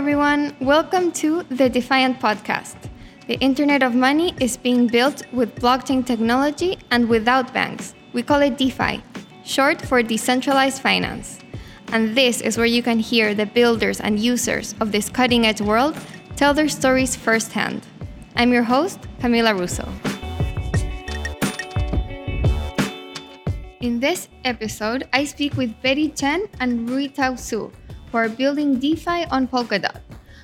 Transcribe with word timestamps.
everyone. 0.00 0.56
Welcome 0.60 1.12
to 1.20 1.42
the 1.50 1.68
Defiant 1.68 2.20
Podcast. 2.20 2.88
The 3.26 3.38
Internet 3.40 3.82
of 3.82 3.94
Money 3.94 4.34
is 4.40 4.56
being 4.56 4.86
built 4.86 5.30
with 5.30 5.54
blockchain 5.56 6.06
technology 6.06 6.78
and 6.90 7.06
without 7.06 7.52
banks. 7.52 7.94
We 8.14 8.22
call 8.22 8.40
it 8.40 8.56
DeFi, 8.56 9.02
short 9.44 9.82
for 9.82 10.02
decentralized 10.02 10.80
finance. 10.80 11.38
And 11.92 12.16
this 12.16 12.40
is 12.40 12.56
where 12.56 12.64
you 12.64 12.82
can 12.82 12.98
hear 12.98 13.34
the 13.34 13.44
builders 13.44 14.00
and 14.00 14.18
users 14.18 14.74
of 14.80 14.90
this 14.90 15.10
cutting 15.10 15.44
edge 15.44 15.60
world 15.60 15.94
tell 16.34 16.54
their 16.54 16.70
stories 16.70 17.14
firsthand. 17.14 17.86
I'm 18.36 18.54
your 18.54 18.62
host, 18.62 19.00
Camila 19.20 19.52
Russo. 19.52 19.86
In 23.82 24.00
this 24.00 24.30
episode, 24.46 25.06
I 25.12 25.26
speak 25.26 25.58
with 25.58 25.74
Bette 25.82 26.08
Chen 26.08 26.48
and 26.58 26.88
Ruitao 26.88 27.38
Su, 27.38 27.70
are 28.12 28.28
building 28.28 28.78
DeFi 28.78 29.24
on 29.30 29.48
Polkadot. 29.48 30.00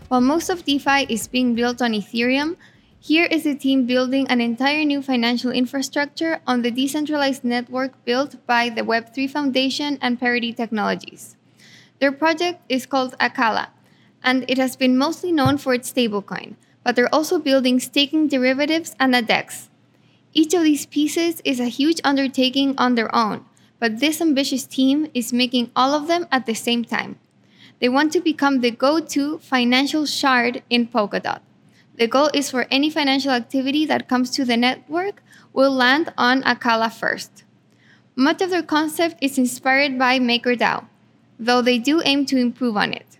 While 0.08 0.20
most 0.20 0.50
of 0.50 0.64
DeFi 0.64 1.06
is 1.08 1.28
being 1.28 1.54
built 1.54 1.82
on 1.82 1.92
Ethereum, 1.92 2.56
here 2.98 3.24
is 3.24 3.46
a 3.46 3.54
team 3.54 3.86
building 3.86 4.26
an 4.28 4.40
entire 4.40 4.84
new 4.84 5.02
financial 5.02 5.50
infrastructure 5.50 6.40
on 6.46 6.62
the 6.62 6.70
decentralized 6.70 7.44
network 7.44 7.92
built 8.04 8.44
by 8.46 8.68
the 8.68 8.82
Web3 8.82 9.30
Foundation 9.30 9.98
and 10.00 10.18
Parity 10.20 10.52
Technologies. 10.52 11.36
Their 12.00 12.12
project 12.12 12.60
is 12.68 12.86
called 12.86 13.18
Acala, 13.18 13.68
and 14.22 14.44
it 14.48 14.58
has 14.58 14.76
been 14.76 14.98
mostly 14.98 15.32
known 15.32 15.58
for 15.58 15.74
its 15.74 15.92
stablecoin, 15.92 16.56
but 16.82 16.96
they're 16.96 17.14
also 17.14 17.38
building 17.38 17.80
staking 17.80 18.28
derivatives 18.28 18.94
and 18.98 19.14
a 19.14 19.22
DEX, 19.22 19.70
each 20.36 20.52
of 20.52 20.64
these 20.64 20.84
pieces 20.84 21.40
is 21.46 21.58
a 21.58 21.72
huge 21.72 21.98
undertaking 22.04 22.74
on 22.76 22.94
their 22.94 23.08
own, 23.16 23.46
but 23.80 24.00
this 24.00 24.20
ambitious 24.20 24.66
team 24.66 25.08
is 25.14 25.32
making 25.32 25.70
all 25.74 25.94
of 25.94 26.08
them 26.08 26.26
at 26.30 26.44
the 26.44 26.52
same 26.52 26.84
time. 26.84 27.18
They 27.80 27.88
want 27.88 28.12
to 28.12 28.20
become 28.20 28.60
the 28.60 28.70
go 28.70 29.00
to 29.00 29.38
financial 29.38 30.06
shard 30.06 30.62
in 30.70 30.88
Polkadot. 30.88 31.40
The 31.96 32.06
goal 32.06 32.30
is 32.34 32.50
for 32.50 32.66
any 32.70 32.90
financial 32.90 33.32
activity 33.32 33.86
that 33.86 34.08
comes 34.08 34.30
to 34.30 34.44
the 34.44 34.56
network 34.56 35.22
will 35.52 35.70
land 35.70 36.12
on 36.18 36.42
Acala 36.42 36.92
first. 36.92 37.44
Much 38.14 38.40
of 38.40 38.50
their 38.50 38.62
concept 38.62 39.16
is 39.22 39.38
inspired 39.38 39.98
by 39.98 40.18
MakerDAO, 40.18 40.86
though 41.38 41.62
they 41.62 41.78
do 41.78 42.02
aim 42.04 42.26
to 42.26 42.38
improve 42.38 42.76
on 42.76 42.92
it. 42.92 43.18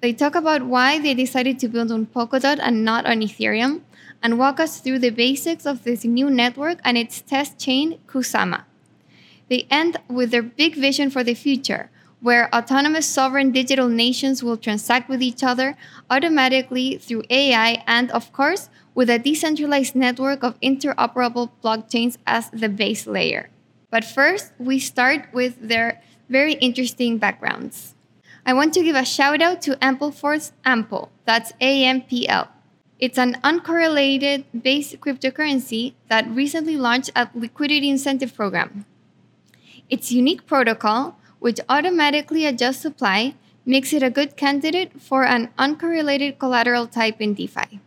They 0.00 0.12
talk 0.12 0.34
about 0.34 0.66
why 0.66 0.98
they 0.98 1.14
decided 1.14 1.58
to 1.60 1.68
build 1.68 1.90
on 1.90 2.06
Polkadot 2.06 2.58
and 2.60 2.84
not 2.84 3.06
on 3.06 3.20
Ethereum, 3.20 3.82
and 4.22 4.38
walk 4.38 4.60
us 4.60 4.80
through 4.80 4.98
the 4.98 5.10
basics 5.10 5.66
of 5.66 5.84
this 5.84 6.04
new 6.04 6.30
network 6.30 6.78
and 6.84 6.96
its 6.96 7.20
test 7.20 7.58
chain, 7.58 7.98
Kusama. 8.06 8.64
They 9.48 9.66
end 9.70 9.98
with 10.08 10.30
their 10.30 10.42
big 10.42 10.76
vision 10.76 11.10
for 11.10 11.22
the 11.22 11.34
future, 11.34 11.90
where 12.24 12.48
autonomous 12.54 13.04
sovereign 13.04 13.52
digital 13.52 13.86
nations 13.86 14.42
will 14.42 14.56
transact 14.56 15.10
with 15.10 15.20
each 15.20 15.44
other 15.44 15.76
automatically 16.08 16.96
through 16.96 17.22
AI 17.28 17.84
and, 17.86 18.10
of 18.12 18.32
course, 18.32 18.70
with 18.94 19.10
a 19.10 19.18
decentralized 19.18 19.94
network 19.94 20.42
of 20.42 20.58
interoperable 20.60 21.50
blockchains 21.62 22.16
as 22.26 22.48
the 22.48 22.70
base 22.70 23.06
layer. 23.06 23.50
But 23.90 24.06
first, 24.06 24.52
we 24.58 24.78
start 24.78 25.28
with 25.34 25.68
their 25.68 26.00
very 26.30 26.54
interesting 26.54 27.18
backgrounds. 27.18 27.94
I 28.46 28.54
want 28.54 28.72
to 28.72 28.82
give 28.82 28.96
a 28.96 29.04
shout 29.04 29.42
out 29.42 29.60
to 29.60 29.76
Ampleforth 29.76 30.52
Ample, 30.64 31.12
that's 31.26 31.52
AMPL. 31.60 32.48
It's 32.98 33.18
an 33.18 33.34
uncorrelated 33.44 34.44
base 34.62 34.94
cryptocurrency 34.94 35.92
that 36.08 36.26
recently 36.30 36.78
launched 36.78 37.10
a 37.14 37.28
liquidity 37.34 37.90
incentive 37.90 38.34
program. 38.34 38.86
Its 39.90 40.10
unique 40.10 40.46
protocol, 40.46 41.18
which 41.44 41.60
automatically 41.68 42.46
adjusts 42.46 42.80
supply, 42.80 43.34
makes 43.66 43.92
it 43.92 44.02
a 44.02 44.08
good 44.08 44.34
candidate 44.34 44.98
for 44.98 45.26
an 45.26 45.50
uncorrelated 45.58 46.38
collateral 46.38 46.86
type 46.86 47.20
in 47.20 47.34
DeFi. 47.34 47.80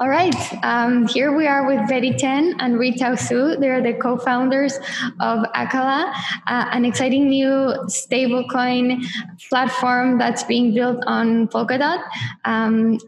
All 0.00 0.08
right, 0.08 0.34
um, 0.64 1.06
here 1.08 1.36
we 1.36 1.46
are 1.46 1.66
with 1.66 1.86
Bette 1.86 2.14
Chen 2.16 2.56
and 2.60 2.76
Ruitao 2.76 3.18
Su. 3.18 3.56
They're 3.60 3.82
the 3.82 3.92
co-founders 3.92 4.78
of 5.20 5.44
Acala, 5.54 6.10
uh, 6.46 6.64
an 6.72 6.86
exciting 6.86 7.28
new 7.28 7.76
stablecoin 7.92 9.04
platform 9.50 10.16
that's 10.16 10.42
being 10.42 10.72
built 10.72 11.04
on 11.06 11.46
Polkadot. 11.48 12.02
Um, 12.46 12.98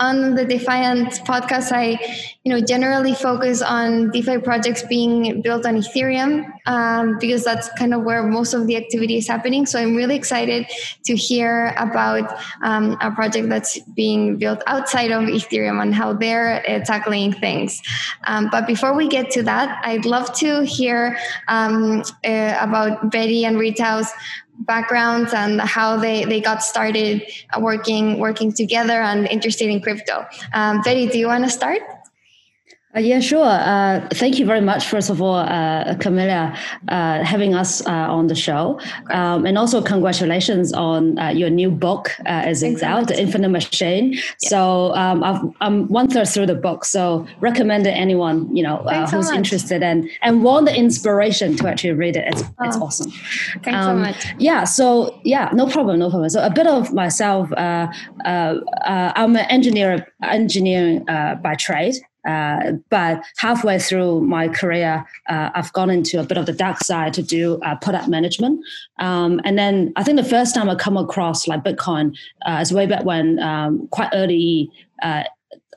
on 0.00 0.34
the 0.34 0.44
Defiant 0.44 1.08
podcast, 1.24 1.72
I, 1.72 1.98
you 2.42 2.52
know, 2.52 2.60
generally 2.60 3.14
focus 3.14 3.62
on 3.62 4.10
DeFi 4.10 4.38
projects 4.38 4.82
being 4.82 5.40
built 5.42 5.64
on 5.66 5.76
Ethereum 5.76 6.50
um, 6.66 7.18
because 7.18 7.44
that's 7.44 7.68
kind 7.78 7.94
of 7.94 8.02
where 8.02 8.22
most 8.22 8.54
of 8.54 8.66
the 8.66 8.76
activity 8.76 9.16
is 9.16 9.28
happening. 9.28 9.66
So 9.66 9.78
I'm 9.78 9.94
really 9.94 10.16
excited 10.16 10.66
to 11.04 11.14
hear 11.14 11.74
about 11.78 12.38
um, 12.62 12.96
a 13.00 13.10
project 13.10 13.48
that's 13.48 13.78
being 13.94 14.36
built 14.36 14.62
outside 14.66 15.10
of 15.10 15.22
Ethereum 15.24 15.80
and 15.80 15.94
how 15.94 16.12
they're 16.12 16.68
uh, 16.68 16.84
tackling 16.84 17.32
things. 17.32 17.80
Um, 18.26 18.48
but 18.50 18.66
before 18.66 18.94
we 18.94 19.08
get 19.08 19.30
to 19.32 19.42
that, 19.44 19.80
I'd 19.84 20.06
love 20.06 20.32
to 20.38 20.64
hear 20.64 21.16
um, 21.48 22.02
uh, 22.24 22.56
about 22.60 23.10
Bette 23.10 23.44
and 23.44 23.56
Ruitao's 23.56 24.10
backgrounds 24.60 25.32
and 25.34 25.60
how 25.60 25.96
they, 25.96 26.24
they 26.24 26.40
got 26.40 26.62
started 26.62 27.22
working 27.58 28.18
working 28.18 28.52
together 28.52 29.00
and 29.00 29.26
interested 29.28 29.68
in 29.68 29.80
crypto. 29.80 30.26
Um, 30.52 30.80
Bette, 30.82 31.08
do 31.08 31.18
you 31.18 31.26
want 31.26 31.44
to 31.44 31.50
start? 31.50 31.80
Uh, 32.94 33.00
yeah, 33.00 33.18
sure. 33.18 33.44
Uh, 33.44 34.06
thank 34.14 34.38
you 34.38 34.46
very 34.46 34.60
much, 34.60 34.86
first 34.86 35.10
of 35.10 35.20
all, 35.20 35.34
uh, 35.34 35.94
Camila, 35.96 36.56
uh, 36.88 37.24
having 37.24 37.52
us 37.52 37.84
uh, 37.86 37.90
on 37.90 38.28
the 38.28 38.36
show. 38.36 38.78
Um, 39.10 39.46
and 39.46 39.58
also, 39.58 39.82
congratulations 39.82 40.72
on 40.72 41.18
uh, 41.18 41.30
your 41.30 41.50
new 41.50 41.70
book 41.70 42.12
as 42.24 42.62
it's 42.62 42.84
out, 42.84 43.08
The 43.08 43.20
Infinite 43.20 43.48
Machine. 43.48 44.12
Yeah. 44.12 44.20
So, 44.38 44.94
um, 44.94 45.24
i 45.24 45.66
am 45.66 45.88
one 45.88 46.08
third 46.08 46.28
through 46.28 46.46
the 46.46 46.54
book. 46.54 46.84
So, 46.84 47.26
recommend 47.40 47.86
it 47.86 47.90
anyone 47.90 48.54
you 48.54 48.62
know 48.62 48.76
who's 49.10 49.28
so 49.28 49.34
interested 49.34 49.82
and, 49.82 50.08
and 50.22 50.44
want 50.44 50.66
the 50.66 50.76
inspiration 50.76 51.56
to 51.56 51.68
actually 51.68 51.92
read 51.92 52.16
it. 52.16 52.28
It's, 52.28 52.42
oh. 52.42 52.54
it's 52.60 52.76
awesome. 52.76 53.10
Thanks 53.64 53.84
um, 53.84 53.84
so 53.84 53.94
much. 53.96 54.26
Yeah, 54.38 54.64
so, 54.64 55.18
yeah, 55.24 55.50
no 55.52 55.66
problem, 55.66 55.98
no 55.98 56.10
problem. 56.10 56.30
So, 56.30 56.44
a 56.44 56.50
bit 56.50 56.68
of 56.68 56.92
myself 56.94 57.50
I'm 57.56 57.90
an 58.24 59.46
engineer, 59.50 60.06
engineering 60.22 61.04
by 61.06 61.56
trade. 61.58 61.96
Uh, 62.26 62.72
but 62.90 63.22
halfway 63.36 63.78
through 63.78 64.20
my 64.22 64.48
career, 64.48 65.04
uh, 65.28 65.50
I've 65.54 65.72
gone 65.72 65.90
into 65.90 66.20
a 66.20 66.24
bit 66.24 66.38
of 66.38 66.46
the 66.46 66.52
dark 66.52 66.78
side 66.78 67.14
to 67.14 67.22
do 67.22 67.60
uh, 67.62 67.76
product 67.76 68.08
management. 68.08 68.64
Um, 68.98 69.40
and 69.44 69.58
then 69.58 69.92
I 69.96 70.02
think 70.02 70.16
the 70.16 70.24
first 70.24 70.54
time 70.54 70.70
I 70.70 70.74
come 70.74 70.96
across 70.96 71.46
like 71.46 71.64
Bitcoin 71.64 72.16
uh, 72.46 72.58
is 72.60 72.72
way 72.72 72.86
back 72.86 73.04
when, 73.04 73.38
um, 73.40 73.88
quite 73.88 74.10
early 74.12 74.70
uh, 75.02 75.24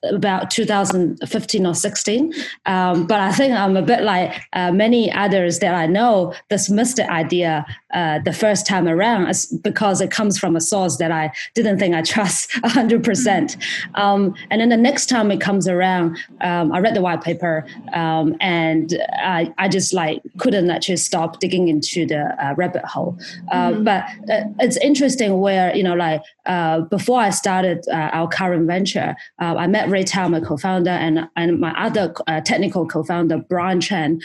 about 0.04 0.52
2015 0.52 1.66
or 1.66 1.74
16. 1.74 2.34
Um, 2.66 3.08
but 3.08 3.20
I 3.20 3.32
think 3.32 3.54
I'm 3.54 3.78
a 3.78 3.82
bit 3.82 4.02
like 4.02 4.42
uh, 4.54 4.72
many 4.72 5.12
others 5.12 5.60
that 5.60 5.74
I 5.74 5.86
know 5.86 6.34
dismissed 6.50 6.98
the 6.98 7.10
idea 7.12 7.66
uh, 7.94 8.20
the 8.20 8.34
first 8.34 8.68
time 8.68 8.88
around 8.88 9.34
because 9.64 10.02
it 10.02 10.12
comes 10.12 10.38
from 10.38 10.56
a 10.56 10.62
source 10.62 10.98
that 10.98 11.12
I 11.12 11.32
didn't 11.56 11.80
think 11.80 11.96
I 11.96 12.02
trust 12.02 12.52
100%. 12.64 13.58
Um, 13.96 14.36
and 14.50 14.62
then 14.62 14.70
the 14.70 14.78
next 14.78 15.08
time 15.08 15.32
it 15.32 15.40
comes 15.40 15.68
around, 15.68 16.18
um, 16.42 16.72
I 16.72 16.80
read 16.80 16.96
the 16.96 17.02
white 17.02 17.24
paper 17.24 17.66
um, 17.94 18.36
and 18.42 18.94
I, 19.14 19.54
I, 19.58 19.68
just 19.68 19.94
like 19.94 20.22
couldn't 20.38 20.70
actually 20.70 20.98
stop 20.98 21.40
digging 21.40 21.68
into 21.68 22.06
the 22.06 22.36
uh, 22.44 22.54
rabbit 22.56 22.86
hole. 22.86 23.18
Uh, 23.52 23.72
mm-hmm. 23.72 23.84
But 23.84 24.04
uh, 24.30 24.50
it's 24.60 24.78
interesting 24.78 25.40
where, 25.40 25.76
you 25.76 25.84
know, 25.84 25.96
like 25.96 26.22
uh, 26.46 26.82
before 26.82 27.20
I 27.20 27.30
started 27.30 27.86
our 27.92 28.28
current 28.28 28.68
venture, 28.68 29.16
I 29.40 29.68
met 29.68 29.87
Ruitao, 29.88 30.30
my 30.30 30.40
co-founder, 30.40 30.92
and, 30.92 31.28
and 31.36 31.60
my 31.60 31.72
other 31.82 32.14
technical 32.46 32.88
co-founder, 32.88 33.38
Brian 33.50 33.82
Chen, 33.82 34.20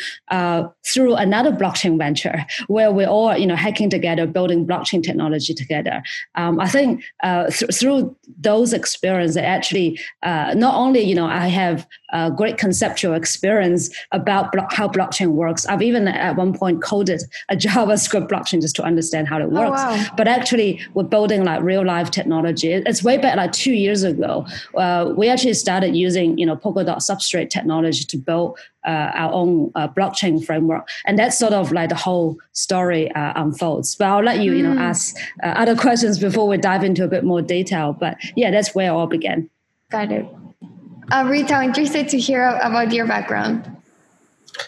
through 0.87 1.15
another 1.15 1.53
blockchain 1.53 1.99
venture 1.99 2.45
where 2.67 2.93
we're 2.93 3.09
all, 3.09 3.37
you 3.37 3.47
know, 3.47 3.57
hacking 3.57 3.91
together, 3.91 4.27
building 4.27 4.67
blockchain 4.67 5.03
technology 5.03 5.55
together. 5.55 6.03
Um, 6.35 6.61
I 6.61 6.69
think 6.69 7.03
uh, 7.23 7.51
th- 7.51 7.75
through 7.75 8.17
those 8.39 8.73
experiences, 8.73 9.37
actually, 9.37 10.01
uh, 10.23 10.55
not 10.57 10.75
only 10.75 11.01
you 11.01 11.15
know 11.15 11.27
I 11.27 11.49
have 11.49 11.87
a 12.13 12.31
great 12.31 12.59
conceptual 12.59 13.15
experience 13.15 13.91
about 14.13 14.53
blo- 14.53 14.67
how 14.71 14.89
blockchain 14.89 15.29
works. 15.29 15.67
I've 15.67 15.83
even 15.83 16.09
at 16.09 16.37
one 16.37 16.53
point 16.53 16.83
coded 16.83 17.23
a 17.49 17.57
JavaScript 17.65 18.29
blockchain 18.29 18.61
just 18.61 18.77
to 18.77 18.83
understand 18.83 19.29
how 19.29 19.39
it 19.39 19.45
oh, 19.45 19.49
works. 19.49 19.81
Oh, 19.83 19.97
wow. 19.97 20.07
But 20.17 20.29
actually, 20.29 20.81
we're 20.95 21.05
building 21.05 21.45
like 21.45 21.63
real 21.63 21.85
life 21.85 22.11
technology. 22.11 22.73
It's 22.73 23.03
way 23.03 23.19
back 23.19 23.37
like 23.37 23.53
two 23.53 23.73
years 23.73 24.03
ago. 24.03 24.47
Uh, 24.77 25.13
we 25.17 25.29
actually 25.29 25.52
started 25.55 25.95
using 25.97 26.39
you 26.39 26.47
know 26.47 26.57
Polkadot 26.57 26.99
substrate 26.99 27.51
technology 27.51 28.05
to 28.05 28.17
build 28.17 28.59
uh, 28.87 29.11
our 29.15 29.33
own 29.33 29.71
uh, 29.75 29.89
blockchain 29.89 30.45
framework, 30.45 30.89
and 31.07 31.19
that's 31.19 31.39
sort 31.39 31.53
of 31.53 31.73
like 31.73 31.89
the 31.89 31.95
whole 31.95 32.39
story 32.53 33.11
uh, 33.13 33.33
unfolds. 33.37 33.95
But 33.95 34.09
I'll 34.09 34.23
let 34.23 34.41
you, 34.41 34.53
you 34.53 34.63
know, 34.63 34.75
mm. 34.75 34.81
ask 34.81 35.17
uh, 35.43 35.49
other 35.49 35.77
questions 35.87 36.19
before 36.19 36.49
we 36.49 36.57
dive 36.57 36.85
into 36.85 37.05
a 37.05 37.09
bit 37.09 37.25
more 37.25 37.43
detail. 37.43 37.93
But 37.93 38.19
yeah, 38.37 38.51
that's 38.51 38.75
where 38.75 38.89
it 38.89 38.95
all 38.95 39.07
began. 39.07 39.49
Got 39.91 40.13
it. 40.13 40.27
Uh, 41.11 41.25
Ruitao, 41.25 41.53
I'm 41.53 41.69
interested 41.69 42.09
to 42.09 42.19
hear 42.19 42.59
about 42.63 42.93
your 42.93 43.07
background. 43.07 43.69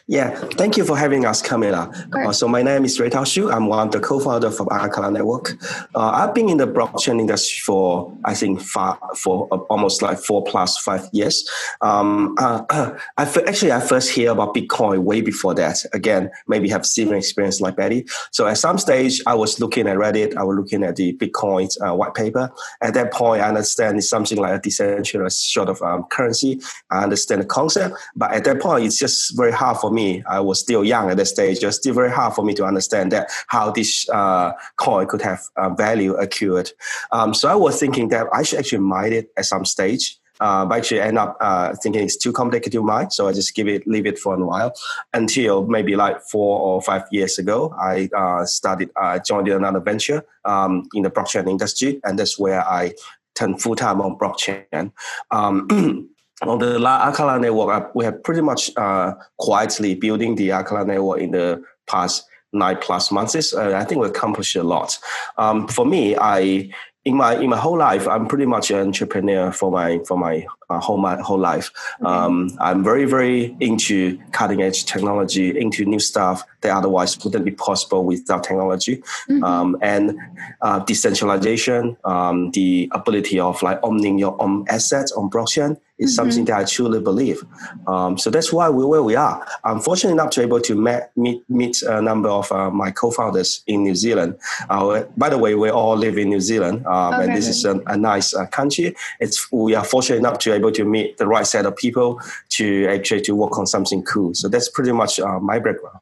Yeah, 0.07 0.31
thank 0.57 0.77
you 0.77 0.85
for 0.85 0.97
having 0.97 1.25
us, 1.25 1.43
Camila. 1.43 1.85
Uh, 2.15 2.33
so 2.33 2.49
my 2.49 2.63
name 2.63 2.85
is 2.85 2.99
Ruitao 2.99 3.27
Su. 3.27 3.51
I'm 3.51 3.67
one 3.67 3.89
of 3.89 3.93
the 3.93 4.01
co-founder 4.01 4.49
of 4.49 4.55
Acala 4.57 5.13
Network. 5.13 5.53
Uh, 5.95 6.11
I've 6.11 6.35
been 6.35 6.49
in 6.49 6.59
the 6.59 6.67
blockchain 6.67 7.21
industry 7.21 7.61
for 7.65 8.17
I 8.25 8.35
think 8.35 8.61
five, 8.61 8.97
for 9.17 9.49
uh, 9.53 9.57
almost 9.71 10.03
like 10.03 10.19
four 10.19 10.45
plus 10.45 10.79
five 10.79 11.09
years. 11.13 11.49
Um, 11.81 12.35
uh, 12.39 12.63
I 13.17 13.23
actually 13.47 13.73
I 13.73 13.81
first 13.81 14.11
hear 14.11 14.33
about 14.33 14.55
Bitcoin 14.55 15.01
way 15.01 15.21
before 15.21 15.55
that. 15.55 15.79
Again, 15.93 16.31
maybe 16.47 16.69
have 16.69 16.87
similar 16.87 17.17
experience 17.17 17.61
like 17.61 17.77
Bette. 17.77 18.07
So 18.33 18.47
at 18.47 18.59
some 18.59 18.79
stage, 18.79 19.23
I 19.27 19.35
was 19.35 19.61
looking 19.61 19.87
at 19.89 19.97
Reddit. 19.97 20.37
I 20.37 20.45
was 20.45 20.57
looking 20.57 20.85
at 20.85 20.97
the 20.97 21.17
Bitcoin 21.17 21.69
uh, 21.87 21.95
white 21.95 22.15
paper. 22.15 22.51
At 22.83 22.95
that 22.95 23.13
point, 23.13 23.43
I 23.43 23.49
understand 23.49 23.99
it's 23.99 24.09
something 24.09 24.39
like 24.39 24.59
a 24.59 24.61
decentralized 24.61 25.39
sort 25.39 25.69
of 25.69 25.81
um, 25.83 26.05
currency. 26.11 26.61
I 26.91 27.03
understand 27.03 27.43
the 27.43 27.47
concept, 27.47 27.97
but 28.17 28.33
at 28.33 28.45
that 28.45 28.61
point, 28.61 28.85
it's 28.85 28.99
just 28.99 29.37
very 29.37 29.53
hard 29.53 29.79
for 29.85 29.91
me. 29.91 30.23
I 30.27 30.41
was 30.41 30.59
still 30.61 30.83
young 30.83 31.11
at 31.11 31.19
that 31.19 31.27
stage. 31.27 31.63
It's 31.63 31.77
still 31.77 31.93
very 31.93 32.11
hard 32.11 32.33
for 32.33 32.43
me 32.43 32.55
to 32.55 32.65
understand 32.65 33.13
that 33.13 33.31
how 33.49 33.71
this 33.71 34.09
uh, 34.09 34.53
coin 34.77 35.07
could 35.07 35.21
have 35.21 35.43
uh, 35.57 35.69
value 35.69 36.15
accrued. 36.15 36.71
Um, 37.13 37.35
so 37.35 37.51
I 37.51 37.55
was 37.55 37.79
thinking 37.79 38.09
that 38.09 38.27
I 38.33 38.43
should 38.45 38.61
actually 38.61 38.79
mine 38.79 39.13
it 39.13 39.31
at 39.37 39.45
some 39.45 39.67
stage. 39.67 40.19
Uh, 40.41 40.65
but 40.67 40.79
actually 40.79 41.01
end 41.01 41.17
up 41.17 41.37
uh, 41.41 41.75
thinking 41.83 42.03
it's 42.03 42.17
too 42.17 42.33
complicated 42.33 42.73
to 42.73 42.83
mine, 42.83 43.09
so 43.09 43.29
I 43.29 43.33
just 43.33 43.55
give 43.55 43.69
it, 43.69 43.87
leave 43.87 44.05
it 44.05 44.19
for 44.19 44.35
a 44.35 44.45
while 44.45 44.75
until 45.13 45.65
maybe 45.65 45.95
like 45.95 46.21
four 46.23 46.59
or 46.59 46.83
five 46.83 47.05
years 47.13 47.39
ago, 47.39 47.73
I 47.79 48.11
uh, 48.17 48.45
started, 48.45 48.91
I 48.97 49.21
joined 49.21 49.47
another 49.47 49.79
venture 49.79 50.25
um, 50.45 50.89
in 50.93 51.05
the 51.05 51.11
blockchain 51.11 51.49
industry, 51.49 52.01
and 52.03 52.19
that's 52.19 52.37
where 52.37 52.63
I 52.67 52.95
turned 53.35 53.63
full 53.63 53.77
time 53.77 54.01
on 54.01 54.19
blockchain. 54.19 54.91
Um, 55.31 56.11
on 56.49 56.59
the 56.59 56.79
Acala 56.79 57.41
network, 57.41 57.95
we 57.95 58.05
have 58.05 58.23
pretty 58.23 58.41
much 58.41 58.71
uh, 58.77 59.15
quietly 59.39 59.95
building 59.95 60.35
the 60.35 60.51
Acala 60.51 60.87
network 60.87 61.21
in 61.21 61.31
the 61.31 61.63
past 61.87 62.27
nine 62.53 62.79
plus 62.81 63.11
months. 63.11 63.53
Uh, 63.53 63.77
I 63.77 63.85
think 63.85 64.01
we 64.01 64.07
accomplished 64.07 64.57
a 64.57 64.63
lot. 64.63 64.99
Um, 65.37 65.69
for 65.69 65.85
me, 65.85 66.17
I 66.17 66.71
in 67.05 67.17
my 67.17 67.37
in 67.37 67.51
my 67.51 67.59
whole 67.59 67.77
life, 67.77 68.09
I'm 68.09 68.27
pretty 68.27 68.47
much 68.47 68.71
an 68.71 68.79
entrepreneur 68.79 69.53
for 69.53 69.71
my 69.71 69.99
for 70.07 70.17
my 70.17 70.47
uh, 70.71 70.81
whole 70.81 70.97
my 70.97 71.21
whole 71.21 71.39
life. 71.39 71.71
Okay. 72.01 72.11
Um, 72.11 72.57
I'm 72.61 72.83
very 72.83 73.05
very 73.05 73.55
into 73.61 74.19
cutting 74.33 74.63
edge 74.63 74.87
technology, 74.87 75.59
into 75.59 75.85
new 75.85 75.99
stuff 75.99 76.45
that 76.63 76.75
otherwise 76.75 77.23
wouldn't 77.23 77.45
be 77.45 77.51
possible 77.51 78.05
without 78.05 78.45
technology, 78.45 79.03
mm-hmm. 79.29 79.45
um, 79.45 79.77
and 79.83 80.17
uh, 80.63 80.79
decentralization, 80.81 81.97
um, 82.05 82.51
the 82.53 82.89
ability 82.93 83.39
of 83.39 83.63
like 83.63 83.79
owning 83.83 84.19
your 84.19 84.41
own 84.41 84.65
assets 84.69 85.13
on 85.13 85.29
blockchain 85.29 85.77
is 85.99 86.11
mm-hmm. 86.11 86.15
something 86.15 86.45
that 86.47 86.59
I 86.59 86.65
truly 86.65 87.01
believe. 87.01 87.45
Um, 87.87 88.19
so 88.19 88.31
that's 88.31 88.53
why 88.53 88.69
we're 88.69 88.87
where 88.87 89.03
we 89.03 89.17
are. 89.17 89.47
I'm 89.65 89.81
fortunate 89.81 90.13
enough 90.13 90.31
to 90.31 90.41
be 90.41 90.47
able 90.47 90.61
to 90.61 90.75
met, 90.75 91.13
meet 91.17 91.43
meet 91.49 91.83
a 91.83 92.01
number 92.03 92.29
of 92.29 92.51
uh, 92.51 92.71
my 92.71 92.91
co-founders 92.91 93.63
in 93.67 93.83
New 93.83 93.95
Zealand. 93.95 94.37
Uh, 94.69 95.05
by 95.17 95.29
the 95.29 95.39
way, 95.39 95.55
we 95.55 95.71
all 95.71 95.97
live 95.97 96.19
in 96.19 96.29
New 96.29 96.41
Zealand, 96.41 96.87
um, 96.87 97.15
okay. 97.15 97.25
and 97.25 97.37
this 97.37 97.49
is 97.49 97.65
a, 97.65 97.81
a 97.87 97.97
nice 97.97 98.35
uh, 98.35 98.47
country. 98.47 98.95
It's 99.21 99.51
we 99.53 99.75
are 99.75 99.85
fortunate 99.85 100.19
enough 100.19 100.39
to 100.41 100.51
be 100.51 100.57
able 100.57 100.73
to 100.73 100.85
meet 100.85 101.19
the 101.19 101.27
right 101.27 101.47
set 101.47 101.67
of 101.67 101.77
people 101.77 102.21
to 102.51 102.87
actually 102.89 103.21
to 103.23 103.35
work 103.35 103.59
on 103.59 103.67
something 103.67 104.03
cool. 104.03 104.35
So 104.35 104.49
that's 104.49 104.69
pretty 104.69 104.93
much 104.93 105.21
uh, 105.21 105.39
my 105.41 105.59
background. 105.59 106.01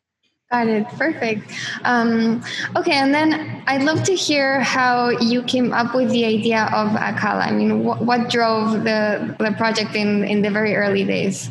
Got 0.53 0.67
it. 0.69 0.87
Perfect. 0.99 1.51
Um, 1.85 2.45
okay, 2.77 2.93
and 2.93 3.15
then 3.15 3.65
I'd 3.67 3.85
love 3.85 4.03
to 4.03 4.15
hear 4.15 4.61
how 4.61 5.09
you 5.09 5.43
came 5.43 5.73
up 5.73 5.95
with 5.95 6.11
the 6.11 6.27
idea 6.27 6.65
of 6.75 6.91
Acala. 6.91 7.47
I 7.47 7.53
mean, 7.53 7.85
wh- 7.85 8.03
what 8.03 8.29
drove 8.29 8.85
the, 8.85 9.35
the 9.39 9.53
project 9.57 9.95
in, 9.97 10.25
in 10.25 10.43
the 10.43 10.51
very 10.51 10.77
early 10.77 11.05
days? 11.05 11.49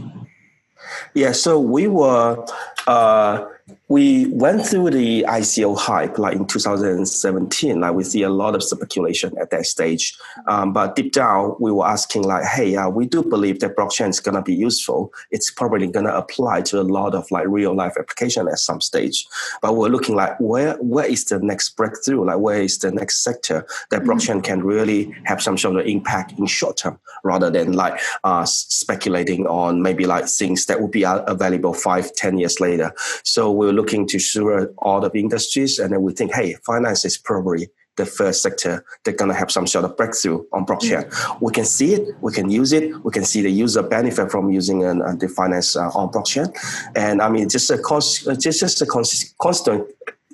Yeah, 1.15 1.31
so 1.31 1.59
we 1.59 1.87
were 1.87 2.45
uh, 2.85 3.43
we 3.91 4.27
went 4.27 4.65
through 4.65 4.89
the 4.89 5.25
ICO 5.27 5.77
hype 5.77 6.17
like 6.17 6.37
in 6.37 6.45
2017. 6.45 7.81
Like 7.81 7.93
we 7.93 8.05
see 8.05 8.21
a 8.21 8.29
lot 8.29 8.55
of 8.55 8.63
speculation 8.63 9.37
at 9.37 9.49
that 9.49 9.65
stage, 9.65 10.17
um, 10.47 10.71
but 10.71 10.95
deep 10.95 11.11
down 11.11 11.57
we 11.59 11.73
were 11.73 11.85
asking 11.85 12.23
like, 12.23 12.45
hey, 12.45 12.77
uh, 12.77 12.87
we 12.87 13.05
do 13.05 13.21
believe 13.21 13.59
that 13.59 13.75
blockchain 13.75 14.07
is 14.07 14.21
gonna 14.21 14.41
be 14.41 14.55
useful. 14.55 15.11
It's 15.29 15.51
probably 15.51 15.87
gonna 15.87 16.13
apply 16.13 16.61
to 16.69 16.79
a 16.79 16.83
lot 16.83 17.13
of 17.13 17.29
like 17.31 17.47
real 17.49 17.75
life 17.75 17.95
application 17.99 18.47
at 18.47 18.59
some 18.59 18.79
stage. 18.79 19.27
But 19.61 19.75
we're 19.75 19.89
looking 19.89 20.15
like 20.15 20.39
where 20.39 20.75
where 20.75 21.05
is 21.05 21.25
the 21.25 21.39
next 21.39 21.71
breakthrough? 21.75 22.23
Like 22.23 22.39
where 22.39 22.61
is 22.61 22.77
the 22.77 22.91
next 22.91 23.25
sector 23.25 23.67
that 23.89 24.03
mm-hmm. 24.03 24.09
blockchain 24.09 24.41
can 24.41 24.63
really 24.63 25.13
have 25.25 25.43
some 25.43 25.57
sort 25.57 25.75
of 25.75 25.85
impact 25.85 26.39
in 26.39 26.45
short 26.45 26.77
term, 26.77 26.97
rather 27.25 27.49
than 27.49 27.73
like 27.73 27.99
uh, 28.23 28.45
speculating 28.45 29.47
on 29.47 29.81
maybe 29.81 30.05
like 30.05 30.29
things 30.29 30.65
that 30.67 30.79
will 30.79 30.87
be 30.87 31.03
available 31.03 31.73
five, 31.73 32.15
ten 32.15 32.37
years 32.37 32.61
later. 32.61 32.93
So 33.25 33.51
we're 33.51 33.80
looking 33.81 34.07
to 34.07 34.19
serve 34.19 34.69
all 34.85 34.99
the 35.01 35.11
industries, 35.25 35.79
and 35.79 35.91
then 35.91 36.01
we 36.05 36.11
think, 36.13 36.29
hey, 36.39 36.49
finance 36.71 37.01
is 37.09 37.17
probably 37.17 37.63
the 37.97 38.05
first 38.05 38.41
sector 38.41 38.73
that's 39.03 39.17
going 39.17 39.31
to 39.33 39.39
have 39.41 39.51
some 39.51 39.67
sort 39.67 39.85
of 39.85 39.91
breakthrough 39.97 40.39
on 40.53 40.65
blockchain. 40.65 41.03
Mm-hmm. 41.03 41.45
We 41.45 41.51
can 41.57 41.65
see 41.65 41.93
it, 41.97 42.03
we 42.21 42.31
can 42.31 42.47
use 42.49 42.71
it, 42.79 42.85
we 43.03 43.11
can 43.11 43.25
see 43.31 43.41
the 43.41 43.51
user 43.63 43.83
benefit 43.83 44.31
from 44.31 44.49
using 44.49 44.79
an, 44.89 45.01
uh, 45.01 45.15
the 45.21 45.27
finance 45.27 45.75
uh, 45.75 45.99
on 45.99 46.09
blockchain. 46.13 46.47
And 46.95 47.21
I 47.21 47.27
mean, 47.29 47.49
just 47.49 47.69
a, 47.69 47.77
cons- 47.77 48.27
just, 48.45 48.59
just 48.59 48.81
a 48.81 48.85
cons- 48.85 49.35
constant 49.41 49.87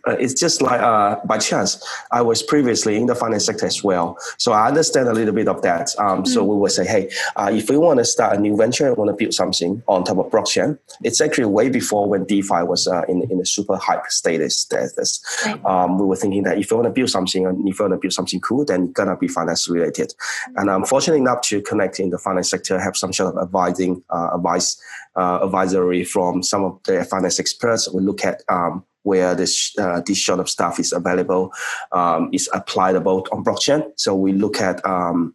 uh, 0.08 0.16
it's 0.20 0.34
just 0.34 0.62
like 0.62 0.82
uh, 0.82 1.18
by 1.26 1.38
chance. 1.38 1.84
I 2.12 2.22
was 2.22 2.42
previously 2.42 2.96
in 2.98 3.08
the 3.08 3.16
finance 3.16 3.46
sector 3.46 3.66
as 3.66 3.84
well, 3.84 4.18
so 4.38 4.52
I 4.52 4.68
understand 4.68 5.08
a 5.08 5.14
little 5.14 5.34
bit 5.34 5.48
of 5.48 5.62
that. 5.62 5.94
Um, 6.00 6.24
mm. 6.24 6.28
So 6.28 6.44
we 6.44 6.56
would 6.56 6.72
say, 6.72 6.86
hey, 6.86 7.10
uh, 7.36 7.52
if 7.54 7.70
we 7.70 7.78
want 7.78 8.00
to 8.00 8.06
start 8.06 8.38
a 8.38 8.40
new 8.40 8.56
venture, 8.56 8.88
and 8.88 8.98
want 8.98 9.10
to 9.10 9.16
build 9.16 9.34
something 9.34 9.84
on 9.88 10.04
top 10.04 10.18
of 10.18 10.32
blockchain, 10.32 10.78
it's 11.04 11.22
actually 11.22 11.46
way 11.46 11.70
before 11.70 12.10
when 12.10 12.26
DeFi 12.26 12.64
was 12.64 12.88
uh, 12.88 13.04
in 13.08 13.24
in 13.32 13.40
a 13.40 13.46
super 13.46 13.78
hype 13.78 14.06
status. 14.08 14.58
status. 14.58 15.24
Right. 15.46 15.66
Um, 15.66 16.00
we 16.00 16.06
were 16.06 16.16
thinking 16.16 16.44
that 16.44 16.58
if 16.58 16.72
you 16.72 16.78
want 16.78 16.88
to 16.88 16.94
build 16.94 17.10
something, 17.10 17.46
and 17.46 17.68
if 17.68 17.80
you 17.80 17.84
want 17.84 17.94
to 17.94 18.00
build 18.00 18.14
something 18.14 18.40
cool, 18.40 18.66
then 18.66 18.84
it's 18.84 18.94
gonna 18.94 19.18
be 19.18 19.28
finance 19.28 19.68
related. 19.70 20.14
Mm. 20.50 20.62
And 20.62 20.72
I'm 20.72 20.86
fortunate 20.86 21.18
enough 21.18 21.42
to 21.42 21.62
connect 21.62 22.00
in 22.00 22.10
the 22.10 22.18
finance 22.18 22.50
sector, 22.50 22.80
have 22.80 22.96
some 22.98 23.14
sort 23.14 23.36
of 23.36 23.42
advising 23.42 24.04
uh, 24.10 24.30
advice. 24.34 24.82
Uh, 25.18 25.40
advisory 25.42 26.04
from 26.04 26.44
some 26.44 26.64
of 26.64 26.80
the 26.84 27.04
finance 27.04 27.40
experts. 27.40 27.92
We 27.92 28.04
look 28.04 28.24
at 28.24 28.44
um, 28.50 28.86
where 29.02 29.34
this 29.34 29.74
uh, 29.80 30.02
this 30.06 30.24
sort 30.24 30.40
of 30.40 30.48
stuff 30.48 30.80
is 30.80 30.94
available 30.94 31.52
um, 31.92 32.30
is 32.34 32.48
applicable 32.54 33.26
on 33.32 33.44
blockchain. 33.44 33.92
So 33.96 34.14
we 34.16 34.32
look 34.34 34.62
at 34.62 34.86
um, 34.86 35.34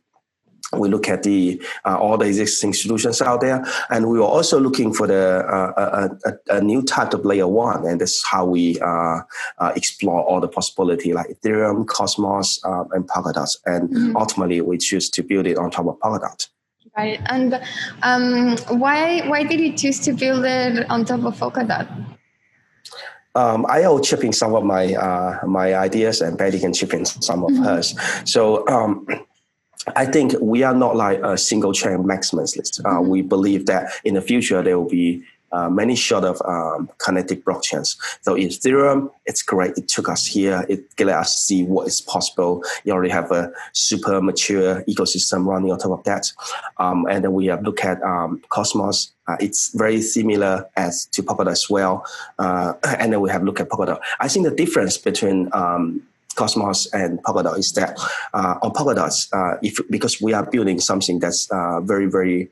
we 0.75 0.89
look 0.89 1.09
at 1.09 1.23
the 1.23 1.61
uh, 1.85 1.97
all 1.97 2.17
the 2.17 2.27
existing 2.27 2.75
solutions 2.75 3.21
out 3.21 3.41
there, 3.41 3.65
and 3.91 4.09
we 4.09 4.19
were 4.19 4.25
also 4.25 4.61
looking 4.61 4.93
for 4.93 5.07
the 5.07 5.45
uh, 5.47 5.73
a, 5.77 6.31
a, 6.31 6.59
a, 6.59 6.61
new 6.61 6.83
type 6.83 7.13
of 7.15 7.25
layer 7.25 7.49
one, 7.49 7.87
and 7.87 8.01
that's 8.01 8.25
how 8.25 8.45
we 8.45 8.79
uh, 8.81 9.21
uh 9.59 9.73
explore 9.75 10.23
all 10.23 10.41
the 10.41 10.49
possibility 10.49 11.13
like 11.13 11.29
Ethereum, 11.29 11.87
Cosmos, 11.87 12.61
um, 12.65 12.89
and 12.93 13.09
Polkadot, 13.09 13.57
and 13.67 13.91
mm-hmm. 13.91 14.17
ultimately 14.17 14.61
we 14.61 14.79
choose 14.79 15.11
to 15.11 15.23
build 15.23 15.47
it 15.47 15.59
on 15.59 15.71
top 15.71 15.87
of 15.87 15.99
Polkadot. 15.99 16.49
Right, 16.97 17.21
and 17.27 17.61
um, 18.03 18.57
why 18.69 19.27
why 19.27 19.45
did 19.45 19.61
you 19.61 19.73
choose 19.73 19.99
to 20.01 20.13
build 20.13 20.45
it 20.45 20.91
on 20.91 21.05
top 21.07 21.25
of 21.25 21.37
Polkadot? 21.39 21.89
um, 23.35 23.67
I 23.69 23.87
will 23.89 24.01
chipping 24.01 24.33
some 24.33 24.55
of 24.55 24.65
my 24.65 24.95
uh, 24.95 25.47
my 25.47 25.75
ideas, 25.75 26.21
and 26.21 26.37
Bette 26.37 26.59
can 26.59 26.73
chip 26.73 26.93
in 26.93 27.05
some 27.05 27.45
of 27.45 27.51
mm-hmm. 27.51 27.65
hers. 27.65 27.95
So. 28.25 28.67
Um, 28.69 29.07
I 29.97 30.07
think 30.07 30.35
we 30.41 30.63
are 30.63 30.77
not 30.77 30.95
like 30.95 31.19
a 31.25 31.37
single 31.37 31.73
chain 31.73 32.05
maximalist. 32.05 32.79
Uh, 32.85 33.01
mm-hmm. 33.01 33.09
We 33.09 33.23
believe 33.23 33.67
that 33.67 33.91
in 34.05 34.15
the 34.15 34.23
future 34.23 34.63
there 34.63 34.79
will 34.79 34.89
be 34.89 35.25
uh, 35.53 35.69
many 35.69 35.95
sort 35.97 36.25
of 36.25 36.41
um, 36.47 36.91
connected 36.99 37.45
blockchains. 37.45 37.97
So 38.23 38.35
Ethereum, 38.35 39.11
it's 39.27 39.43
great. 39.43 39.77
It 39.77 39.89
took 39.89 40.09
us 40.09 40.27
here. 40.27 40.65
It 40.69 40.85
let 40.99 41.17
us 41.17 41.37
see 41.37 41.65
what 41.65 41.87
is 41.87 42.01
possible. 42.01 42.65
You 42.85 42.93
already 42.93 43.13
have 43.13 43.31
a 43.31 43.53
super 43.73 44.21
mature 44.21 44.83
ecosystem 44.85 45.47
running 45.47 45.71
on 45.71 45.79
top 45.79 45.99
of 45.99 46.05
that. 46.05 46.33
Um, 46.79 47.07
and 47.11 47.25
then 47.25 47.33
we 47.33 47.47
have 47.47 47.63
looked 47.63 47.85
at 47.85 48.03
um, 48.03 48.43
Cosmos. 48.49 49.13
Uh, 49.29 49.37
it's 49.41 49.73
very 49.75 50.01
similar 50.01 50.67
as 50.77 51.07
to 51.07 51.23
Polkadot 51.23 51.53
as 51.53 51.69
well. 51.69 52.05
Uh, 52.39 52.75
and 52.99 53.13
then 53.13 53.21
we 53.21 53.31
have 53.31 53.43
looked 53.43 53.61
at 53.61 53.69
Polkadot. 53.69 54.01
I 54.21 54.29
think 54.29 54.47
the 54.47 54.55
difference 54.55 54.97
between 54.97 55.49
um, 55.53 56.03
Cosmos 56.35 56.87
and 56.93 57.23
Polkadot 57.23 57.59
is 57.59 57.73
that 57.73 57.99
uh, 58.33 58.59
on 58.63 58.73
Polkadot, 58.73 59.29
uh, 59.33 59.59
if 59.63 59.79
because 59.91 60.21
we 60.21 60.33
are 60.33 60.47
building 60.47 60.81
something 60.81 61.19
that's 61.19 61.49
very 61.83 62.07
very 62.07 62.51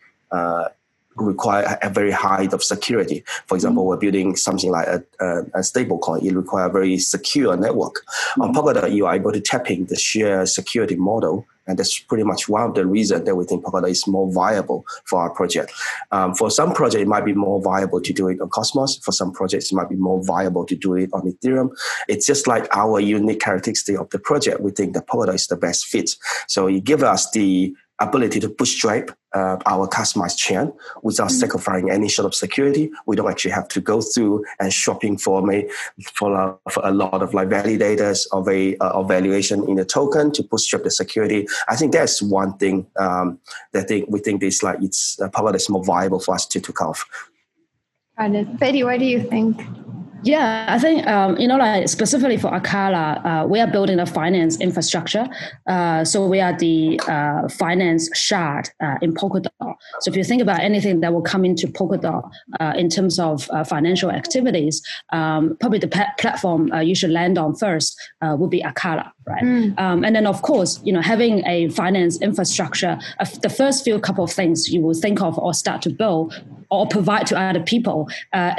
require 1.27 1.79
a 1.83 1.91
very 1.91 2.11
high 2.11 2.49
of 2.53 2.62
security. 2.62 3.25
For 3.47 3.55
example, 3.55 3.83
mm-hmm. 3.83 3.91
we're 3.91 3.97
building 3.97 4.37
something 4.37 4.71
like 4.71 4.87
a, 4.87 5.05
a, 5.21 5.43
a 5.55 5.62
stable 5.62 5.99
coin. 5.99 6.25
It 6.25 6.35
requires 6.35 6.71
a 6.71 6.73
very 6.73 6.99
secure 6.99 7.57
network. 7.57 8.05
Mm-hmm. 8.05 8.43
On 8.43 8.55
Polkadot, 8.55 8.95
you 8.95 9.07
are 9.07 9.15
able 9.15 9.33
to 9.33 9.41
tap 9.41 9.71
in 9.71 9.87
the 9.87 9.97
shared 9.97 10.49
security 10.49 10.97
model. 10.97 11.47
And 11.67 11.79
that's 11.79 12.00
pretty 12.00 12.25
much 12.25 12.49
one 12.49 12.62
of 12.62 12.75
the 12.75 12.85
reasons 12.85 13.27
that 13.27 13.37
we 13.37 13.45
think 13.45 13.65
Polkadot 13.65 13.91
is 13.91 14.05
more 14.07 14.33
viable 14.33 14.85
for 15.05 15.21
our 15.21 15.31
project. 15.31 15.73
Um, 16.11 16.35
for 16.35 16.50
some 16.50 16.73
projects, 16.73 17.03
it 17.03 17.07
might 17.07 17.25
be 17.25 17.33
more 17.33 17.62
viable 17.62 18.00
to 18.00 18.12
do 18.12 18.27
it 18.29 18.41
on 18.41 18.49
Cosmos. 18.49 18.99
For 18.99 19.12
some 19.12 19.31
projects, 19.31 19.71
it 19.71 19.77
might 19.77 19.89
be 19.89 19.95
more 19.95 20.21
viable 20.25 20.65
to 20.67 20.75
do 20.75 20.95
it 20.95 21.11
on 21.12 21.31
Ethereum. 21.31 21.71
It's 22.09 22.27
just 22.27 22.49
like 22.49 22.67
our 22.75 22.99
unique 22.99 23.41
characteristic 23.41 23.99
of 23.99 24.11
the 24.11 24.19
project. 24.19 24.61
We 24.61 24.73
think 24.73 24.95
that 24.95 25.07
Polkadot 25.07 25.35
is 25.35 25.47
the 25.47 25.57
best 25.57 25.87
fit. 25.87 26.17
So 26.49 26.67
it 26.67 26.83
gives 26.83 27.05
us 27.05 27.31
the 27.31 27.73
ability 28.00 28.41
to 28.41 28.49
bootstrap 28.49 29.11
uh, 29.35 29.57
our 29.67 29.89
customized 29.89 30.37
chain 30.37 30.73
without 31.03 31.29
mm-hmm. 31.29 31.37
sacrificing 31.37 31.91
any 31.91 32.09
sort 32.09 32.27
of 32.27 32.35
security. 32.35 32.91
We 33.07 33.17
don't 33.17 33.31
actually 33.31 33.53
have 33.53 33.69
to 33.69 33.81
go 33.81 34.01
through 34.01 34.45
and 34.59 34.73
shopping 34.73 35.19
for 35.19 35.43
me 35.43 35.69
for, 36.15 36.35
a, 36.35 36.71
for 36.71 36.83
a 36.85 36.93
lot 36.93 37.23
of 37.23 37.35
like 37.35 37.49
validators 37.49 38.27
of 38.33 38.49
a 38.49 38.77
uh, 38.79 39.01
evaluation 39.01 39.69
in 39.69 39.77
the 39.77 39.85
token 39.85 40.33
to 40.33 40.43
bootstrap 40.43 40.83
the 40.83 40.91
security. 40.91 41.47
I 41.69 41.77
think 41.77 41.93
that's 41.93 42.23
one 42.23 42.57
thing 42.59 42.87
um, 42.99 43.39
that 43.73 43.89
think 43.89 44.09
we 44.09 44.21
think 44.21 44.43
is 44.43 44.63
like 44.63 44.79
it's 44.83 45.21
uh, 45.21 45.29
probably 45.29 45.61
more 45.69 45.85
viable 45.85 46.21
for 46.21 46.35
us 46.35 46.47
to 46.47 46.61
to. 46.61 47.05
Got 48.19 48.35
it, 48.35 48.59
Betty. 48.59 48.85
What 48.85 48.99
do 48.99 49.07
you 49.07 49.23
think? 49.23 49.61
Yeah, 50.23 50.67
I 50.69 50.79
think 50.79 51.07
um, 51.07 51.39
you 51.39 51.49
know, 51.49 51.57
like 51.57 51.89
specifically 51.89 52.37
for 52.37 52.50
Acala, 52.50 53.25
uh, 53.25 53.47
we 53.47 53.59
are 53.59 53.67
building 53.67 53.99
a 53.99 54.07
finance 54.07 54.61
infrastructure. 54.61 55.27
Uh, 55.67 56.05
so 56.05 56.27
we 56.27 56.41
are 56.41 56.57
the 56.57 57.00
uh, 57.09 57.49
finance 57.49 58.15
shard 58.17 58.69
uh, 58.83 58.97
in 59.00 59.15
Polkadot. 59.15 59.50
So 60.00 60.11
if 60.11 60.17
you 60.17 60.25
think 60.25 60.43
about 60.43 60.61
anything 60.61 61.00
that 61.00 61.15
will 61.15 61.23
come 61.23 61.45
into 61.47 61.67
Polkadot 61.69 62.31
uh, 62.61 62.75
in 62.77 62.91
terms 62.91 63.19
of 63.19 63.49
uh, 63.50 63.65
financial 63.65 64.11
activities, 64.11 64.83
um, 65.11 65.57
probably 65.59 65.79
the 65.79 65.89
platform 66.19 66.71
you 66.83 66.95
should 66.95 67.11
land 67.11 67.39
on 67.39 67.55
first 67.55 67.99
would 68.23 68.50
be 68.50 68.62
Acala, 68.62 69.12
right? 69.31 69.43
Mm. 69.43 69.79
Um, 69.79 70.05
and 70.05 70.15
then 70.15 70.27
of 70.27 70.43
course, 70.43 70.81
you 70.85 70.93
know, 70.93 71.01
having 71.01 71.47
a 71.47 71.69
finance 71.71 72.21
infrastructure, 72.21 72.99
the 73.43 73.49
first 73.49 73.85
few 73.85 73.99
couple 73.99 74.25
of 74.25 74.33
things 74.33 74.69
you 74.73 74.81
will 74.81 74.95
think 74.95 75.21
of 75.23 75.39
or 75.39 75.55
start 75.55 75.83
to 75.83 75.91
build 75.91 76.35
or 76.71 76.87
provide 76.87 77.27
to 77.27 77.39
other 77.39 77.61
people 77.61 78.09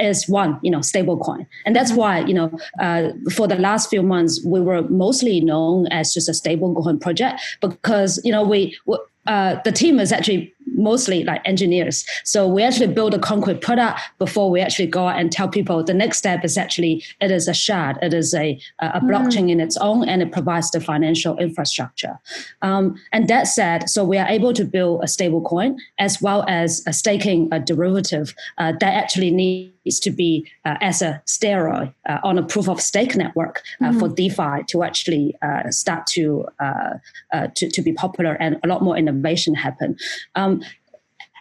is 0.00 0.28
one, 0.28 0.58
you 0.62 0.70
know, 0.70 0.80
stablecoin. 0.80 1.46
And 1.64 1.74
that's 1.74 1.92
why, 1.92 2.20
you 2.20 2.34
know, 2.34 2.58
uh, 2.80 3.10
for 3.34 3.48
the 3.48 3.56
last 3.56 3.88
few 3.88 4.02
months, 4.02 4.44
we 4.44 4.60
were 4.60 4.82
mostly 4.88 5.40
known 5.40 5.86
as 5.88 6.12
just 6.12 6.28
a 6.28 6.32
stablecoin 6.32 7.00
project 7.00 7.40
because, 7.60 8.20
you 8.24 8.32
know, 8.32 8.42
we, 8.42 8.76
uh, 9.26 9.56
the 9.64 9.72
team 9.72 10.00
is 10.00 10.12
actually 10.12 10.52
mostly 10.82 11.24
like 11.24 11.40
engineers. 11.44 12.04
So 12.24 12.46
we 12.46 12.62
actually 12.62 12.92
build 12.92 13.14
a 13.14 13.18
concrete 13.18 13.60
product 13.60 14.00
before 14.18 14.50
we 14.50 14.60
actually 14.60 14.88
go 14.88 15.06
out 15.08 15.18
and 15.20 15.30
tell 15.30 15.48
people 15.48 15.82
the 15.82 15.94
next 15.94 16.18
step 16.18 16.44
is 16.44 16.58
actually 16.58 17.04
it 17.20 17.30
is 17.30 17.48
a 17.48 17.54
shard, 17.54 17.98
it 18.02 18.12
is 18.12 18.34
a, 18.34 18.58
a 18.80 19.00
mm. 19.00 19.08
blockchain 19.08 19.50
in 19.50 19.60
its 19.60 19.76
own, 19.76 20.08
and 20.08 20.22
it 20.22 20.32
provides 20.32 20.70
the 20.70 20.80
financial 20.80 21.36
infrastructure. 21.38 22.18
Um, 22.62 22.96
and 23.12 23.28
that 23.28 23.44
said, 23.44 23.88
so 23.88 24.04
we 24.04 24.18
are 24.18 24.28
able 24.28 24.52
to 24.52 24.64
build 24.64 25.02
a 25.02 25.08
stable 25.08 25.40
coin 25.40 25.78
as 25.98 26.20
well 26.20 26.44
as 26.48 26.82
a 26.86 26.92
staking 26.92 27.48
a 27.52 27.60
derivative 27.60 28.34
uh, 28.58 28.72
that 28.80 28.94
actually 28.94 29.30
needs 29.30 29.72
to 30.00 30.10
be 30.10 30.50
uh, 30.64 30.76
as 30.80 31.02
a 31.02 31.22
steroid 31.26 31.92
uh, 32.08 32.18
on 32.22 32.38
a 32.38 32.42
proof 32.42 32.68
of 32.68 32.80
stake 32.80 33.16
network 33.16 33.62
mm. 33.80 33.98
for 33.98 34.08
DeFi 34.08 34.64
to 34.68 34.82
actually 34.82 35.34
uh, 35.42 35.70
start 35.70 36.06
to, 36.06 36.46
uh, 36.60 36.94
to 37.54 37.70
to 37.70 37.82
be 37.82 37.92
popular 37.92 38.34
and 38.40 38.58
a 38.64 38.68
lot 38.68 38.82
more 38.82 38.96
innovation 38.96 39.54
happen. 39.54 39.96
Um, 40.34 40.62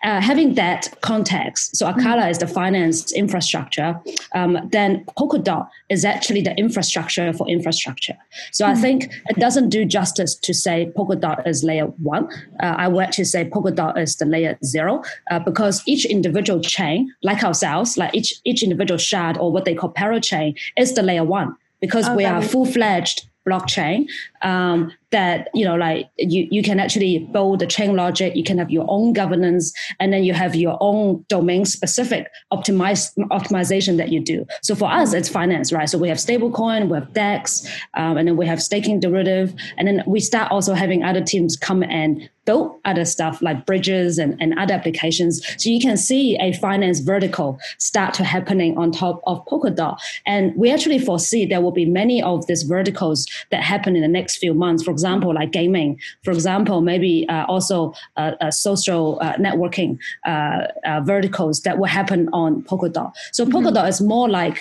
uh, 0.03 0.19
having 0.19 0.55
that 0.55 0.87
context, 1.01 1.75
so 1.75 1.85
Acala 1.85 2.29
is 2.29 2.39
the 2.39 2.47
finance 2.47 3.11
infrastructure, 3.11 3.99
um, 4.33 4.57
then 4.71 5.05
Polkadot 5.17 5.67
is 5.89 6.03
actually 6.03 6.41
the 6.41 6.55
infrastructure 6.57 7.31
for 7.33 7.47
infrastructure. 7.47 8.17
So 8.51 8.65
mm-hmm. 8.65 8.77
I 8.77 8.81
think 8.81 9.13
it 9.29 9.37
doesn't 9.37 9.69
do 9.69 9.85
justice 9.85 10.35
to 10.35 10.53
say 10.53 10.91
Polkadot 10.97 11.47
is 11.47 11.63
layer 11.63 11.85
one. 11.85 12.27
Uh, 12.61 12.75
I 12.77 12.87
would 12.87 13.03
actually 13.03 13.25
say 13.25 13.45
Polkadot 13.45 13.97
is 13.97 14.15
the 14.15 14.25
layer 14.25 14.57
zero 14.63 15.03
uh, 15.29 15.39
because 15.39 15.83
each 15.85 16.05
individual 16.05 16.61
chain, 16.61 17.13
like 17.21 17.43
ourselves, 17.43 17.97
like 17.97 18.13
each 18.15 18.33
each 18.43 18.63
individual 18.63 18.97
shard 18.97 19.37
or 19.37 19.51
what 19.51 19.65
they 19.65 19.75
call 19.75 19.93
parachain, 19.93 20.57
is 20.77 20.93
the 20.95 21.03
layer 21.03 21.23
one 21.23 21.55
because 21.79 22.05
okay. 22.05 22.15
we 22.15 22.25
are 22.25 22.41
full 22.41 22.65
fledged 22.65 23.27
blockchain 23.47 24.07
um, 24.43 24.91
that 25.11 25.49
you 25.53 25.65
know 25.65 25.75
like 25.75 26.09
you 26.17 26.47
you 26.51 26.63
can 26.63 26.79
actually 26.79 27.19
build 27.31 27.59
the 27.59 27.67
chain 27.67 27.95
logic 27.95 28.35
you 28.35 28.43
can 28.43 28.57
have 28.57 28.71
your 28.71 28.85
own 28.87 29.13
governance 29.13 29.73
and 29.99 30.11
then 30.11 30.23
you 30.23 30.33
have 30.33 30.55
your 30.55 30.77
own 30.79 31.23
domain 31.27 31.65
specific 31.65 32.27
optimize 32.51 33.13
optimization 33.29 33.97
that 33.97 34.09
you 34.09 34.19
do. 34.23 34.45
So 34.61 34.75
for 34.75 34.89
us 34.91 35.13
it's 35.13 35.29
finance 35.29 35.71
right? 35.71 35.89
So 35.89 35.97
we 35.97 36.07
have 36.09 36.17
stablecoin 36.17 36.89
we 36.89 36.97
have 36.97 37.13
dex 37.13 37.67
um, 37.95 38.17
and 38.17 38.27
then 38.27 38.37
we 38.37 38.45
have 38.47 38.61
staking 38.61 38.99
derivative 38.99 39.53
and 39.77 39.87
then 39.87 40.03
we 40.07 40.19
start 40.19 40.51
also 40.51 40.73
having 40.73 41.03
other 41.03 41.21
teams 41.21 41.55
come 41.55 41.83
and 41.83 42.29
build 42.45 42.79
other 42.85 43.05
stuff 43.05 43.41
like 43.41 43.65
bridges 43.65 44.17
and, 44.17 44.35
and 44.41 44.57
other 44.57 44.73
applications. 44.73 45.41
So 45.57 45.69
you 45.69 45.79
can 45.79 45.97
see 45.97 46.37
a 46.41 46.53
finance 46.53 46.99
vertical 46.99 47.59
start 47.77 48.13
to 48.15 48.23
happening 48.23 48.77
on 48.77 48.91
top 48.91 49.21
of 49.27 49.45
polkadot. 49.45 49.97
And 50.25 50.55
we 50.55 50.71
actually 50.71 50.99
foresee 50.99 51.45
there 51.45 51.61
will 51.61 51.71
be 51.71 51.85
many 51.85 52.21
of 52.21 52.47
these 52.47 52.63
verticals 52.63 53.27
that 53.51 53.63
happen 53.63 53.95
in 53.95 54.01
the 54.01 54.07
next 54.07 54.37
few 54.37 54.53
months. 54.53 54.83
For 54.83 54.91
example, 55.01 55.33
like 55.33 55.51
gaming, 55.51 55.99
for 56.23 56.31
example, 56.31 56.81
maybe 56.81 57.25
uh, 57.27 57.45
also 57.53 57.93
uh, 58.17 58.33
uh 58.39 58.51
social 58.51 59.17
uh, 59.21 59.35
networking 59.45 59.97
uh, 60.25 60.61
verticals 61.11 61.61
that 61.61 61.75
will 61.79 61.91
happen 61.99 62.29
on 62.33 62.61
Polkadot. 62.63 63.11
So 63.31 63.43
mm-hmm. 63.43 63.53
Polkadot 63.53 63.87
is 63.89 63.99
more 64.01 64.29
like 64.29 64.57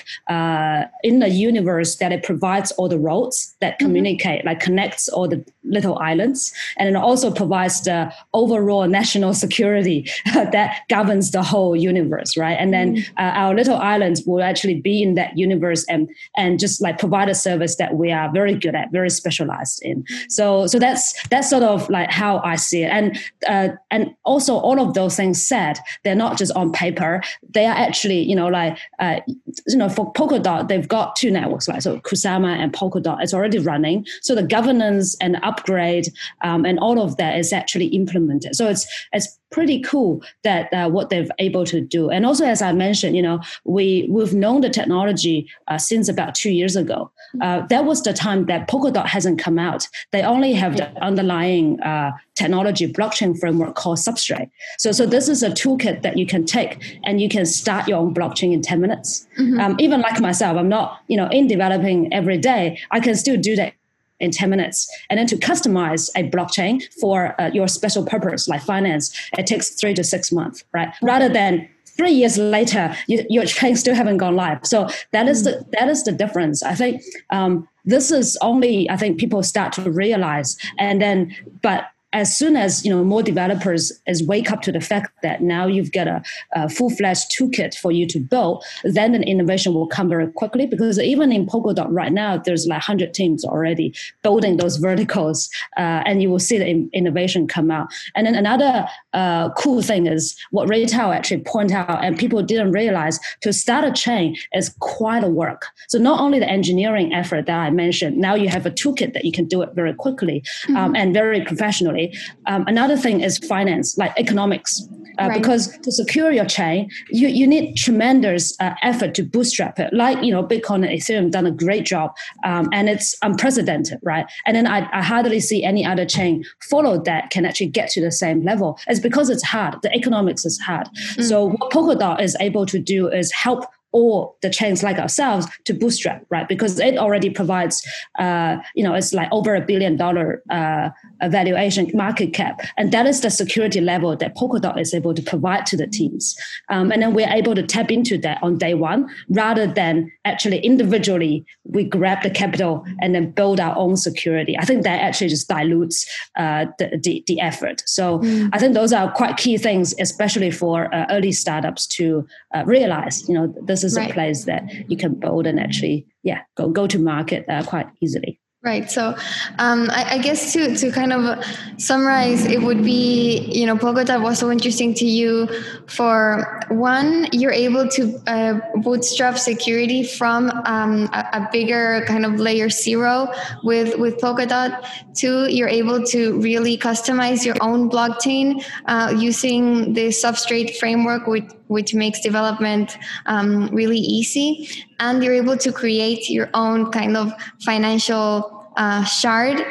in 1.03 1.19
the 1.25 1.29
universe 1.29 1.97
that 1.97 2.11
it 2.13 2.23
provides 2.23 2.73
all 2.73 2.89
the 2.89 2.99
roads 2.99 3.55
that 3.61 3.73
mm-hmm. 3.75 3.87
communicate, 3.87 4.39
mm-hmm. 4.41 4.49
like 4.49 4.61
connects 4.61 5.09
all 5.09 5.29
the 5.29 5.45
little 5.65 5.99
islands, 5.99 6.53
and 6.79 6.89
it 6.89 6.97
also 6.97 7.31
provides 7.31 7.83
the 7.83 8.13
overall 8.33 8.89
national 8.89 9.35
security 9.35 10.09
that 10.57 10.69
governs 10.89 11.31
the 11.33 11.43
whole 11.43 11.77
universe, 11.77 12.37
right? 12.37 12.57
And 12.59 12.73
then 12.73 12.97
mm-hmm. 12.97 13.13
our 13.19 13.55
little 13.55 13.77
islands 13.77 14.23
will 14.27 14.43
actually 14.43 14.81
be 14.81 15.03
in 15.03 15.15
that 15.17 15.37
universe 15.37 15.85
and 15.89 16.09
and 16.37 16.59
just 16.59 16.81
like 16.81 16.99
provide 16.99 17.29
a 17.29 17.35
service 17.35 17.77
that 17.77 17.91
we 18.01 18.11
are 18.11 18.33
very 18.33 18.55
good 18.55 18.75
at, 18.75 18.91
very 18.91 19.11
specialized 19.11 19.83
in. 19.83 20.05
So 20.31 20.67
so 20.67 20.79
that's 20.79 21.15
that's 21.29 21.51
sort 21.51 21.63
of 21.63 21.89
like 21.91 22.11
how 22.11 22.41
I 22.45 22.57
see 22.57 22.83
it. 22.83 22.91
And 22.91 23.19
uh, 23.47 23.77
and 23.91 24.15
also 24.25 24.55
all 24.57 24.81
of 24.81 24.95
those 24.95 25.17
things 25.17 25.45
said, 25.45 25.79
they're 26.05 26.15
not 26.15 26.39
just 26.39 26.53
on 26.53 26.73
paper. 26.73 27.23
They 27.49 27.67
are 27.67 27.77
actually 27.77 28.23
you 28.23 28.37
know 28.37 28.49
like 28.49 28.79
uh, 28.99 29.21
you 29.67 29.77
know 29.77 29.89
for 29.89 30.13
Polkadot 30.13 30.69
they've 30.69 30.89
got 30.89 31.17
two 31.17 31.31
networks 31.31 31.69
like 31.69 31.83
so 31.83 31.99
Kusama 32.01 32.57
and 32.57 32.73
Polkadot 32.73 33.23
it's 33.23 33.35
already 33.35 33.59
running. 33.59 34.07
So 34.23 34.35
the 34.35 34.43
governance 34.43 35.17
and 35.21 35.37
upgrade 35.43 36.09
um, 36.43 36.65
and 36.65 36.79
all 36.79 37.01
of 37.01 37.17
that 37.17 37.39
is 37.39 37.53
actually 37.53 37.87
implemented. 37.87 38.55
So 38.55 38.69
it's 38.69 38.87
it's 39.13 39.40
pretty 39.51 39.81
cool 39.81 40.23
that 40.45 40.73
uh, 40.73 40.89
what 40.89 41.11
they've 41.11 41.31
able 41.39 41.65
to 41.67 41.81
do. 41.81 42.11
And 42.11 42.25
also, 42.25 42.45
as 42.45 42.63
I 42.63 42.73
mentioned, 42.73 43.17
you 43.17 43.23
know, 43.23 43.41
we 43.65 44.07
we've 44.11 44.35
known 44.35 44.61
the 44.61 44.71
technology 44.71 45.49
uh, 45.69 45.79
since 45.79 46.09
about 46.09 46.35
two 46.35 46.51
years 46.51 46.77
ago. 46.77 47.11
Uh, 47.41 47.67
that 47.67 47.85
was 47.85 48.03
the 48.03 48.13
time 48.13 48.47
that 48.47 48.69
Polkadot 48.69 49.07
hasn't 49.07 49.39
come 49.39 49.59
out. 49.59 49.89
They 50.13 50.23
only 50.23 50.53
have 50.55 50.77
the 50.77 50.89
underlying 51.03 51.81
uh, 51.81 52.13
technology 52.35 52.91
blockchain 52.93 53.39
framework 53.39 53.75
called 53.75 53.99
Substrate. 53.99 54.51
So, 54.79 54.93
so 54.93 55.07
this 55.07 55.29
is 55.29 55.43
a 55.43 55.51
toolkit 55.51 56.03
that 56.03 56.17
you 56.17 56.27
can 56.27 56.45
take 56.45 56.99
and 57.05 57.21
you 57.21 57.29
can 57.29 57.47
start 57.47 57.89
your 57.89 57.99
own 57.99 58.15
blockchain 58.15 58.53
in 58.53 58.63
ten 58.63 58.81
minutes. 58.81 59.27
Mm-hmm. 59.39 59.61
Um, 59.61 59.77
even 59.79 60.01
like 60.01 60.21
myself, 60.21 60.57
I'm 60.57 60.69
not 60.69 61.01
you 61.09 61.17
know 61.17 61.29
in 61.29 61.47
developing 61.47 62.13
every 62.13 62.39
day. 62.39 62.79
I 62.91 63.01
can 63.01 63.15
still 63.15 63.37
do 63.37 63.57
that 63.57 63.75
in 64.21 64.31
10 64.31 64.51
minutes. 64.51 64.89
And 65.09 65.19
then 65.19 65.27
to 65.27 65.37
customize 65.37 66.11
a 66.17 66.29
blockchain 66.31 66.83
for 67.01 67.41
uh, 67.41 67.51
your 67.53 67.69
special 67.69 68.05
purpose, 68.05 68.49
like 68.49 68.63
finance, 68.63 69.15
it 69.39 69.47
takes 69.47 69.71
three 69.71 69.95
to 69.95 70.05
six 70.05 70.31
months, 70.31 70.65
right? 70.73 70.93
Rather 71.03 71.29
than 71.29 71.69
three 71.97 72.13
years 72.13 72.39
later, 72.39 72.95
you, 73.09 73.25
your 73.29 73.45
chain 73.57 73.77
still 73.77 73.95
haven't 73.95 74.19
gone 74.19 74.37
live. 74.37 74.61
So 74.65 74.89
that 75.13 75.29
is 75.29 75.45
the 75.45 75.65
that 75.73 75.89
is 75.89 76.05
the 76.05 76.13
difference. 76.13 76.63
I 76.63 76.75
think 76.75 77.03
um, 77.31 77.69
this 77.85 78.11
is 78.11 78.39
only 78.41 78.89
I 78.91 78.97
think 78.97 79.19
people 79.19 79.43
start 79.43 79.73
to 79.75 79.91
realize, 79.91 80.57
and 80.79 81.01
then 81.01 81.35
but 81.63 81.87
as 82.13 82.37
soon 82.37 82.57
as 82.57 82.85
you 82.85 82.91
know 82.91 83.05
more 83.05 83.23
developers 83.23 83.93
as 84.07 84.23
wake 84.23 84.51
up 84.51 84.63
to 84.63 84.73
the 84.73 84.81
fact 84.81 85.11
that 85.23 85.43
now 85.43 85.67
you've 85.67 85.93
got 85.93 86.09
a, 86.09 86.23
a 86.55 86.69
full-fledged 86.69 87.31
toolkit 87.31 87.75
for 87.77 87.93
you 87.93 88.07
to 88.07 88.19
build, 88.19 88.65
then 88.85 89.13
the 89.13 89.21
innovation 89.21 89.75
will 89.75 89.87
come 89.87 90.09
very 90.09 90.31
quickly. 90.33 90.67
Because 90.67 90.99
even 90.99 91.33
in 91.33 91.47
Polkadot 91.47 91.87
right 91.91 92.13
now, 92.13 92.37
there's 92.37 92.67
like 92.67 92.79
100 92.79 93.15
teams 93.15 93.45
already 93.45 93.95
building 94.23 94.57
those 94.57 94.77
verticals, 94.77 95.49
uh, 95.77 96.03
and 96.07 96.23
you 96.23 96.31
will 96.31 96.39
see 96.39 96.59
the 96.59 96.67
in- 96.67 96.91
innovation 96.93 97.47
come 97.47 97.71
out. 97.71 97.89
And 98.15 98.27
then 98.27 98.35
another 98.35 98.87
uh, 99.13 99.51
cool 99.51 99.83
thing 99.83 100.07
is 100.07 100.37
what 100.51 100.69
Ruitao 100.69 101.15
actually 101.15 101.43
point 101.43 101.73
out, 101.73 102.05
and 102.05 102.19
people 102.19 102.43
didn't 102.43 102.73
realize 102.73 103.21
to 103.43 103.53
start 103.53 103.85
a 103.85 103.93
chain 103.93 104.37
is 104.55 104.75
quite 104.81 105.23
a 105.23 105.29
work. 105.29 105.67
So 105.89 105.99
not 105.99 106.21
only 106.21 106.39
the 106.39 106.49
engineering 106.49 107.15
effort 107.15 107.47
that 107.47 107.59
I 107.59 107.71
mentioned, 107.71 108.17
now 108.17 108.35
you 108.35 108.49
have 108.49 108.67
a 108.67 108.71
toolkit 108.71 109.13
that 109.13 109.25
you 109.25 109.33
can 109.33 109.47
do 109.47 109.63
it 109.63 109.71
very 109.75 109.95
quickly 109.95 110.43
um, 110.69 110.75
mm-hmm. 110.75 110.97
and 110.97 111.15
very 111.15 111.45
professionally 111.45 112.00
um, 112.47 112.65
another 112.67 112.97
thing 112.97 113.21
is 113.21 113.39
finance, 113.39 113.97
like 113.99 114.13
economics, 114.17 114.83
uh, 115.19 115.29
right. 115.29 115.41
because 115.41 115.77
to 115.79 115.93
secure 115.93 116.31
your 116.31 116.45
chain, 116.45 116.89
you, 117.11 117.29
you 117.29 117.47
need 117.47 117.75
tremendous 117.77 118.59
uh, 118.61 118.75
effort 118.83 119.15
to 119.15 119.23
bootstrap 119.23 119.79
it. 119.79 119.93
Like 119.93 120.23
you 120.23 120.33
know, 120.33 120.43
Bitcoin 120.43 120.87
and 120.87 120.87
Ethereum 120.87 121.31
done 121.31 121.47
a 121.47 121.51
great 121.51 121.85
job, 121.85 122.15
um, 122.45 122.69
and 122.73 122.89
it's 122.89 123.17
unprecedented, 123.23 123.99
right? 124.03 124.27
And 124.47 124.57
then 124.57 124.67
I, 124.67 124.89
I 124.93 125.03
hardly 125.03 125.41
see 125.41 125.65
any 125.65 125.85
other 125.85 126.07
chain 126.07 126.45
follow 126.69 127.03
that 127.05 127.31
can 127.31 127.45
actually 127.45 127.69
get 127.69 127.91
to 127.91 128.01
the 128.01 128.13
same 128.13 128.45
level. 128.45 128.79
It's 128.87 129.01
because 129.01 129.31
it's 129.31 129.45
hard. 129.45 129.77
The 129.83 129.95
economics 129.95 130.45
is 130.45 130.59
hard. 130.59 130.89
Mm. 131.17 131.25
So 131.25 131.51
what 131.51 131.73
Polkadot 131.73 132.21
is 132.21 132.37
able 132.41 132.67
to 132.67 132.79
do 132.79 133.09
is 133.09 133.33
help 133.33 133.65
or 133.93 134.35
the 134.43 134.51
chains 134.51 134.83
like 134.83 134.99
ourselves 134.99 135.47
to 135.65 135.75
bootstrap, 135.75 136.25
right? 136.31 136.49
Because 136.49 136.79
it 136.79 136.97
already 136.97 137.31
provides, 137.31 137.83
uh, 138.19 138.57
you 138.75 138.85
know, 138.85 138.95
it's 138.95 139.13
like 139.13 139.29
over 139.33 139.55
a 139.55 139.61
billion 139.61 139.97
dollar 139.97 140.43
uh, 140.51 140.91
valuation 141.29 141.91
market 141.95 142.33
cap, 142.33 142.61
and 142.77 142.93
that 142.93 143.07
is 143.07 143.21
the 143.21 143.31
security 143.31 143.81
level 143.81 144.17
that 144.17 144.37
Polkadot 144.37 144.79
is 144.81 144.95
able 144.95 145.15
to 145.15 145.23
provide 145.23 145.67
to 145.67 145.77
the 145.77 145.87
teams. 145.87 146.37
Um, 146.69 146.93
and 146.93 147.03
then 147.03 147.15
we're 147.15 147.29
able 147.29 147.55
to 147.55 147.63
tap 147.63 147.91
into 147.91 148.19
that 148.19 148.39
on 148.43 148.59
day 148.59 148.75
one, 148.75 149.09
rather 149.29 149.67
than 149.67 150.11
actually 150.25 150.59
individually 150.59 151.45
we 151.65 151.85
grab 151.85 152.23
the 152.23 152.31
capital 152.31 152.85
and 153.01 153.15
then 153.15 153.31
build 153.31 153.61
our 153.61 153.77
own 153.77 153.97
security. 153.97 154.57
I 154.59 154.65
think 154.65 154.83
that 154.85 155.01
actually 155.01 155.29
just 155.29 155.49
dilutes 155.49 156.07
uh, 156.37 156.67
the, 156.79 156.99
the, 157.03 157.25
the 157.27 157.41
effort. 157.41 157.83
So 157.87 158.19
mm. 158.19 158.49
I 158.53 158.59
think 158.59 158.75
those 158.75 158.93
are 158.93 159.11
quite 159.13 159.37
key 159.37 159.57
things, 159.59 159.95
especially 159.99 160.51
for 160.51 160.93
uh, 160.95 161.07
early 161.11 161.33
startups 161.33 161.87
to 161.89 162.27
uh, 162.55 162.65
realize. 162.67 163.29
You 163.29 163.35
know, 163.35 163.55
this 163.63 163.80
is 163.85 163.97
right. 163.97 164.11
a 164.11 164.13
place 164.13 164.45
that 164.45 164.63
you 164.89 164.97
can 164.97 165.15
build 165.15 165.47
and 165.47 165.59
actually, 165.61 166.07
yeah, 166.23 166.41
go 166.57 166.69
go 166.71 166.87
to 166.87 166.99
market 166.99 167.45
uh, 167.49 167.63
quite 167.65 167.87
easily. 168.01 168.41
Right. 168.63 168.91
So, 168.91 169.17
um, 169.59 169.89
I, 169.91 170.17
I, 170.17 170.19
guess 170.19 170.53
to, 170.53 170.77
to 170.77 170.93
kind 170.93 171.15
of 171.15 171.43
summarize, 171.79 172.45
it 172.45 172.61
would 172.61 172.85
be, 172.85 173.39
you 173.51 173.65
know, 173.65 173.75
Polkadot 173.75 174.21
was 174.21 174.39
so 174.39 174.51
interesting 174.51 174.93
to 174.97 175.07
you 175.07 175.49
for 175.87 176.61
one, 176.69 177.27
you're 177.33 177.53
able 177.53 177.89
to 177.89 178.21
uh, 178.27 178.61
bootstrap 178.83 179.39
security 179.39 180.05
from 180.05 180.51
um, 180.67 181.09
a, 181.15 181.27
a, 181.33 181.49
bigger 181.51 182.05
kind 182.07 182.27
of 182.27 182.39
layer 182.39 182.69
zero 182.69 183.33
with, 183.65 183.99
with 183.99 184.19
Polkadot. 184.19 184.87
Two, 185.15 185.49
you're 185.49 185.67
able 185.67 186.05
to 186.09 186.39
really 186.43 186.77
customize 186.77 187.47
your 187.47 187.57
own 187.63 187.91
blockchain 187.91 188.63
uh, 188.85 189.15
using 189.17 189.95
the 189.95 190.09
substrate 190.09 190.77
framework, 190.77 191.27
which, 191.27 191.51
which 191.69 191.95
makes 191.95 192.21
development 192.21 192.99
um, 193.25 193.69
really 193.69 193.99
easy. 193.99 194.69
And 194.99 195.25
you're 195.25 195.35
able 195.35 195.57
to 195.57 195.73
create 195.73 196.29
your 196.29 196.51
own 196.53 196.93
kind 196.93 197.17
of 197.17 197.33
financial 197.65 198.50
uh, 198.77 199.05
shard 199.05 199.65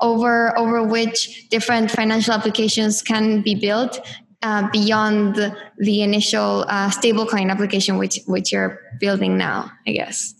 over 0.00 0.56
over 0.58 0.82
which 0.82 1.48
different 1.48 1.90
financial 1.90 2.32
applications 2.32 3.02
can 3.02 3.42
be 3.42 3.54
built 3.54 4.00
uh, 4.42 4.68
beyond 4.70 5.34
the, 5.34 5.56
the 5.78 6.02
initial 6.02 6.64
uh, 6.68 6.88
stablecoin 6.88 7.50
application 7.50 7.98
which 7.98 8.20
which 8.26 8.52
you're 8.52 8.80
building 9.00 9.36
now 9.36 9.70
i 9.86 9.92
guess 9.92 10.34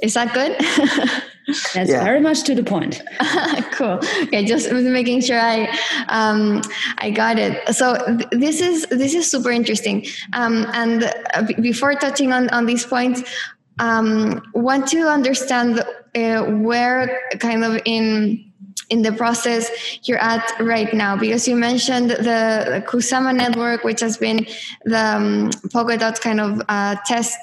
is 0.00 0.14
that 0.14 0.32
good 0.32 0.56
That's 1.74 1.90
yeah. 1.90 2.02
very 2.02 2.20
much 2.20 2.42
to 2.44 2.54
the 2.56 2.64
point. 2.64 3.02
cool. 3.72 4.00
Okay, 4.22 4.44
just 4.44 4.72
making 4.72 5.20
sure 5.20 5.38
I 5.38 5.68
um, 6.08 6.60
I 6.98 7.10
got 7.10 7.38
it. 7.38 7.72
So 7.72 7.94
th- 8.04 8.28
this 8.32 8.60
is 8.60 8.86
this 8.90 9.14
is 9.14 9.30
super 9.30 9.52
interesting. 9.52 10.06
Um, 10.32 10.66
and 10.72 11.04
uh, 11.04 11.42
b- 11.42 11.54
before 11.60 11.94
touching 11.94 12.32
on 12.32 12.48
on 12.48 12.66
these 12.66 12.84
points, 12.84 13.22
um, 13.78 14.42
want 14.54 14.86
to 14.88 15.06
understand 15.06 15.80
uh, 16.14 16.42
where 16.44 17.20
kind 17.38 17.64
of 17.64 17.80
in 17.84 18.42
in 18.88 19.02
the 19.02 19.12
process 19.12 19.68
you're 20.04 20.18
at 20.18 20.44
right 20.60 20.94
now 20.94 21.16
because 21.16 21.48
you 21.48 21.56
mentioned 21.56 22.10
the, 22.10 22.84
Kusama 22.86 23.34
network 23.34 23.82
which 23.82 24.00
has 24.00 24.16
been 24.16 24.46
the 24.84 25.16
um, 25.16 25.50
Polkadot 25.74 26.20
kind 26.20 26.40
of 26.40 26.62
uh, 26.68 26.94
test 27.04 27.38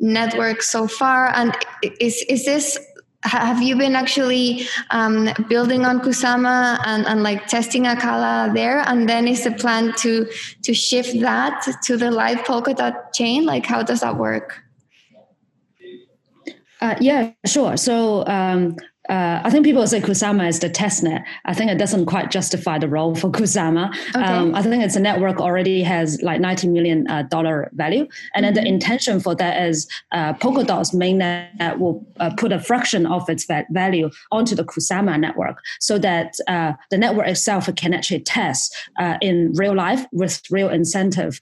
network 0.00 0.60
so 0.62 0.88
far 0.88 1.28
and 1.36 1.54
is 2.00 2.24
is 2.28 2.44
this 2.44 2.78
have 3.24 3.60
you 3.60 3.76
been 3.76 3.96
actually 3.96 4.66
um, 4.90 5.28
building 5.48 5.84
on 5.84 6.00
Kusama 6.00 6.80
and, 6.86 7.04
and 7.06 7.22
like 7.24 7.48
testing 7.48 7.84
Acala 7.84 8.54
there? 8.54 8.78
And 8.86 9.08
then 9.08 9.26
is 9.26 9.42
the 9.42 9.50
plan 9.50 9.92
to 9.98 10.24
to 10.62 10.72
shift 10.72 11.18
that 11.20 11.66
to 11.82 11.96
the 11.96 12.12
live 12.12 12.38
Polkadot 12.38 13.12
chain? 13.12 13.44
Like 13.44 13.66
how 13.66 13.82
does 13.82 14.00
that 14.00 14.16
work? 14.16 14.62
Uh, 16.80 16.94
yeah, 17.00 17.32
sure. 17.46 17.76
So 17.76 18.24
um, 18.26 18.76
uh, 19.08 19.40
I 19.42 19.50
think 19.50 19.64
people 19.64 19.86
say 19.86 20.00
Kusama 20.00 20.48
is 20.48 20.60
the 20.60 20.68
testnet. 20.68 21.24
I 21.46 21.54
think 21.54 21.70
it 21.70 21.78
doesn't 21.78 22.06
quite 22.06 22.30
justify 22.30 22.78
the 22.78 22.88
role 22.88 23.14
for 23.14 23.30
Kusama. 23.38 23.88
Okay. 24.10 24.22
Um, 24.22 24.54
I 24.54 24.62
think 24.62 24.84
it's 24.84 24.96
a 24.96 25.00
network 25.00 25.40
already 25.40 25.82
has 25.82 26.20
like 26.22 26.40
ninety 26.40 26.68
million 26.68 27.08
uh, 27.08 27.22
dollar 27.22 27.70
value, 27.72 28.02
and 28.02 28.10
mm-hmm. 28.10 28.42
then 28.42 28.54
the 28.54 28.60
mm-hmm. 28.60 28.74
intention 28.74 29.20
for 29.20 29.34
that 29.36 29.62
is 29.62 29.88
uh, 30.12 30.34
Polkadot's 30.34 30.90
mainnet 30.90 31.78
will 31.78 32.06
uh, 32.20 32.30
put 32.36 32.52
a 32.52 32.60
fraction 32.60 33.06
of 33.06 33.28
its 33.30 33.46
value 33.70 34.10
onto 34.30 34.54
the 34.54 34.64
Kusama 34.64 35.18
network, 35.18 35.62
so 35.80 35.98
that 35.98 36.34
uh, 36.46 36.72
the 36.90 36.98
network 36.98 37.28
itself 37.28 37.68
can 37.76 37.94
actually 37.94 38.20
test 38.20 38.76
uh, 38.98 39.16
in 39.22 39.52
real 39.54 39.74
life 39.74 40.04
with 40.12 40.42
real 40.50 40.68
incentive 40.68 41.40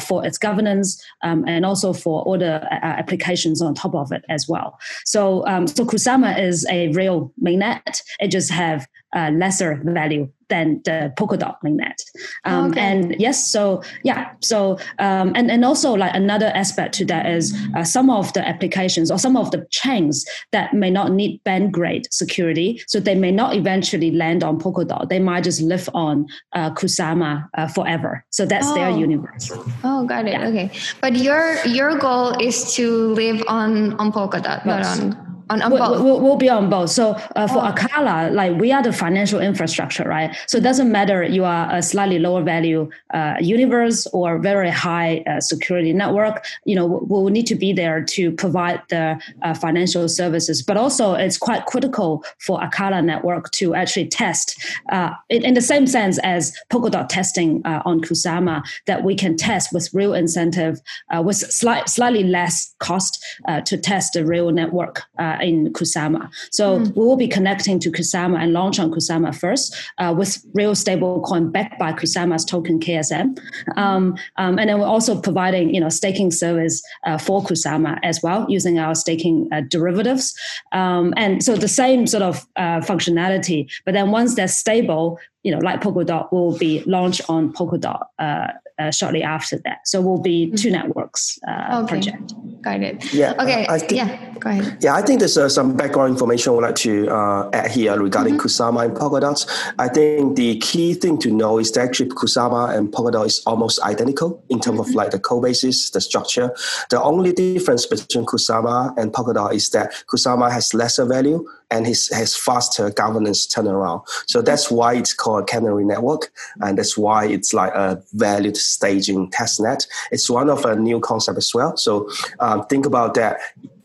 for 0.00 0.24
its 0.26 0.38
governance 0.38 1.02
um, 1.22 1.44
and 1.46 1.64
also 1.64 1.92
for 1.92 2.22
all 2.22 2.38
the 2.38 2.66
applications 2.82 3.62
on 3.62 3.74
top 3.74 3.94
of 3.94 4.12
it 4.12 4.24
as 4.28 4.48
well. 4.48 4.78
So, 5.04 5.46
um, 5.46 5.66
so 5.66 5.84
Kusama 5.84 6.38
is 6.40 6.66
a 6.70 6.88
real 6.96 7.32
mainnet. 7.42 8.02
It 8.20 8.28
just 8.28 8.50
have 8.50 8.86
uh, 9.14 9.30
lesser 9.30 9.80
value 9.84 10.28
than 10.48 10.80
the 10.84 11.12
Polkadot 11.18 11.56
mainnet. 11.64 11.96
Um, 12.44 12.70
okay. 12.70 12.80
And 12.80 13.16
yes, 13.18 13.50
so 13.50 13.82
yeah, 14.04 14.32
so 14.40 14.78
um, 14.98 15.32
and 15.34 15.50
and 15.50 15.64
also 15.64 15.94
like 15.94 16.14
another 16.14 16.52
aspect 16.54 16.94
to 16.96 17.04
that 17.06 17.26
is 17.26 17.56
uh, 17.76 17.82
some 17.82 18.10
of 18.10 18.32
the 18.32 18.46
applications 18.46 19.10
or 19.10 19.18
some 19.18 19.36
of 19.36 19.50
the 19.50 19.66
chains 19.70 20.24
that 20.52 20.72
may 20.74 20.90
not 20.90 21.12
need 21.12 21.42
bank 21.44 21.72
grade 21.72 22.06
security, 22.12 22.82
so 22.86 23.00
they 23.00 23.14
may 23.14 23.32
not 23.32 23.56
eventually 23.56 24.10
land 24.10 24.44
on 24.44 24.60
Polkadot. 24.60 25.08
They 25.08 25.18
might 25.18 25.44
just 25.44 25.62
live 25.62 25.88
on 25.94 26.26
uh, 26.54 26.70
Kusama 26.70 27.48
uh, 27.56 27.66
forever. 27.68 28.24
So 28.30 28.46
that's 28.46 28.68
oh. 28.68 28.74
their 28.74 28.90
universe. 28.90 29.50
Oh, 29.82 30.04
got 30.06 30.26
it. 30.26 30.32
Yeah. 30.32 30.48
Okay, 30.48 30.70
but 31.00 31.16
your 31.16 31.56
your 31.66 31.98
goal 31.98 32.38
is 32.40 32.74
to 32.74 33.14
live 33.14 33.42
on 33.48 33.94
on 33.94 34.12
Polkadot, 34.12 34.64
not 34.64 34.86
on 34.86 35.25
on, 35.48 35.62
on 35.62 35.72
we'll, 35.72 36.04
we'll, 36.04 36.20
we'll, 36.20 36.36
be 36.36 36.48
on 36.48 36.68
both. 36.68 36.90
So 36.90 37.10
uh, 37.36 37.46
for 37.46 37.58
oh. 37.58 37.72
Acala, 37.72 38.32
like 38.32 38.58
we 38.58 38.72
are 38.72 38.82
the 38.82 38.92
financial 38.92 39.40
infrastructure, 39.40 40.04
right? 40.04 40.36
So 40.48 40.58
it 40.58 40.62
doesn't 40.62 40.90
matter 40.90 41.22
you 41.22 41.44
are 41.44 41.72
a 41.72 41.82
slightly 41.82 42.18
lower 42.18 42.42
value 42.42 42.90
uh, 43.14 43.34
universe 43.40 44.06
or 44.08 44.38
very 44.38 44.70
high 44.70 45.22
uh, 45.26 45.40
security 45.40 45.92
network. 45.92 46.44
You 46.64 46.76
know, 46.76 46.86
we'll 47.02 47.28
need 47.28 47.46
to 47.46 47.54
be 47.54 47.72
there 47.72 48.02
to 48.04 48.32
provide 48.32 48.82
the 48.88 49.20
uh, 49.42 49.54
financial 49.54 50.08
services. 50.08 50.62
But 50.62 50.76
also, 50.76 51.14
it's 51.14 51.38
quite 51.38 51.66
critical 51.66 52.24
for 52.38 52.60
Acala 52.60 53.04
network 53.04 53.50
to 53.52 53.74
actually 53.74 54.08
test 54.08 54.60
uh, 54.90 55.10
in, 55.28 55.44
in, 55.44 55.54
the 55.54 55.62
same 55.62 55.86
sense 55.86 56.18
as 56.18 56.52
Polkadot 56.70 57.08
testing 57.08 57.62
uh, 57.64 57.82
on 57.84 58.00
Kusama 58.00 58.62
that 58.86 59.04
we 59.04 59.14
can 59.14 59.36
test 59.36 59.72
with 59.72 59.88
real 59.94 60.12
incentive 60.12 60.80
with 61.22 61.36
slight, 61.36 61.88
slightly 61.88 62.24
less 62.24 62.74
cost 62.78 63.24
to 63.64 63.78
test 63.78 64.12
the 64.12 64.24
real 64.24 64.50
network 64.50 65.02
in 65.40 65.72
Kusama. 65.72 66.30
So 66.50 66.80
mm. 66.80 66.94
we 66.96 67.04
will 67.04 67.16
be 67.16 67.28
connecting 67.28 67.78
to 67.80 67.90
Kusama 67.90 68.38
and 68.40 68.52
launch 68.52 68.78
on 68.78 68.90
Kusama 68.90 69.34
first 69.34 69.74
uh, 69.98 70.14
with 70.16 70.44
real 70.54 70.74
stable 70.74 71.20
coin 71.22 71.50
backed 71.50 71.78
by 71.78 71.92
Kusama's 71.92 72.44
token 72.44 72.80
KSM. 72.80 73.38
Um, 73.76 74.16
um, 74.36 74.58
and 74.58 74.68
then 74.68 74.78
we're 74.78 74.86
also 74.86 75.20
providing, 75.20 75.74
you 75.74 75.80
know, 75.80 75.88
staking 75.88 76.30
service 76.30 76.82
uh, 77.04 77.18
for 77.18 77.42
Kusama 77.42 77.98
as 78.02 78.22
well 78.22 78.46
using 78.48 78.78
our 78.78 78.94
staking 78.94 79.48
uh, 79.52 79.62
derivatives. 79.68 80.34
Um, 80.72 81.14
and 81.16 81.42
so 81.42 81.56
the 81.56 81.68
same 81.68 82.06
sort 82.06 82.22
of 82.22 82.46
uh, 82.56 82.80
functionality, 82.80 83.70
but 83.84 83.92
then 83.92 84.10
once 84.10 84.34
they're 84.34 84.48
stable, 84.48 85.18
you 85.42 85.52
know, 85.52 85.58
like 85.58 85.80
Polkadot 85.80 86.32
will 86.32 86.58
be 86.58 86.82
launched 86.86 87.22
on 87.28 87.52
Polkadot 87.52 88.00
uh, 88.18 88.48
uh, 88.78 88.90
shortly 88.90 89.22
after 89.22 89.58
that. 89.58 89.86
So 89.86 90.00
we'll 90.00 90.20
be 90.20 90.50
two 90.50 90.68
mm-hmm. 90.68 90.88
networks 90.88 91.38
uh, 91.46 91.82
okay. 91.82 91.88
project. 91.88 92.34
Got 92.62 92.82
it. 92.82 93.12
Yeah. 93.12 93.32
Okay. 93.38 93.66
I 93.68 93.78
think, 93.78 93.92
yeah. 93.92 94.25
Go 94.46 94.52
ahead. 94.52 94.78
Yeah, 94.80 94.94
I 94.94 95.02
think 95.02 95.18
there's 95.18 95.36
uh, 95.36 95.48
some 95.48 95.76
background 95.76 96.12
information 96.12 96.50
I 96.50 96.54
would 96.54 96.62
like 96.62 96.74
to 96.76 97.08
uh, 97.08 97.50
add 97.52 97.70
here 97.72 97.98
regarding 97.98 98.34
mm-hmm. 98.34 98.46
Kusama 98.46 98.84
and 98.84 98.96
Polkadot. 98.96 99.44
I 99.78 99.88
think 99.88 100.36
the 100.36 100.58
key 100.58 100.94
thing 100.94 101.18
to 101.18 101.32
know 101.32 101.58
is 101.58 101.72
that 101.72 101.80
actually 101.80 102.10
Kusama 102.10 102.76
and 102.76 102.92
Polkadot 102.92 103.26
is 103.26 103.42
almost 103.44 103.82
identical 103.82 104.40
in 104.48 104.60
terms 104.60 104.78
mm-hmm. 104.78 104.90
of 104.90 104.94
like 104.94 105.10
the 105.10 105.18
code 105.18 105.42
basis, 105.42 105.90
the 105.90 106.00
structure. 106.00 106.54
The 106.90 107.02
only 107.02 107.32
difference 107.32 107.86
between 107.86 108.24
Kusama 108.24 108.96
and 108.96 109.12
Polkadot 109.12 109.52
is 109.52 109.70
that 109.70 109.92
Kusama 110.06 110.50
has 110.52 110.72
lesser 110.72 111.04
value 111.04 111.44
and 111.70 111.86
his, 111.86 112.08
has 112.08 112.36
faster 112.36 112.90
governance 112.90 113.46
turnaround. 113.46 114.02
So 114.26 114.42
that's 114.42 114.70
why 114.70 114.94
it's 114.94 115.14
called 115.14 115.48
Canary 115.48 115.84
Network, 115.84 116.30
and 116.60 116.78
that's 116.78 116.96
why 116.96 117.26
it's 117.26 117.52
like 117.52 117.74
a 117.74 118.02
valued 118.14 118.56
staging 118.56 119.30
testnet. 119.30 119.86
It's 120.10 120.30
one 120.30 120.50
of 120.50 120.64
a 120.64 120.76
new 120.76 121.00
concept 121.00 121.38
as 121.38 121.52
well. 121.54 121.76
So 121.76 122.08
um, 122.40 122.66
think 122.66 122.86
about 122.86 123.14
that 123.14 123.38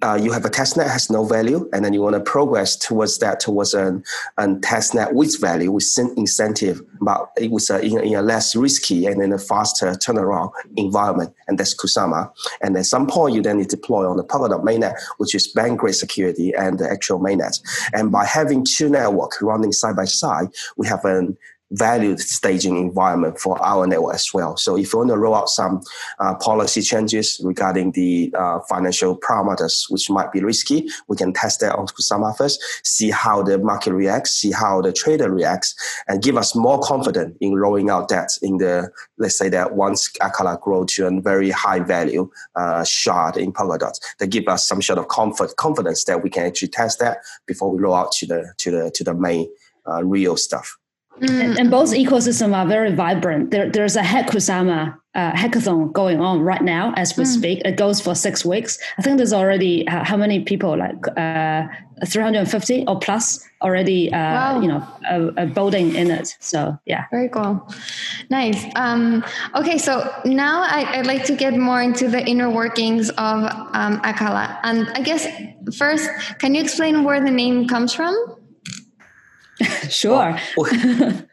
uh, 0.04 0.20
you 0.22 0.32
have 0.32 0.46
a 0.46 0.50
test 0.50 0.78
net 0.78 0.89
has 0.89 1.10
no 1.10 1.24
value, 1.24 1.70
and 1.74 1.86
then 1.86 1.94
you 1.94 2.02
want 2.02 2.15
to 2.15 2.20
progress 2.20 2.76
towards 2.76 3.20
that 3.20 3.39
towards 3.39 3.74
a, 3.74 4.02
a 4.38 4.56
test 4.62 4.96
net 4.96 5.13
with 5.13 5.39
value 5.39 5.72
with 5.72 5.86
incentive, 6.17 6.82
but 7.02 7.30
it 7.38 7.52
was 7.52 7.70
a, 7.70 7.80
in, 7.82 8.00
in, 8.00 8.15
a 8.15 8.22
less 8.22 8.56
risky 8.56 9.06
and 9.06 9.22
in 9.22 9.32
a 9.32 9.38
faster 9.38 9.91
turnaround 9.91 10.52
environment, 10.76 11.34
and 11.48 11.58
that's 11.60 11.76
Kusama. 11.76 12.32
And 12.62 12.76
at 12.78 12.86
some 12.86 13.06
point, 13.06 13.36
you 13.36 13.41
then 13.41 13.62
deploy 13.63 14.10
on 14.10 14.17
the 14.17 14.24
Polkadot 14.24 14.63
mainnet, 14.63 14.96
which 15.17 15.36
is 15.36 15.48
bank 15.48 15.80
grade 15.80 15.96
security 15.96 16.54
and 16.56 16.80
the 16.80 16.89
actual 16.89 17.20
mainnet. 17.20 17.62
And 17.93 18.12
by 18.12 18.25
having 18.25 18.65
two 18.65 18.89
networks 18.89 19.41
running 19.41 19.71
side 19.71 19.95
by 19.95 20.05
side, 20.05 20.47
we 20.77 20.88
have 20.88 21.05
an 21.05 21.38
value 21.71 22.17
staging 22.17 22.77
environment 22.77 23.39
for 23.39 23.62
our 23.63 23.88
network 23.88 24.15
as 24.15 24.34
well. 24.34 24.57
So 24.57 24.77
if 24.77 24.93
you 24.93 24.99
want 24.99 25.12
to 25.12 25.17
roll 25.17 25.36
out 25.36 25.49
some 25.49 25.81
uh, 26.19 26.36
policy 26.36 26.81
changes 26.81 27.39
regarding 27.43 27.91
the 27.93 28.34
uh, 28.38 28.60
financial 28.69 29.17
parameters, 29.17 29.89
which 29.89 30.10
might 30.10 30.31
be 30.31 30.43
risky, 30.43 30.89
we 31.07 31.17
can 31.17 31.34
test 31.34 31.62
that 31.62 31.75
on 31.75 31.88
Kusama 31.88 32.36
first, 32.36 32.62
see 32.84 33.10
how 33.10 33.41
the 33.41 33.57
market 33.57 33.93
reacts, 33.93 34.31
see 34.31 34.51
how 34.51 34.81
the 34.81 34.91
trader 34.91 35.31
reacts, 35.31 35.73
and 36.07 36.21
give 36.21 36.38
us 36.38 36.55
more 36.55 36.79
confidence 36.79 37.36
in 37.39 37.55
rolling 37.55 37.89
out 37.89 38.10
that 38.10 38.29
in 38.41 38.57
the, 38.57 38.91
let's 39.17 39.38
say 39.38 39.49
that 39.49 39.75
once 39.75 40.12
Acala 40.21 40.60
grow 40.60 40.84
to 40.86 41.07
a 41.07 41.21
very 41.21 41.49
high 41.49 41.79
value 41.79 42.29
uh, 42.55 42.84
shard 42.84 43.38
in 43.38 43.53
Polkadot, 43.53 43.97
that 44.19 44.27
give 44.27 44.47
us 44.47 44.67
some 44.67 44.81
sort 44.81 44.99
of 44.99 45.07
comfort, 45.07 45.55
confidence 45.55 46.03
that 46.03 46.21
we 46.23 46.29
can 46.29 46.45
actually 46.45 46.67
test 46.67 46.99
that 46.99 47.19
before 47.45 47.71
we 47.71 47.79
roll 47.79 47.95
out 47.95 48.12
to 48.12 48.25
the, 48.25 48.53
to 48.57 48.71
the, 48.71 48.91
to 48.91 49.03
the 49.03 49.13
main 49.13 49.49
uh, 49.88 50.03
real 50.03 50.36
stuff. 50.38 50.77
Mm. 51.19 51.43
And, 51.43 51.60
and, 51.60 51.71
both 51.71 51.91
ecosystems 51.91 52.56
are 52.56 52.65
very 52.65 52.95
vibrant. 52.95 53.52
There, 53.52 53.69
there's 53.69 53.95
a 53.95 54.02
Hackusama 54.02 54.97
uh, 55.13 55.32
hackathon 55.34 55.91
going 55.91 56.21
on 56.21 56.41
right 56.41 56.63
now 56.63 56.93
as 56.95 57.17
we 57.17 57.26
mm. 57.26 57.28
speak. 57.28 57.62
It 57.65 57.76
goes 57.76 58.00
for 58.00 58.15
six 58.15 58.45
weeks. 58.45 58.80
I 58.97 59.02
think 59.02 59.17
there's 59.17 59.34
already 59.34 59.88
uh, 59.88 60.04
how 60.06 60.15
many 60.15 60.43
people, 60.43 60.78
like 60.78 60.95
uh, 61.17 61.67
350 62.08 62.86
or 62.88 62.97
plus, 62.97 63.45
already, 63.62 64.12
uh, 64.12 64.17
wow. 64.17 64.62
you 64.62 64.67
know, 64.67 64.88
uh, 65.38 65.45
voting 65.47 65.95
in 65.95 66.10
it. 66.10 66.36
So 66.39 66.78
yeah, 66.86 67.06
very 67.12 67.30
cool, 67.30 67.67
nice. 68.30 68.65
Um, 68.76 69.24
okay, 69.56 69.78
so 69.78 70.12
now 70.24 70.63
I, 70.63 70.97
would 70.97 71.08
like 71.08 71.26
to 71.26 71.36
get 71.36 71.58
more 71.58 71.82
into 71.82 72.08
the 72.08 72.26
inner 72.26 72.50
workings 72.50 73.10
of 73.12 73.43
um, 73.74 74.02
Acala, 74.02 74.60
and 74.63 74.88
I 74.95 75.02
guess 75.02 75.28
first, 75.78 76.10
can 76.39 76.56
you 76.56 76.62
explain 76.62 77.04
where 77.04 77.21
the 77.21 77.32
name 77.32 77.67
comes 77.67 77.93
from? 77.93 78.15
sure. 79.89 80.38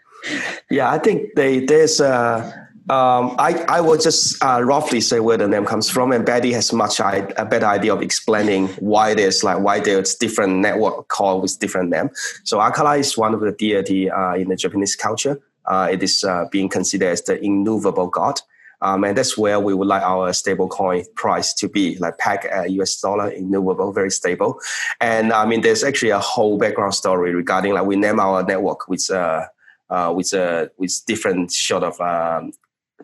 yeah, 0.70 0.90
I 0.90 0.98
think 0.98 1.34
they, 1.34 1.64
there's 1.64 2.00
a. 2.00 2.66
Um, 2.90 3.36
I, 3.38 3.66
I 3.68 3.80
will 3.82 3.98
just 3.98 4.42
uh, 4.42 4.62
roughly 4.62 5.02
say 5.02 5.20
where 5.20 5.36
the 5.36 5.46
name 5.46 5.66
comes 5.66 5.90
from, 5.90 6.10
and 6.10 6.24
Bette 6.24 6.50
has 6.52 6.72
much 6.72 7.00
I, 7.00 7.16
a 7.36 7.44
better 7.44 7.66
idea 7.66 7.92
of 7.92 8.00
explaining 8.00 8.68
why 8.78 9.12
there's 9.12 9.44
like 9.44 9.60
why 9.60 9.80
there's 9.80 10.14
different 10.14 10.60
network 10.60 11.08
called 11.08 11.42
with 11.42 11.58
different 11.58 11.90
name. 11.90 12.08
So 12.44 12.58
Acala 12.58 12.98
is 12.98 13.18
one 13.18 13.34
of 13.34 13.40
the 13.40 13.52
deity 13.52 14.10
uh, 14.10 14.36
in 14.36 14.48
the 14.48 14.56
Japanese 14.56 14.96
culture. 14.96 15.38
Uh, 15.66 15.88
it 15.92 16.02
is 16.02 16.24
uh, 16.24 16.46
being 16.50 16.70
considered 16.70 17.08
as 17.08 17.20
the 17.22 17.38
immovable 17.44 18.06
god. 18.06 18.40
Um, 18.80 19.04
and 19.04 19.16
that's 19.16 19.36
where 19.36 19.58
we 19.58 19.74
would 19.74 19.88
like 19.88 20.02
our 20.02 20.30
stablecoin 20.30 21.12
price 21.14 21.52
to 21.54 21.68
be, 21.68 21.96
like 21.98 22.18
peg 22.18 22.46
uh, 22.54 22.62
US 22.62 23.00
dollar, 23.00 23.30
immovable, 23.30 23.92
very 23.92 24.10
stable. 24.10 24.60
And 25.00 25.32
I 25.32 25.46
mean, 25.46 25.62
there's 25.62 25.82
actually 25.82 26.10
a 26.10 26.20
whole 26.20 26.58
background 26.58 26.94
story 26.94 27.34
regarding 27.34 27.74
like 27.74 27.86
we 27.86 27.96
name 27.96 28.20
our 28.20 28.42
network 28.44 28.88
with 28.88 29.10
uh, 29.10 29.46
uh, 29.90 30.12
with 30.16 30.32
uh, 30.34 30.66
with 30.76 31.00
different 31.06 31.52
sort 31.52 31.82
of 31.82 32.00
um, 32.00 32.52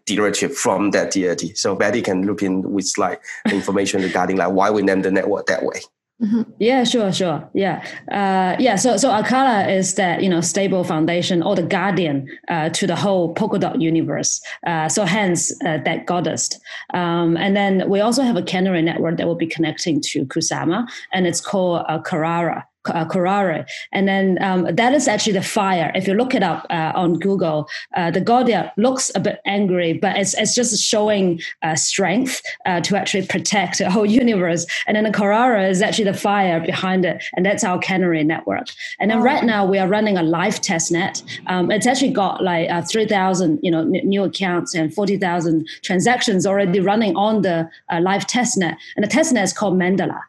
derivative 0.07 0.57
from 0.57 0.91
that 0.93 1.11
deity. 1.11 1.55
So 1.55 1.75
Bette 1.75 2.03
can 2.03 2.27
look 2.27 2.43
in 2.43 2.63
with 2.63 2.93
like 2.99 3.23
information 3.51 4.03
regarding 4.03 4.37
like 4.37 4.53
why 4.53 4.71
we 4.71 4.83
name 4.83 5.03
the 5.03 5.11
network 5.11 5.47
that 5.47 5.65
way. 5.65 5.81
Mm-hmm. 6.25 6.43
Yeah, 6.59 6.85
sure, 6.85 7.13
sure. 7.13 7.49
Yeah, 7.53 7.85
uh, 8.11 8.57
yeah. 8.59 8.77
So, 8.77 8.97
so 8.97 9.11
Acala 9.11 9.69
is 9.69 9.95
that 9.97 10.23
you 10.23 10.29
know 10.29 10.41
stable 10.41 10.83
foundation 10.83 11.43
or 11.43 11.55
the 11.55 11.63
guardian 11.63 12.29
uh, 12.49 12.71
to 12.71 12.87
the 12.87 12.97
whole 12.97 13.35
Polkadot 13.35 13.81
universe. 13.81 14.41
Uh, 14.67 14.89
so, 14.89 15.05
hence 15.05 15.53
uh, 15.67 15.79
that 15.85 16.07
goddess. 16.07 16.59
Um, 16.95 17.37
and 17.37 17.55
then 17.55 17.91
we 17.91 18.01
also 18.01 18.23
have 18.23 18.37
a 18.37 18.43
canary 18.43 18.81
network 18.81 19.19
that 19.19 19.27
will 19.27 19.35
be 19.35 19.47
connecting 19.47 20.01
to 20.01 20.25
Kusama, 20.25 20.89
and 21.13 21.27
it's 21.27 21.43
called 21.43 21.85
uh, 21.89 21.99
Karura 21.99 22.65
uh. 22.93 23.65
And 23.93 24.09
then 24.09 24.39
um, 24.43 24.75
that 24.75 24.93
is 24.93 25.09
actually 25.09 25.33
the 25.35 25.43
fire. 25.43 25.91
If 25.95 26.07
you 26.07 26.15
look 26.15 26.35
it 26.35 26.43
up 26.43 26.67
uh, 26.71 26.93
on 26.95 27.19
Google, 27.19 27.69
uh, 27.97 28.11
the 28.11 28.21
Godia 28.21 28.73
looks 28.77 29.11
a 29.15 29.21
bit 29.21 29.41
angry, 29.47 29.93
but 29.95 30.17
it's, 30.17 30.35
it's 30.35 30.55
just 30.55 30.83
showing 30.83 31.41
uh, 31.63 31.77
strength 31.77 32.43
uh, 32.67 32.81
to 32.83 32.97
actually 32.97 33.27
protect 33.27 33.79
the 33.79 33.91
whole 33.91 34.07
universe. 34.25 34.67
And 34.87 34.97
then 34.97 35.05
the 35.05 35.11
Karura 35.11 35.69
is 35.69 35.83
actually 35.83 36.05
the 36.05 36.15
fire 36.15 36.61
behind 36.61 37.05
it. 37.05 37.23
And 37.37 37.45
that's 37.45 37.65
our 37.65 37.79
canary 37.79 38.25
network. 38.25 38.69
And 39.01 39.11
then 39.11 39.21
right 39.21 39.45
now 39.45 39.65
we 39.65 39.79
are 39.79 39.89
running 39.89 40.17
a 40.17 40.23
live 40.23 40.61
test 40.61 40.93
net. 40.93 41.23
Um, 41.47 41.71
it's 41.71 41.87
actually 41.87 42.13
got 42.13 42.43
like 42.43 42.71
uh, 42.71 42.83
3,000 42.83 43.61
you 43.63 43.71
know, 43.71 43.81
n- 43.81 44.01
new 44.05 44.25
accounts 44.25 44.75
and 44.75 44.93
40,000 44.93 45.67
transactions 45.83 46.47
already 46.47 46.81
running 46.81 47.17
on 47.17 47.43
the 47.43 47.69
live 48.01 48.27
test 48.27 48.59
net. 48.59 48.77
And 48.97 49.05
the 49.05 49.09
test 49.09 49.33
net 49.33 49.45
is 49.45 49.53
called 49.53 49.75
Mandala. 49.75 50.21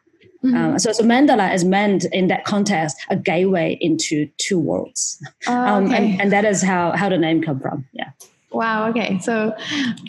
Mm-hmm. 0.46 0.56
Um, 0.56 0.78
so, 0.78 0.92
so 0.92 1.02
Mandala 1.02 1.52
is 1.52 1.64
meant 1.64 2.04
in 2.12 2.28
that 2.28 2.44
context 2.44 2.96
a 3.10 3.16
gateway 3.16 3.76
into 3.80 4.28
two 4.38 4.58
worlds, 4.58 5.20
oh, 5.48 5.52
um, 5.52 5.92
and, 5.92 6.20
and, 6.20 6.32
that 6.32 6.44
is 6.44 6.62
how 6.62 6.92
how 6.92 7.08
the 7.08 7.18
name 7.18 7.42
come 7.42 7.58
from. 7.58 7.84
Yeah. 7.92 8.10
Wow. 8.52 8.88
Okay. 8.90 9.18
So, 9.18 9.54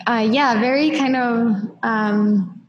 uh, 0.06 0.28
yeah, 0.30 0.60
very 0.60 0.90
kind 0.90 1.16
of 1.16 1.56
um, 1.82 2.62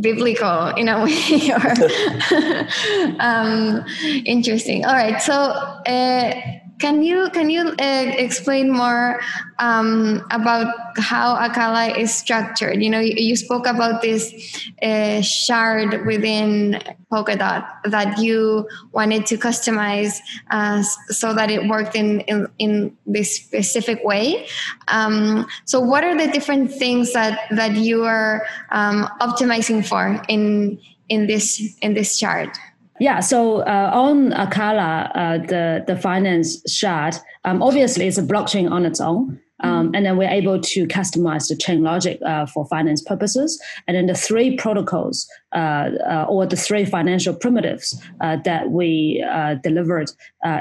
biblical 0.00 0.68
in 0.68 0.88
a 0.88 1.04
way, 1.04 1.50
or 1.50 3.16
um, 3.20 3.84
interesting. 4.24 4.84
All 4.84 4.94
right. 4.94 5.20
So. 5.20 5.32
Uh, 5.34 6.59
can 6.80 7.02
you 7.02 7.28
can 7.30 7.50
you 7.50 7.68
uh, 7.78 8.06
explain 8.16 8.72
more 8.72 9.20
um, 9.58 10.26
about 10.30 10.74
how 10.96 11.36
Acala 11.36 11.96
is 11.96 12.12
structured? 12.12 12.82
You 12.82 12.90
know, 12.90 12.98
you, 12.98 13.14
you 13.16 13.36
spoke 13.36 13.66
about 13.66 14.00
this 14.00 14.32
uh, 14.82 15.20
shard 15.20 16.06
within 16.06 16.82
Polkadot 17.12 17.64
that 17.84 18.18
you 18.18 18.66
wanted 18.92 19.26
to 19.26 19.36
customize 19.36 20.18
uh, 20.50 20.82
so 20.82 21.34
that 21.34 21.50
it 21.50 21.68
worked 21.68 21.94
in 21.94 22.20
in, 22.20 22.48
in 22.58 22.96
this 23.06 23.36
specific 23.36 24.02
way. 24.02 24.46
Um, 24.88 25.46
so, 25.66 25.80
what 25.80 26.02
are 26.02 26.16
the 26.16 26.32
different 26.32 26.72
things 26.72 27.12
that 27.12 27.40
that 27.50 27.76
you 27.76 28.04
are 28.04 28.46
um, 28.70 29.06
optimizing 29.20 29.86
for 29.86 30.20
in 30.28 30.80
in 31.08 31.26
this 31.26 31.60
in 31.82 31.94
this 31.94 32.16
shard? 32.16 32.50
Yeah, 33.00 33.20
so 33.20 33.60
uh, 33.60 33.90
on 33.94 34.32
Acala, 34.32 35.10
uh, 35.14 35.38
the 35.38 35.82
the 35.86 35.96
finance 35.96 36.62
shard, 36.70 37.14
um, 37.46 37.62
obviously 37.62 38.06
it's 38.06 38.18
a 38.18 38.22
blockchain 38.22 38.70
on 38.70 38.84
its 38.84 39.00
own, 39.00 39.40
um, 39.60 39.86
mm-hmm. 39.86 39.94
and 39.94 40.04
then 40.04 40.18
we're 40.18 40.28
able 40.28 40.60
to 40.60 40.86
customize 40.86 41.48
the 41.48 41.56
chain 41.56 41.82
logic 41.82 42.20
uh, 42.26 42.44
for 42.44 42.66
finance 42.66 43.00
purposes. 43.02 43.58
And 43.88 43.96
then 43.96 44.04
the 44.04 44.14
three 44.14 44.54
protocols 44.54 45.26
uh, 45.54 45.92
uh, 46.06 46.26
or 46.28 46.44
the 46.44 46.56
three 46.56 46.84
financial 46.84 47.34
primitives 47.34 47.98
uh, 48.20 48.36
that 48.44 48.70
we 48.70 49.24
delivered 49.62 50.10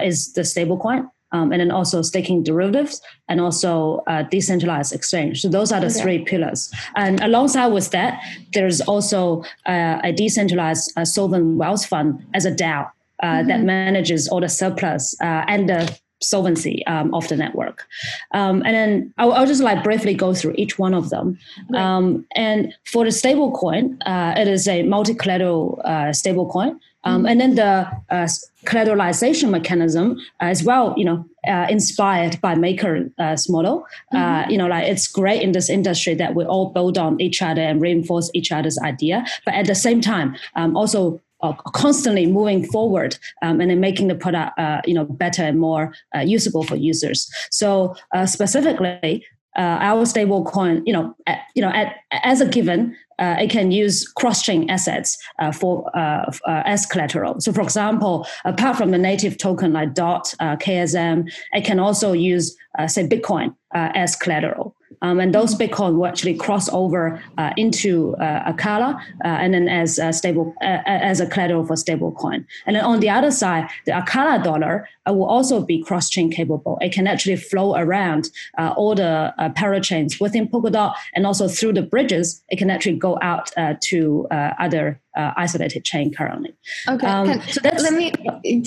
is 0.02 0.32
the 0.32 0.44
stablecoin, 0.44 1.10
um, 1.32 1.52
and 1.52 1.62
then 1.62 1.72
also 1.72 2.02
staking 2.02 2.44
derivatives 2.44 3.02
and 3.28 3.40
also 3.40 4.04
uh, 4.08 4.24
decentralized 4.24 4.94
exchange. 4.94 5.42
So 5.42 5.50
those 5.50 5.72
are 5.72 5.80
the 5.80 5.88
okay. 5.88 6.02
three 6.02 6.20
pillars. 6.26 6.72
And 6.96 7.20
alongside 7.22 7.68
with 7.68 7.92
that, 7.92 8.22
there's 8.54 8.82
also 8.82 9.44
uh, 9.66 10.00
a 10.04 10.12
decentralized 10.12 10.92
uh, 10.98 11.06
sovereign 11.06 11.58
wealth 11.58 11.86
fund 11.86 12.26
as 12.34 12.46
a 12.46 12.52
DAO 12.52 12.90
uh, 13.22 13.26
mm-hmm. 13.26 13.48
that 13.48 13.62
manages 13.62 14.28
all 14.28 14.42
the 14.42 14.50
surplus 14.50 15.16
uh, 15.22 15.44
and 15.48 15.70
the 15.70 16.00
solvency 16.22 16.86
um, 16.86 17.14
of 17.14 17.28
the 17.30 17.36
network. 17.36 17.88
Um, 18.34 18.62
and 18.66 18.76
then 18.76 19.14
I'll, 19.18 19.34
I'll, 19.34 19.46
just 19.46 19.62
like 19.62 19.84
briefly 19.84 20.14
go 20.14 20.34
through 20.34 20.56
each 20.58 20.78
one 20.78 20.94
of 20.94 21.10
them. 21.10 21.38
Right. 21.70 21.82
Um, 21.82 22.26
and 22.36 22.74
for 22.86 23.06
the 23.06 23.12
stablecoin, 23.12 23.98
uh, 24.06 24.34
it 24.38 24.48
is 24.48 24.68
a 24.68 24.84
multi-collateral 24.84 25.82
uh, 25.86 26.12
stablecoin. 26.12 26.78
Um. 27.04 27.26
And 27.26 27.40
then 27.40 27.56
the 27.56 27.88
uh, 28.10 28.28
collateralization 28.66 29.50
mechanism 29.50 30.18
as 30.42 30.64
well, 30.64 30.94
you 30.98 31.06
know, 31.06 31.26
uh, 31.48 31.68
inspired 31.70 32.40
by 32.42 32.56
Maker's 32.56 33.10
uh, 33.18 33.38
model. 33.48 33.86
Uh, 34.14 34.18
mm-hmm. 34.18 34.52
you 34.52 34.58
know, 34.58 34.68
like 34.68 34.86
it's 34.88 35.08
great 35.08 35.42
in 35.42 35.54
this 35.54 35.70
industry 35.70 36.14
that 36.16 36.36
we 36.36 36.44
all 36.44 36.72
build 36.72 36.98
on 36.98 37.20
each 37.22 37.42
other 37.42 37.62
and 37.62 37.82
reinforce 37.82 38.30
each 38.34 38.52
other's 38.52 38.78
idea. 38.80 39.26
But 39.46 39.54
at 39.54 39.66
the 39.66 39.76
same 39.76 40.02
time, 40.02 40.36
um, 40.56 40.76
also 40.76 41.22
uh, 41.42 41.54
constantly 41.54 42.26
moving 42.26 42.66
forward 42.66 43.18
um, 43.42 43.62
and 43.62 43.72
then 43.72 43.80
making 43.80 44.10
the 44.10 44.16
product 44.16 44.60
uh, 44.60 44.82
you 44.86 44.94
know 44.94 45.06
better 45.06 45.44
and 45.44 45.58
more 45.58 45.94
uh, 46.14 46.20
usable 46.20 46.64
for 46.64 46.76
users. 46.76 47.32
So 47.50 47.96
specifically, 48.26 49.26
uh, 49.58 49.78
our 49.82 50.06
stable 50.06 50.46
coin, 50.46 50.84
you 50.86 50.94
know, 50.94 51.16
at, 51.28 51.42
you 51.56 51.62
know, 51.62 51.70
at, 51.70 51.98
as 52.12 52.42
a 52.42 52.48
given, 52.48 52.96
uh, 53.20 53.36
it 53.40 53.50
can 53.50 53.72
use 53.72 54.08
cross-chain 54.08 54.70
assets 54.70 55.18
uh, 55.40 55.52
for 55.52 55.90
uh, 55.96 56.32
uh, 56.48 56.64
as 56.66 56.86
collateral. 56.86 57.40
So, 57.40 57.52
for 57.52 57.62
example, 57.62 58.26
apart 58.46 58.78
from 58.78 58.92
the 58.92 58.98
native 58.98 59.38
token 59.38 59.74
like 59.74 59.94
DOT, 59.94 60.34
uh, 60.40 60.56
KSM, 60.56 61.30
it 61.54 61.66
can 61.66 61.80
also 61.80 62.14
use, 62.14 62.56
say, 62.88 63.08
Bitcoin 63.08 63.56
as 63.74 64.16
collateral. 64.16 64.76
Um, 65.02 65.20
and 65.20 65.34
those 65.34 65.56
Bitcoin 65.56 65.96
will 65.96 66.08
actually 66.08 66.36
cross 66.36 66.70
over 66.70 67.22
uh, 67.38 67.52
into 67.58 68.16
uh, 68.18 68.52
Acala 68.52 68.96
uh, 68.96 69.28
and 69.28 69.54
then 69.54 69.68
as 69.68 69.98
a 70.00 70.12
stable 70.12 70.54
uh, 70.62 70.80
as 70.86 71.20
a 71.20 71.26
collateral 71.26 71.66
for 71.66 71.76
stablecoin. 71.76 72.46
And 72.66 72.76
then 72.76 72.84
on 72.84 73.00
the 73.00 73.10
other 73.10 73.32
side, 73.32 73.70
the 73.86 73.94
Acala 73.94 74.44
dollar 74.44 74.88
uh, 75.08 75.14
will 75.14 75.26
also 75.26 75.64
be 75.64 75.84
cross-chain 75.84 76.32
capable. 76.32 76.78
It 76.82 76.92
can 76.92 77.08
actually 77.08 77.38
flow 77.38 77.76
around 77.76 78.30
uh, 78.58 78.74
all 78.76 78.96
the 78.96 79.34
parachains 79.56 80.20
within 80.20 80.48
Polkadot 80.48 80.94
and 81.16 81.26
also 81.26 81.48
through 81.48 81.74
the 81.74 81.82
bridges. 81.82 82.44
It 82.50 82.58
can 82.58 82.70
actually 82.70 82.98
go 82.98 83.18
out 83.22 83.52
to 83.84 84.28
other 84.32 85.00
isolated 85.16 85.84
chain 85.84 86.14
currently. 86.14 86.54
Okay, 86.88 87.08
um, 87.08 87.28
can, 87.28 87.42
so 87.50 87.62
let 87.64 87.94
me 87.94 88.14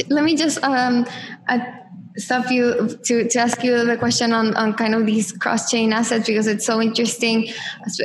let 0.09 0.25
me 0.25 0.37
just 0.37 0.62
um, 0.64 1.07
stop 2.16 2.51
you 2.51 2.98
to, 3.05 3.29
to 3.29 3.38
ask 3.38 3.62
you 3.62 3.85
the 3.85 3.96
question 3.96 4.33
on, 4.33 4.55
on 4.55 4.75
kind 4.75 4.94
of 4.94 5.07
these 5.07 5.33
cross 5.33 5.70
chain 5.70 5.92
assets 5.92 6.27
because 6.27 6.46
it's 6.46 6.66
so 6.66 6.81
interesting, 6.81 7.48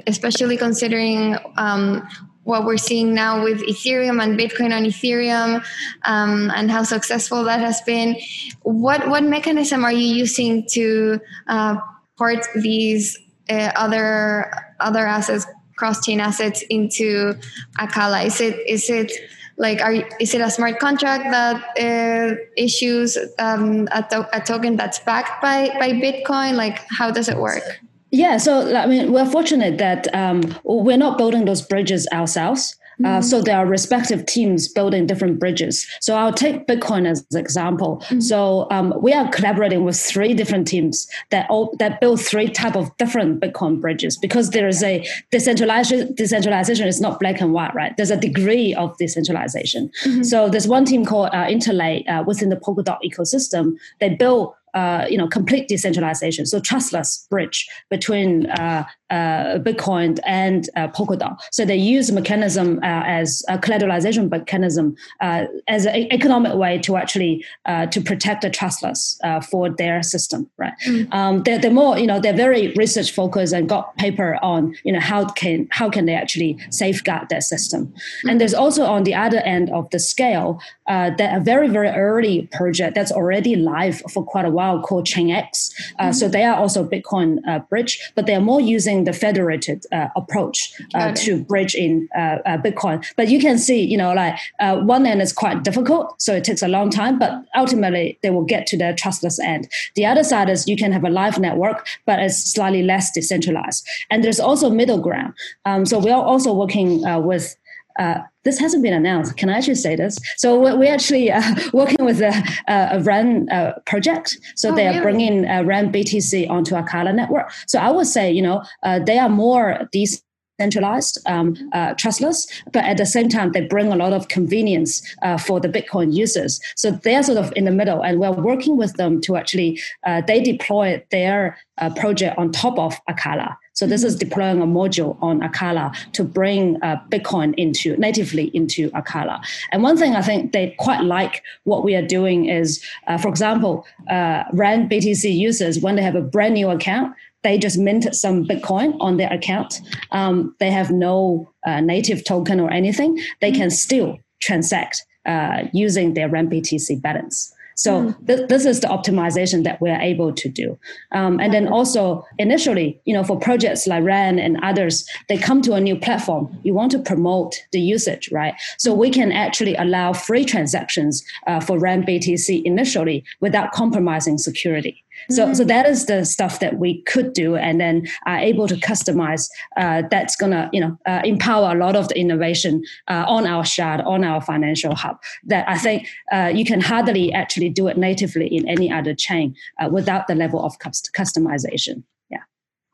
especially 0.07 0.57
considering 0.57 1.37
um, 1.57 2.07
what 2.43 2.63
we're 2.63 2.77
seeing 2.77 3.13
now 3.13 3.43
with 3.43 3.59
Ethereum 3.63 4.23
and 4.23 4.39
Bitcoin 4.39 4.73
on 4.73 4.83
Ethereum 4.83 5.61
um, 6.05 6.49
and 6.55 6.71
how 6.71 6.81
successful 6.83 7.43
that 7.43 7.59
has 7.59 7.81
been. 7.81 8.15
What 8.63 9.09
what 9.09 9.23
mechanism 9.23 9.83
are 9.83 9.91
you 9.91 10.15
using 10.15 10.65
to 10.71 11.19
uh, 11.47 11.75
port 12.17 12.47
these 12.55 13.19
uh, 13.49 13.71
other 13.75 14.51
other 14.79 15.05
assets, 15.05 15.45
cross 15.75 16.05
chain 16.05 16.21
assets, 16.21 16.63
into 16.69 17.33
Acala? 17.79 18.25
Is 18.25 18.39
it 18.39 18.55
is 18.65 18.89
it 18.89 19.11
like 19.57 19.81
are 19.81 19.93
is 20.19 20.33
it 20.33 20.41
a 20.41 20.49
smart 20.49 20.79
contract 20.79 21.25
that 21.31 21.57
uh, 21.79 22.35
issues 22.55 23.17
um, 23.39 23.87
a, 23.91 24.03
to- 24.03 24.29
a 24.33 24.41
token 24.41 24.75
that's 24.75 24.99
backed 24.99 25.41
by 25.41 25.69
by 25.79 25.91
bitcoin? 25.91 26.55
Like 26.55 26.79
how 26.89 27.11
does 27.11 27.27
it 27.29 27.37
work? 27.37 27.63
Yeah 28.11 28.37
so 28.37 28.73
i 28.75 28.85
mean 28.87 29.11
we're 29.11 29.29
fortunate 29.29 29.77
that 29.79 30.07
um, 30.15 30.41
we're 30.63 30.97
not 30.97 31.17
building 31.17 31.43
those 31.45 31.61
bridges 31.61 32.07
ourselves 32.13 32.77
uh, 33.03 33.07
mm-hmm. 33.07 33.21
so 33.21 33.41
there 33.41 33.57
are 33.57 33.65
respective 33.65 34.25
teams 34.25 34.67
building 34.67 35.05
different 35.05 35.39
bridges. 35.39 35.87
So 36.01 36.15
I'll 36.15 36.33
take 36.33 36.65
Bitcoin 36.67 37.07
as 37.07 37.25
an 37.31 37.39
example. 37.39 37.97
Mm-hmm. 38.05 38.21
So 38.21 38.67
um, 38.71 38.93
we 39.01 39.13
are 39.13 39.29
collaborating 39.29 39.83
with 39.83 39.99
three 39.99 40.33
different 40.33 40.67
teams 40.67 41.07
that 41.29 41.47
all, 41.49 41.75
that 41.77 42.01
build 42.01 42.21
three 42.21 42.49
type 42.49 42.75
of 42.75 42.95
different 42.97 43.39
Bitcoin 43.39 43.79
bridges 43.79 44.17
because 44.17 44.49
there 44.49 44.67
is 44.67 44.81
a 44.81 45.07
decentralization. 45.31 46.13
Decentralization 46.15 46.87
is 46.87 46.99
not 46.99 47.19
black 47.19 47.39
and 47.39 47.53
white, 47.53 47.73
right? 47.75 47.95
There's 47.97 48.11
a 48.11 48.17
degree 48.17 48.73
of 48.73 48.97
decentralization. 48.97 49.91
Mm-hmm. 50.03 50.23
So 50.23 50.49
there's 50.49 50.67
one 50.67 50.85
team 50.85 51.05
called 51.05 51.29
uh, 51.33 51.45
Interlay 51.49 52.03
uh, 52.05 52.23
within 52.23 52.49
the 52.49 52.57
Polkadot 52.57 52.97
ecosystem. 53.05 53.75
They 53.99 54.09
build 54.09 54.53
uh, 54.73 55.07
you 55.09 55.17
know, 55.17 55.27
complete 55.27 55.67
decentralization. 55.67 56.45
So 56.45 56.59
trustless 56.59 57.25
bridge 57.31 57.67
between 57.89 58.45
uh, 58.47 58.85
uh, 59.09 59.59
Bitcoin 59.59 60.19
and 60.25 60.69
uh, 60.75 60.87
Polkadot. 60.89 61.37
So 61.51 61.65
they 61.65 61.75
use 61.75 62.11
mechanism 62.11 62.79
uh, 62.83 63.03
as 63.05 63.43
a 63.47 63.57
collateralization 63.57 64.29
mechanism 64.29 64.95
uh, 65.21 65.45
as 65.67 65.85
an 65.85 66.11
economic 66.11 66.55
way 66.55 66.77
to 66.79 66.97
actually 66.97 67.45
uh, 67.65 67.85
to 67.87 68.01
protect 68.01 68.41
the 68.41 68.49
trustless 68.49 69.19
uh, 69.23 69.39
for 69.39 69.69
their 69.69 70.03
system. 70.03 70.49
Right? 70.57 70.73
Mm. 70.87 71.13
Um, 71.13 71.43
they're, 71.43 71.59
they're 71.59 71.71
more 71.71 71.97
you 71.97 72.07
know 72.07 72.19
they're 72.19 72.33
very 72.33 72.73
research 72.73 73.11
focused 73.11 73.53
and 73.53 73.69
got 73.69 73.95
paper 73.97 74.37
on 74.41 74.75
you 74.83 74.91
know 74.91 74.99
how 74.99 75.25
can 75.25 75.67
how 75.71 75.89
can 75.89 76.05
they 76.05 76.15
actually 76.15 76.57
safeguard 76.69 77.29
their 77.29 77.41
system. 77.41 77.93
Mm. 78.25 78.31
And 78.31 78.41
there's 78.41 78.53
also 78.53 78.85
on 78.85 79.03
the 79.03 79.15
other 79.15 79.39
end 79.39 79.69
of 79.69 79.89
the 79.91 79.99
scale 79.99 80.59
that 80.87 81.35
a 81.35 81.39
very 81.39 81.67
very 81.67 81.89
early 81.89 82.47
project 82.51 82.95
that's 82.95 83.11
already 83.11 83.55
live 83.55 84.01
for 84.11 84.23
quite 84.23 84.45
a 84.45 84.49
while 84.49 84.81
called 84.81 85.05
ChainX. 85.05 85.71
Mm. 85.99 86.13
So 86.13 86.27
they 86.27 86.43
are 86.43 86.55
also 86.55 86.83
Bitcoin 86.87 87.39
bridge, 87.69 88.11
but 88.15 88.25
they 88.25 88.35
are 88.35 88.41
more 88.41 88.61
using 88.61 88.96
using 88.97 89.05
the 89.05 89.13
federated 89.13 89.85
uh, 89.91 90.07
approach 90.15 90.73
uh, 90.95 91.11
to 91.13 91.43
bridge 91.43 91.75
in 91.75 92.07
uh, 92.15 92.37
uh, 92.45 92.57
Bitcoin. 92.57 93.03
But 93.15 93.29
you 93.29 93.39
can 93.39 93.57
see, 93.57 93.81
you 93.81 93.97
know, 93.97 94.13
like 94.13 94.35
uh, 94.59 94.77
one 94.77 95.05
end 95.05 95.21
is 95.21 95.33
quite 95.33 95.63
difficult, 95.63 96.21
so 96.21 96.35
it 96.35 96.43
takes 96.43 96.63
a 96.63 96.67
long 96.67 96.89
time, 96.89 97.19
but 97.19 97.31
ultimately 97.55 98.17
they 98.21 98.29
will 98.29 98.45
get 98.45 98.67
to 98.67 98.77
the 98.77 98.93
trustless 98.97 99.39
end. 99.39 99.67
The 99.95 100.05
other 100.05 100.23
side 100.23 100.49
is 100.49 100.67
you 100.67 100.77
can 100.77 100.91
have 100.91 101.03
a 101.03 101.09
live 101.09 101.39
network, 101.39 101.85
but 102.05 102.19
it's 102.19 102.53
slightly 102.53 102.83
less 102.83 103.11
decentralized. 103.11 103.85
And 104.09 104.23
there's 104.23 104.39
also 104.39 104.69
middle 104.69 104.99
ground. 104.99 105.33
Um, 105.65 105.85
so 105.85 105.99
we 105.99 106.11
are 106.11 106.23
also 106.23 106.53
working 106.53 107.01
with 107.23 107.55
uh, 107.97 108.19
this 108.43 108.59
hasn't 108.59 108.83
been 108.83 108.93
announced. 108.93 109.35
Can 109.37 109.49
I 109.49 109.57
actually 109.57 109.75
say 109.75 109.95
this? 109.95 110.17
So 110.37 110.59
we're 110.77 110.93
actually 110.93 111.31
uh, 111.31 111.43
working 111.73 112.05
with 112.05 112.21
a, 112.21 112.31
a 112.67 113.01
Ren 113.01 113.47
uh, 113.49 113.73
project. 113.85 114.37
So 114.55 114.71
oh, 114.71 114.75
they 114.75 114.87
are 114.87 114.91
really? 114.91 115.01
bringing 115.01 115.41
Ren 115.43 115.91
BTC 115.91 116.49
onto 116.49 116.75
Acala 116.75 117.13
network. 117.13 117.51
So 117.67 117.79
I 117.79 117.91
would 117.91 118.07
say, 118.07 118.31
you 118.31 118.41
know, 118.41 118.63
uh, 118.83 118.99
they 118.99 119.17
are 119.17 119.29
more 119.29 119.87
these 119.91 120.23
centralized, 120.59 121.19
um, 121.25 121.55
uh, 121.73 121.93
trustless, 121.93 122.47
but 122.73 122.83
at 122.83 122.97
the 122.97 123.05
same 123.05 123.29
time, 123.29 123.51
they 123.51 123.61
bring 123.61 123.91
a 123.91 123.95
lot 123.95 124.13
of 124.13 124.27
convenience 124.27 125.01
uh, 125.21 125.37
for 125.37 125.59
the 125.59 125.69
Bitcoin 125.69 126.13
users. 126.13 126.59
So 126.75 126.91
they're 126.91 127.23
sort 127.23 127.37
of 127.37 127.53
in 127.55 127.65
the 127.65 127.71
middle, 127.71 128.01
and 128.01 128.19
we're 128.19 128.31
working 128.31 128.77
with 128.77 128.93
them 128.93 129.21
to 129.21 129.35
actually 129.35 129.79
uh, 130.05 130.21
they 130.25 130.41
deploy 130.41 131.03
their 131.11 131.57
uh, 131.77 131.89
project 131.91 132.37
on 132.37 132.51
top 132.51 132.77
of 132.79 132.99
Acala. 133.09 133.55
So 133.73 133.85
this 133.85 134.03
is 134.03 134.15
mm-hmm. 134.15 134.29
deploying 134.29 134.61
a 134.61 134.65
module 134.65 135.17
on 135.21 135.41
Acala 135.41 135.95
to 136.13 136.23
bring 136.23 136.81
uh, 136.81 136.99
Bitcoin 137.09 137.53
into 137.57 137.95
natively 137.97 138.45
into 138.55 138.89
Acala. 138.91 139.39
And 139.71 139.83
one 139.83 139.97
thing 139.97 140.15
I 140.15 140.23
think 140.23 140.51
they 140.51 140.75
quite 140.79 141.03
like 141.03 141.43
what 141.65 141.83
we 141.83 141.93
are 141.93 142.05
doing 142.05 142.45
is, 142.45 142.83
uh, 143.05 143.19
for 143.19 143.27
example, 143.27 143.85
uh, 144.09 144.45
Ren 144.53 144.89
BTC 144.89 145.31
users 145.31 145.79
when 145.79 145.95
they 145.95 146.01
have 146.01 146.15
a 146.15 146.21
brand 146.21 146.55
new 146.55 146.69
account, 146.69 147.13
they 147.47 147.57
just 147.57 147.77
mint 147.77 148.13
some 148.13 148.45
Bitcoin 148.45 148.97
on 148.99 149.15
their 149.15 149.31
account. 149.31 149.79
Um, 150.11 150.53
they 150.59 150.69
have 150.69 150.91
no 150.91 151.49
uh, 151.65 151.79
native 151.79 152.25
token 152.25 152.59
or 152.59 152.69
anything. 152.69 153.17
They 153.39 153.53
can 153.53 153.69
still 153.71 154.19
transact 154.41 155.05
uh, 155.25 155.63
using 155.71 156.13
their 156.13 156.27
Ren 156.27 156.49
BTC 156.49 157.01
balance. 157.01 157.53
So 157.77 157.91
mm. 158.01 158.27
th- 158.27 158.49
this 158.49 158.65
is 158.65 158.81
the 158.81 158.87
optimization 158.87 159.63
that 159.63 159.79
we're 159.79 160.01
able 160.01 160.33
to 160.33 160.49
do. 160.49 160.77
Um, 161.13 161.39
and 161.39 161.53
then 161.53 161.67
also 161.69 162.25
initially, 162.37 162.99
you 163.05 163.13
know, 163.13 163.23
for 163.23 163.39
projects 163.39 163.87
like 163.87 164.03
Ren 164.03 164.39
and 164.39 164.59
others, 164.61 165.07
they 165.29 165.37
come 165.37 165.61
to 165.61 165.73
a 165.73 165.79
new 165.79 165.95
platform. 165.95 166.49
You 166.63 166.73
want 166.73 166.91
to 166.93 166.99
promote 166.99 167.55
the 167.71 167.79
usage, 167.79 168.29
right? 168.31 168.55
So 168.77 168.93
we 168.93 169.09
can 169.09 169.31
actually 169.31 169.75
allow 169.75 170.11
free 170.11 170.43
transactions 170.43 171.23
uh, 171.45 171.61
for 171.61 171.79
Ren 171.79 172.03
BTC 172.03 172.63
initially 172.65 173.23
without 173.39 173.71
compromising 173.71 174.37
security. 174.37 175.05
So, 175.29 175.53
so 175.53 175.63
that 175.63 175.85
is 175.85 176.05
the 176.05 176.25
stuff 176.25 176.59
that 176.59 176.77
we 176.77 177.01
could 177.03 177.33
do, 177.33 177.55
and 177.55 177.79
then 177.79 178.07
are 178.25 178.39
able 178.39 178.67
to 178.67 178.75
customize. 178.75 179.49
Uh, 179.75 180.03
that's 180.09 180.35
gonna, 180.35 180.69
you 180.71 180.81
know, 180.81 180.97
uh, 181.05 181.21
empower 181.23 181.75
a 181.75 181.79
lot 181.79 181.95
of 181.95 182.07
the 182.07 182.17
innovation 182.17 182.83
uh, 183.07 183.25
on 183.27 183.45
our 183.45 183.65
shard, 183.65 184.01
on 184.01 184.23
our 184.23 184.41
financial 184.41 184.95
hub. 184.95 185.17
That 185.43 185.67
I 185.67 185.77
think 185.77 186.07
uh, 186.31 186.51
you 186.53 186.65
can 186.65 186.81
hardly 186.81 187.33
actually 187.33 187.69
do 187.69 187.87
it 187.87 187.97
natively 187.97 188.47
in 188.47 188.67
any 188.67 188.91
other 188.91 189.13
chain 189.13 189.55
uh, 189.79 189.89
without 189.89 190.27
the 190.27 190.35
level 190.35 190.63
of 190.63 190.77
customization. 190.79 192.03
Yeah. 192.29 192.39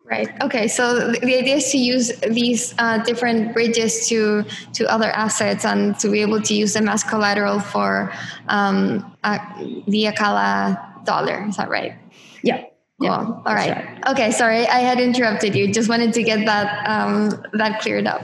Right. 0.06 0.30
Okay. 0.42 0.68
So 0.68 1.12
the 1.12 1.38
idea 1.38 1.56
is 1.56 1.72
to 1.72 1.78
use 1.78 2.12
these 2.30 2.74
uh, 2.78 2.98
different 3.04 3.54
bridges 3.54 4.08
to 4.10 4.44
to 4.74 4.92
other 4.92 5.12
assets 5.12 5.66
and 5.66 5.98
to 6.00 6.10
be 6.10 6.22
able 6.22 6.42
to 6.42 6.54
use 6.54 6.74
them 6.74 6.90
as 6.90 7.04
collateral 7.04 7.60
for 7.60 8.12
um, 8.48 9.16
uh, 9.24 9.40
the 9.88 10.06
Acala 10.06 11.06
dollar. 11.06 11.46
Is 11.48 11.58
that 11.58 11.70
right? 11.70 11.96
Yeah. 12.44 12.62
Cool. 13.00 13.10
Yeah, 13.10 13.18
All 13.18 13.56
right. 13.56 13.72
right. 13.76 14.08
Okay. 14.12 14.32
Sorry, 14.32 14.68
I 14.68 14.80
had 14.80 15.00
interrupted 15.00 15.56
you. 15.56 15.74
Just 15.74 15.90
wanted 15.90 16.14
to 16.14 16.24
get 16.24 16.46
that 16.46 16.88
um, 16.88 17.44
that 17.54 17.82
cleared 17.82 18.06
up. 18.06 18.22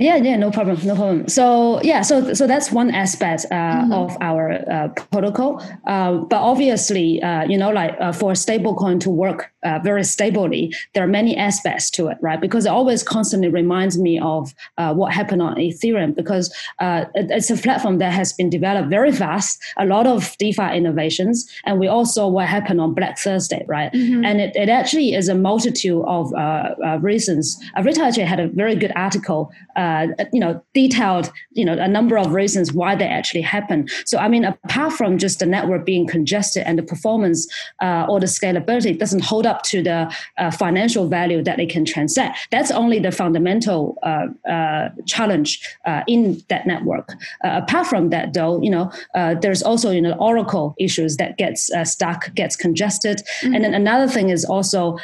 Yeah, 0.00 0.14
yeah, 0.14 0.36
no 0.36 0.52
problem, 0.52 0.78
no 0.86 0.94
problem. 0.94 1.26
So 1.26 1.82
yeah, 1.82 2.02
so 2.02 2.32
so 2.32 2.46
that's 2.46 2.70
one 2.70 2.92
aspect 2.92 3.46
uh, 3.50 3.54
mm-hmm. 3.54 3.92
of 3.92 4.16
our 4.20 4.52
uh, 4.70 4.88
protocol. 5.10 5.60
Uh, 5.88 6.18
but 6.18 6.40
obviously, 6.40 7.20
uh, 7.20 7.42
you 7.48 7.58
know, 7.58 7.70
like 7.70 7.96
uh, 8.00 8.12
for 8.12 8.30
a 8.30 8.34
stablecoin 8.34 9.00
to 9.00 9.10
work 9.10 9.50
uh, 9.64 9.80
very 9.82 10.04
stably, 10.04 10.72
there 10.94 11.02
are 11.02 11.08
many 11.08 11.36
aspects 11.36 11.90
to 11.90 12.06
it, 12.06 12.16
right? 12.20 12.40
Because 12.40 12.64
it 12.64 12.68
always 12.68 13.02
constantly 13.02 13.48
reminds 13.48 13.98
me 13.98 14.20
of 14.20 14.54
what 14.76 15.12
happened 15.12 15.42
on 15.42 15.56
Ethereum 15.56 16.14
because 16.14 16.54
it's 16.80 17.50
a 17.50 17.56
platform 17.56 17.98
that 17.98 18.12
has 18.12 18.32
been 18.32 18.50
developed 18.50 18.88
very 18.90 19.10
fast, 19.10 19.60
a 19.78 19.84
lot 19.84 20.06
of 20.06 20.36
DeFi 20.38 20.76
innovations, 20.76 21.44
and 21.64 21.80
we 21.80 21.88
all 21.88 22.06
saw 22.06 22.28
what 22.28 22.46
happened 22.46 22.80
on 22.80 22.94
Black 22.94 23.18
Thursday, 23.18 23.64
right? 23.66 23.92
Mm-hmm. 23.92 24.24
And 24.24 24.40
it, 24.40 24.54
it 24.54 24.68
actually 24.68 25.14
is 25.14 25.28
a 25.28 25.34
multitude 25.34 26.04
of 26.06 26.32
reasons. 27.02 27.58
Ruitao 27.76 27.98
actually 27.98 28.22
had 28.26 28.38
a 28.38 28.46
very 28.46 28.76
good 28.76 28.92
article 28.94 29.50
uh, 29.88 30.06
you 30.32 30.40
know, 30.40 30.62
detailed, 30.74 31.32
you 31.52 31.64
know, 31.64 31.72
a 31.72 31.88
number 31.88 32.16
of 32.18 32.32
reasons 32.32 32.72
why 32.72 32.94
they 32.94 33.06
actually 33.06 33.40
happen. 33.40 33.88
So, 34.04 34.18
I 34.18 34.28
mean, 34.28 34.44
apart 34.44 34.92
from 34.92 35.18
just 35.18 35.38
the 35.38 35.46
network 35.46 35.86
being 35.86 36.06
congested 36.06 36.62
and 36.66 36.78
the 36.78 36.82
performance 36.82 37.40
uh, 37.80 38.06
or 38.08 38.20
the 38.20 38.26
scalability 38.26 38.98
doesn't 38.98 39.24
hold 39.24 39.46
up 39.46 39.62
to 39.64 39.82
the 39.82 40.14
uh, 40.36 40.50
financial 40.50 41.08
value 41.08 41.42
that 41.42 41.56
they 41.56 41.66
can 41.66 41.84
transact, 41.84 42.48
that's 42.50 42.70
only 42.70 42.98
the 42.98 43.12
fundamental 43.12 43.96
uh, 44.02 44.26
uh, 44.50 44.88
challenge 45.06 45.50
uh, 45.86 46.02
in 46.06 46.42
that 46.48 46.66
network. 46.66 47.08
apart 47.44 47.86
from 47.86 48.10
that, 48.10 48.34
though, 48.34 48.60
you 48.62 48.70
know, 48.70 48.90
there's 49.42 49.62
also, 49.62 49.90
you 49.90 50.02
know, 50.02 50.16
Oracle 50.28 50.74
issues 50.78 51.16
that 51.16 51.38
gets 51.38 51.70
stuck, 51.84 52.34
gets 52.34 52.56
congested. 52.56 53.18
Mm-hmm. 53.18 53.54
And 53.54 53.64
then 53.64 53.74
another 53.74 54.08
thing 54.08 54.28
is 54.30 54.44
also 54.44 54.98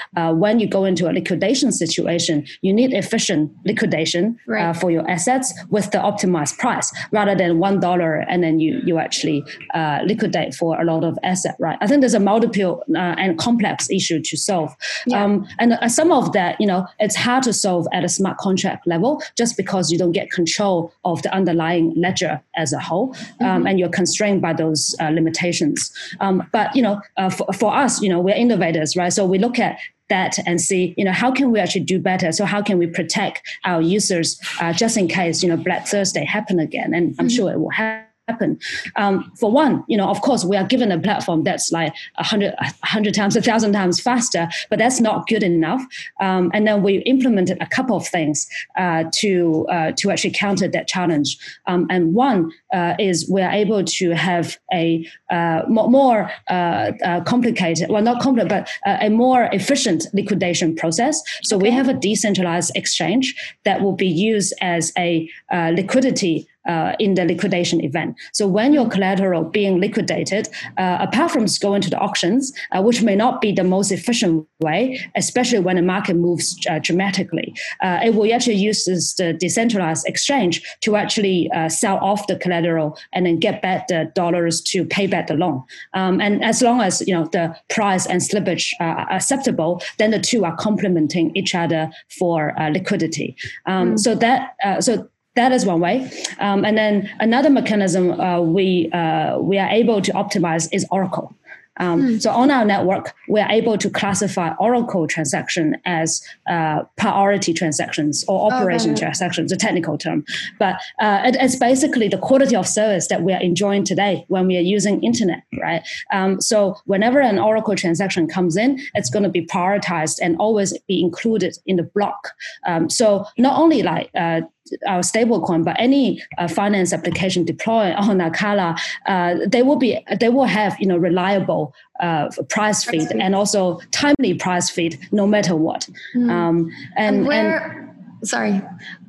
when 0.45 0.61
you 0.61 0.69
go 0.69 0.85
into 0.85 1.09
a 1.11 1.13
liquidation 1.13 1.73
situation, 1.73 2.47
you 2.63 2.73
need 2.73 2.93
efficient 2.93 3.51
liquidation 3.65 4.39
right 4.47 4.74
for 4.75 4.91
your 4.91 5.09
assets 5.11 5.53
with 5.71 5.91
the 5.91 5.99
optimized 5.99 6.59
price 6.59 6.93
rather 7.13 7.35
than 7.35 7.59
one 7.59 7.81
dollar 7.81 8.25
and 8.29 8.43
then 8.43 8.61
you 8.61 8.81
you 8.85 8.99
actually 8.99 9.45
uh, 9.75 10.01
liquidate 10.05 10.55
for 10.55 10.81
a 10.81 10.85
lot 10.85 11.05
of 11.05 11.19
asset, 11.23 11.57
right? 11.59 11.79
I 11.81 11.87
think 11.87 12.01
there's 12.01 12.15
a 12.15 12.21
multiple 12.21 12.83
uh, 12.95 13.15
and 13.19 13.39
complex 13.39 13.89
issue 13.91 14.21
to 14.21 14.37
solve, 14.37 14.75
yeah. 15.07 15.25
um, 15.25 15.47
and 15.59 15.75
uh, 15.75 15.89
some 15.89 16.11
of 16.13 16.33
that, 16.33 16.61
you 16.61 16.67
know, 16.67 16.87
it's 16.99 17.17
hard 17.17 17.43
to 17.45 17.53
solve 17.53 17.87
at 17.93 18.05
a 18.05 18.09
smart 18.09 18.39
contract 18.39 18.87
level 18.87 19.23
just 19.37 19.57
because 19.57 19.91
you 19.91 19.99
don't 19.99 20.13
get 20.13 20.31
control 20.31 20.93
of 21.05 21.23
the 21.23 21.33
underlying 21.35 21.93
ledger 21.97 22.41
as 22.57 22.73
a 22.73 22.79
whole, 22.79 23.15
um, 23.41 23.47
mm-hmm. 23.47 23.67
and 23.67 23.79
you're 23.79 23.89
constrained 23.89 24.43
by 24.43 24.53
those 24.53 24.95
uh, 25.01 25.09
limitations. 25.09 25.93
Um, 26.21 26.49
but 26.53 26.75
you 26.75 26.83
know, 26.83 27.01
uh, 27.17 27.31
for, 27.31 27.53
for 27.53 27.75
us, 27.75 28.03
you 28.03 28.09
know, 28.09 28.21
we're 28.21 28.35
innovators, 28.35 28.97
right? 28.97 29.13
So 29.13 29.25
we 29.25 29.39
look 29.39 29.59
at 29.59 29.79
that 30.09 30.39
and 30.47 30.61
see, 30.61 30.95
you 30.97 31.05
know, 31.05 31.13
how 31.13 31.31
can 31.31 31.51
we 31.51 31.59
actually 31.59 31.85
do 31.85 31.99
better? 31.99 32.33
So 32.33 32.45
how 32.45 32.63
can 32.63 32.79
we 32.79 32.87
protect 32.87 33.43
our 33.65 33.81
users 33.81 34.41
uh, 34.61 34.73
just 34.73 34.97
in 34.97 35.09
case, 35.09 35.43
you 35.43 35.49
know, 35.49 35.57
Black 35.57 35.87
Thursday 35.87 36.25
happen 36.25 36.59
again? 36.59 36.95
And 36.95 37.15
I'm 37.19 37.27
mm-hmm. 37.27 37.37
sure 37.37 37.53
it 37.53 37.59
will 37.59 37.71
happen 37.71 38.04
happen. 38.29 38.59
Um, 38.97 39.31
for 39.39 39.51
one, 39.51 39.85
you 39.87 39.97
know, 39.97 40.09
of 40.09 40.21
course, 40.23 40.45
we 40.45 40.57
are 40.57 40.65
given 40.65 40.91
a 40.91 40.99
platform 40.99 41.45
that's 41.45 41.71
like 41.73 41.93
a 42.17 42.25
hundred, 42.25 42.55
a 42.59 42.87
hundred 42.87 43.15
times, 43.15 43.37
a 43.37 43.43
thousand 43.43 43.73
times 43.73 44.01
faster, 44.01 44.49
but 44.71 44.79
that's 44.79 45.01
not 45.01 45.27
good 45.27 45.43
enough. 45.43 45.83
Um, 46.21 46.51
and 46.55 46.67
then 46.67 46.83
we 46.83 46.99
implemented 46.99 47.59
a 47.61 47.67
couple 47.67 47.97
of 47.97 48.07
things 48.07 48.49
uh, 48.79 49.05
to 49.17 49.67
uh, 49.69 49.93
to 49.99 50.11
actually 50.11 50.33
counter 50.33 50.69
that 50.69 50.89
challenge. 50.89 51.37
Um, 51.67 51.87
and 51.91 52.15
one 52.15 52.51
uh, 52.73 52.95
is 52.99 53.29
we 53.29 53.43
are 53.43 53.53
able 53.53 53.85
to 53.85 54.11
have 54.13 54.59
a 54.73 55.07
uh, 55.31 55.63
more 55.69 56.31
uh, 56.49 56.93
uh, 57.05 57.21
complicated, 57.25 57.91
well, 57.91 58.03
not 58.03 58.23
complicated, 58.23 58.49
but 58.49 58.69
a 59.01 59.11
more 59.11 59.49
efficient 59.53 60.07
liquidation 60.15 60.75
process. 60.75 61.23
So 61.43 61.57
okay. 61.57 61.65
we 61.65 61.71
have 61.71 61.89
a 61.89 61.95
decentralized 61.95 62.73
exchange 62.75 63.35
that 63.65 63.83
will 63.83 63.93
be 63.93 64.09
used 64.09 64.55
as 64.61 64.93
a 64.97 65.29
liquidity 65.53 66.49
uh, 66.67 66.95
in 66.99 67.15
the 67.15 67.25
liquidation 67.25 67.83
event. 67.85 68.17
So 68.33 68.47
when 68.47 68.73
your 68.73 68.89
collateral 68.89 69.45
being 69.45 69.81
liquidated, 69.81 70.49
uh, 70.79 70.99
apart 71.01 71.31
from 71.31 71.47
going 71.61 71.83
to 71.83 71.91
the 71.91 71.99
auctions, 71.99 72.53
uh, 72.73 72.83
which 72.83 73.03
may 73.03 73.17
not 73.17 73.41
be 73.41 73.53
the 73.53 73.65
most 73.65 73.93
efficient 73.93 74.47
way, 74.61 75.01
especially 75.17 75.61
when 75.61 75.77
the 75.77 75.83
market 75.83 76.15
moves 76.15 76.59
uh, 76.71 76.79
dramatically, 76.79 77.55
uh, 77.83 78.01
it 78.05 78.15
will 78.15 78.33
actually 78.33 78.57
use 78.57 78.85
this, 78.85 79.15
the 79.15 79.33
decentralized 79.35 80.07
exchange 80.07 80.63
to 80.81 80.97
actually 80.97 81.51
uh, 81.55 81.69
sell 81.69 81.99
off 81.99 82.27
the 82.27 82.37
collateral 82.37 82.99
and 83.13 83.27
then 83.27 83.39
get 83.39 83.61
back 83.63 83.89
the 83.89 84.11
dollars 84.15 84.61
to 84.61 84.85
pay 84.85 85.07
back 85.07 85.27
the 85.27 85.35
loan. 85.35 85.63
Um, 85.93 86.21
and 86.21 86.45
as 86.45 86.63
long 86.63 86.81
as 86.81 87.07
you 87.07 87.15
know 87.15 87.29
the 87.33 87.55
price 87.71 88.07
and 88.07 88.21
slippage 88.21 88.73
are 88.81 89.11
acceptable, 89.11 89.83
then 89.99 90.11
the 90.11 90.19
two 90.19 90.45
are 90.45 90.57
complementing 90.57 91.35
each 91.37 91.55
other 91.55 91.91
for 92.19 92.55
liquidity. 92.73 93.37
Um, 93.67 93.95
mm. 93.95 93.99
So 93.99 94.15
that 94.15 94.55
so 94.81 95.09
that 95.37 95.53
is 95.53 95.67
one 95.67 95.81
way. 95.81 96.11
Um, 96.39 96.65
and 96.65 96.77
then 96.79 97.11
another 97.21 97.51
mechanism 97.51 98.21
uh, 98.21 98.41
we 98.41 98.91
uh, 98.93 99.39
we 99.39 99.59
are 99.59 99.69
able 99.69 100.01
to 100.03 100.13
optimize 100.13 100.69
is 100.73 100.87
Oracle. 100.91 101.35
Um, 101.79 102.03
mm. 102.03 102.23
So 102.23 102.31
on 102.31 102.51
our 102.51 102.65
network, 102.65 103.15
we 103.29 103.41
are 103.41 103.51
able 103.51 103.77
to 103.79 103.91
classify 103.91 104.55
Oracle 104.61 105.07
transaction 105.07 105.77
as 105.85 106.23
uh, 106.49 106.85
priority 106.97 107.53
transactions 107.53 108.25
or 108.29 108.53
operation 108.53 108.93
okay. 108.93 109.01
transactions, 109.01 109.51
a 109.51 109.57
technical 109.57 109.99
term. 109.99 110.25
But 110.59 110.77
uh, 111.01 111.23
it, 111.25 111.37
it's 111.41 111.57
basically 111.57 112.09
the 112.09 112.19
quality 112.19 112.55
of 112.55 112.67
service 112.67 113.09
that 113.09 113.23
we 113.23 113.33
are 113.33 113.41
enjoying 113.41 113.85
today 113.85 114.25
when 114.29 114.47
we 114.47 114.57
are 114.57 114.61
using 114.61 115.03
internet, 115.03 115.43
right? 115.61 115.83
Um, 116.13 116.41
so 116.41 116.77
whenever 116.85 117.21
an 117.21 117.39
Oracle 117.39 117.75
transaction 117.75 118.29
comes 118.29 118.57
in, 118.57 118.81
it's 118.95 119.11
going 119.11 119.25
to 119.25 119.29
be 119.29 119.45
prioritized 119.45 120.21
and 120.23 120.37
always 120.39 120.79
be 120.87 121.03
included 121.03 121.59
in 121.67 121.77
the 121.77 121.83
block. 121.83 122.31
Um, 122.67 122.89
so 122.89 123.27
not 123.37 123.59
only 123.59 123.83
like 123.83 124.11
uh, 124.15 124.43
our 124.87 125.01
stablecoin, 125.01 125.65
but 125.65 125.77
any 125.79 126.23
uh, 126.39 126.49
finance 126.49 126.93
application 126.93 127.45
deployed 127.45 127.95
on 127.99 128.19
Acala, 128.19 128.79
uh, 129.07 129.37
they 129.47 129.63
will 129.63 129.77
be 129.77 130.05
they 130.21 130.29
will 130.29 130.45
have 130.45 130.79
you 130.81 130.87
know 130.87 130.97
reliable 130.97 131.75
uh, 132.01 132.29
price 132.49 132.85
feed 132.85 133.11
and 133.13 133.35
also 133.35 133.81
timely 133.91 134.35
price 134.35 134.71
feed 134.71 134.99
no 135.13 135.27
matter 135.27 135.55
what. 135.55 135.89
Mm. 136.15 136.31
Um, 136.31 136.71
and, 136.97 137.17
and, 137.17 137.27
where, 137.27 137.95
and, 138.21 138.29
sorry, 138.29 138.63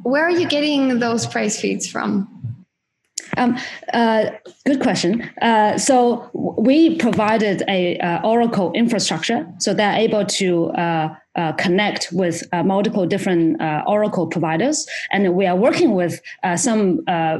where 0.03 0.23
are 0.23 0.31
you 0.31 0.47
getting 0.47 0.99
those 0.99 1.25
price 1.25 1.59
feeds 1.59 1.87
from? 1.87 2.31
Um, 3.37 3.57
uh, 3.91 4.31
good 4.65 4.81
question. 4.81 5.29
Uh, 5.41 5.77
so 5.77 6.29
we 6.33 6.95
provided 6.97 7.63
a 7.67 7.97
uh, 7.99 8.21
Oracle 8.21 8.71
infrastructure, 8.73 9.47
so 9.57 9.73
they're 9.73 9.95
able 9.95 10.25
to 10.25 10.71
uh, 11.35 11.51
connect 11.53 12.09
with 12.11 12.43
uh, 12.53 12.63
multiple 12.63 13.05
different 13.05 13.61
uh, 13.61 13.83
Oracle 13.87 14.27
providers, 14.27 14.87
and 15.11 15.35
we 15.35 15.45
are 15.45 15.55
working 15.55 15.93
with 15.93 16.21
uh, 16.43 16.55
some 16.55 17.01
uh, 17.07 17.37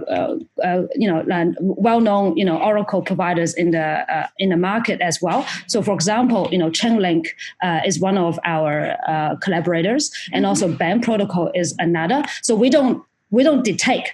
uh, 0.64 0.84
you 0.96 1.08
know 1.08 1.24
well-known 1.60 2.38
you 2.38 2.46
know 2.46 2.58
Oracle 2.62 3.02
providers 3.02 3.54
in 3.54 3.72
the 3.72 4.06
in 4.40 4.50
the 4.50 4.58
market 4.58 5.02
as 5.02 5.22
well. 5.22 5.46
So, 5.68 5.82
for 5.82 5.94
example, 5.94 6.50
you 6.52 6.58
know 6.58 6.70
Chainlink 6.70 7.28
is 7.86 8.00
one 8.00 8.18
of 8.18 8.40
our 8.46 8.98
collaborators, 9.42 10.12
and 10.34 10.46
also 10.46 10.72
Band 10.72 11.04
Protocol 11.04 11.52
is 11.54 11.76
another. 11.80 12.24
So 12.42 12.56
we 12.56 12.70
don't 12.70 13.04
we 13.32 13.44
don't 13.44 13.64
detect 13.64 14.14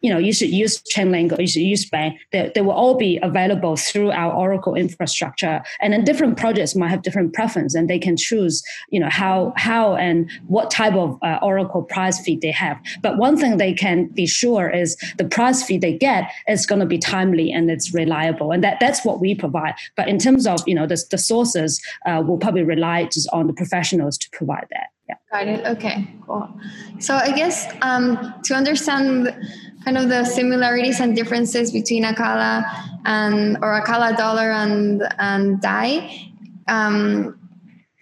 you 0.00 0.10
know, 0.10 0.18
you 0.18 0.32
should 0.32 0.50
use 0.50 0.82
or 0.96 1.40
you 1.40 1.46
should 1.46 1.62
use 1.62 1.88
Band. 1.88 2.14
They, 2.32 2.50
they 2.54 2.60
will 2.60 2.72
all 2.72 2.96
be 2.96 3.18
available 3.22 3.76
through 3.76 4.10
our 4.10 4.32
Oracle 4.32 4.74
infrastructure. 4.74 5.62
And 5.80 5.92
then 5.92 6.04
different 6.04 6.36
projects 6.36 6.74
might 6.74 6.88
have 6.88 7.02
different 7.02 7.32
preference 7.32 7.74
and 7.74 7.88
they 7.88 7.98
can 7.98 8.16
choose, 8.16 8.62
you 8.90 9.00
know, 9.00 9.08
how, 9.10 9.52
how 9.56 9.96
and 9.96 10.30
what 10.46 10.70
type 10.70 10.94
of 10.94 11.18
uh, 11.22 11.38
Oracle 11.42 11.82
price 11.82 12.20
feed 12.20 12.40
they 12.40 12.50
have. 12.50 12.78
But 13.02 13.18
one 13.18 13.36
thing 13.36 13.56
they 13.56 13.74
can 13.74 14.06
be 14.06 14.26
sure 14.26 14.70
is 14.70 14.96
the 15.18 15.24
price 15.24 15.62
feed 15.62 15.80
they 15.80 15.96
get 15.96 16.30
is 16.48 16.66
going 16.66 16.80
to 16.80 16.86
be 16.86 16.98
timely 16.98 17.52
and 17.52 17.70
it's 17.70 17.92
reliable. 17.92 18.52
And 18.52 18.64
that, 18.64 18.78
that's 18.80 19.04
what 19.04 19.20
we 19.20 19.34
provide. 19.34 19.74
But 19.96 20.08
in 20.08 20.18
terms 20.18 20.46
of, 20.46 20.62
you 20.66 20.74
know, 20.74 20.86
the, 20.86 21.02
the 21.10 21.18
sources, 21.18 21.80
uh, 22.06 22.22
we'll 22.24 22.38
probably 22.38 22.62
rely 22.62 23.04
just 23.04 23.28
on 23.32 23.46
the 23.46 23.52
professionals 23.52 24.16
to 24.18 24.30
provide 24.30 24.66
that. 24.70 24.88
Yeah. 25.08 25.16
Got 25.32 25.48
it. 25.48 25.66
Okay, 25.66 26.08
cool. 26.26 26.48
So 27.00 27.16
I 27.16 27.32
guess 27.32 27.66
um, 27.82 28.34
to 28.44 28.54
understand 28.54 29.34
kind 29.84 29.96
of 29.96 30.08
the 30.08 30.24
similarities 30.24 31.00
and 31.00 31.16
differences 31.16 31.72
between 31.72 32.04
Acala 32.04 32.64
and 33.04 33.56
or 33.62 33.80
Acala 33.80 34.16
dollar 34.16 34.50
and 34.50 35.02
and 35.18 35.60
Dai. 35.60 36.28
Um, 36.68 37.38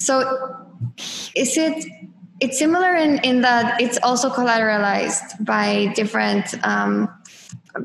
so 0.01 0.67
is 1.35 1.57
it 1.57 1.85
it's 2.41 2.59
similar 2.59 2.95
in, 2.95 3.19
in 3.19 3.41
that 3.41 3.81
it's 3.81 3.99
also 4.03 4.31
collateralized 4.31 5.45
by 5.45 5.93
different 5.95 6.55
um, 6.65 7.09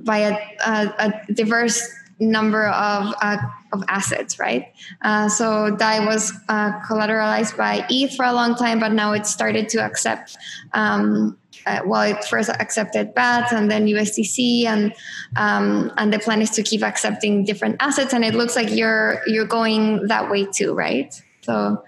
by 0.04 0.20
a, 0.20 0.38
a, 0.66 0.94
a, 1.00 1.34
diverse 1.34 1.82
number 2.20 2.68
of 2.68 3.14
uh, 3.22 3.38
of 3.74 3.84
assets, 3.88 4.38
right? 4.40 4.72
Uh, 5.02 5.28
so 5.28 5.76
DAI 5.76 6.06
was 6.06 6.32
uh, 6.50 6.80
collateralized 6.82 7.58
by 7.58 7.86
ETH 7.90 8.16
for 8.16 8.26
a 8.26 8.34
long 8.34 8.56
time, 8.56 8.80
but 8.80 8.92
now 8.92 9.14
it 9.14 9.26
started 9.26 9.68
to 9.70 9.84
accept 9.84 10.38
um, 10.74 11.38
uh, 11.66 11.80
well, 11.86 12.02
it 12.02 12.24
first 12.26 12.50
accepted 12.50 13.14
BAT 13.14 13.52
and 13.52 13.70
then 13.70 13.86
USDC, 13.86 14.66
and 14.66 14.94
um, 15.36 15.92
and 15.98 16.12
the 16.12 16.20
plan 16.20 16.42
is 16.42 16.50
to 16.52 16.64
keep 16.64 16.84
accepting 16.84 17.46
different 17.46 17.78
assets. 17.80 18.14
And 18.14 18.24
it 18.24 18.36
looks 18.36 18.56
like 18.56 18.70
you're 18.70 19.22
you're 19.28 19.46
going 19.46 20.08
that 20.08 20.30
way 20.30 20.46
too, 20.46 20.74
right? 20.74 21.14
So 21.42 21.84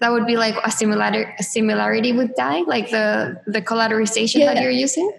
that 0.00 0.10
would 0.10 0.26
be 0.26 0.36
like 0.36 0.54
a 0.64 0.70
similar 0.70 1.34
a 1.38 1.42
similarity 1.42 2.12
with 2.12 2.34
DAI, 2.36 2.62
like 2.66 2.90
the 2.90 3.40
the 3.46 3.62
collateralization 3.62 4.40
yeah. 4.40 4.54
that 4.54 4.62
you're 4.62 4.70
using. 4.70 5.12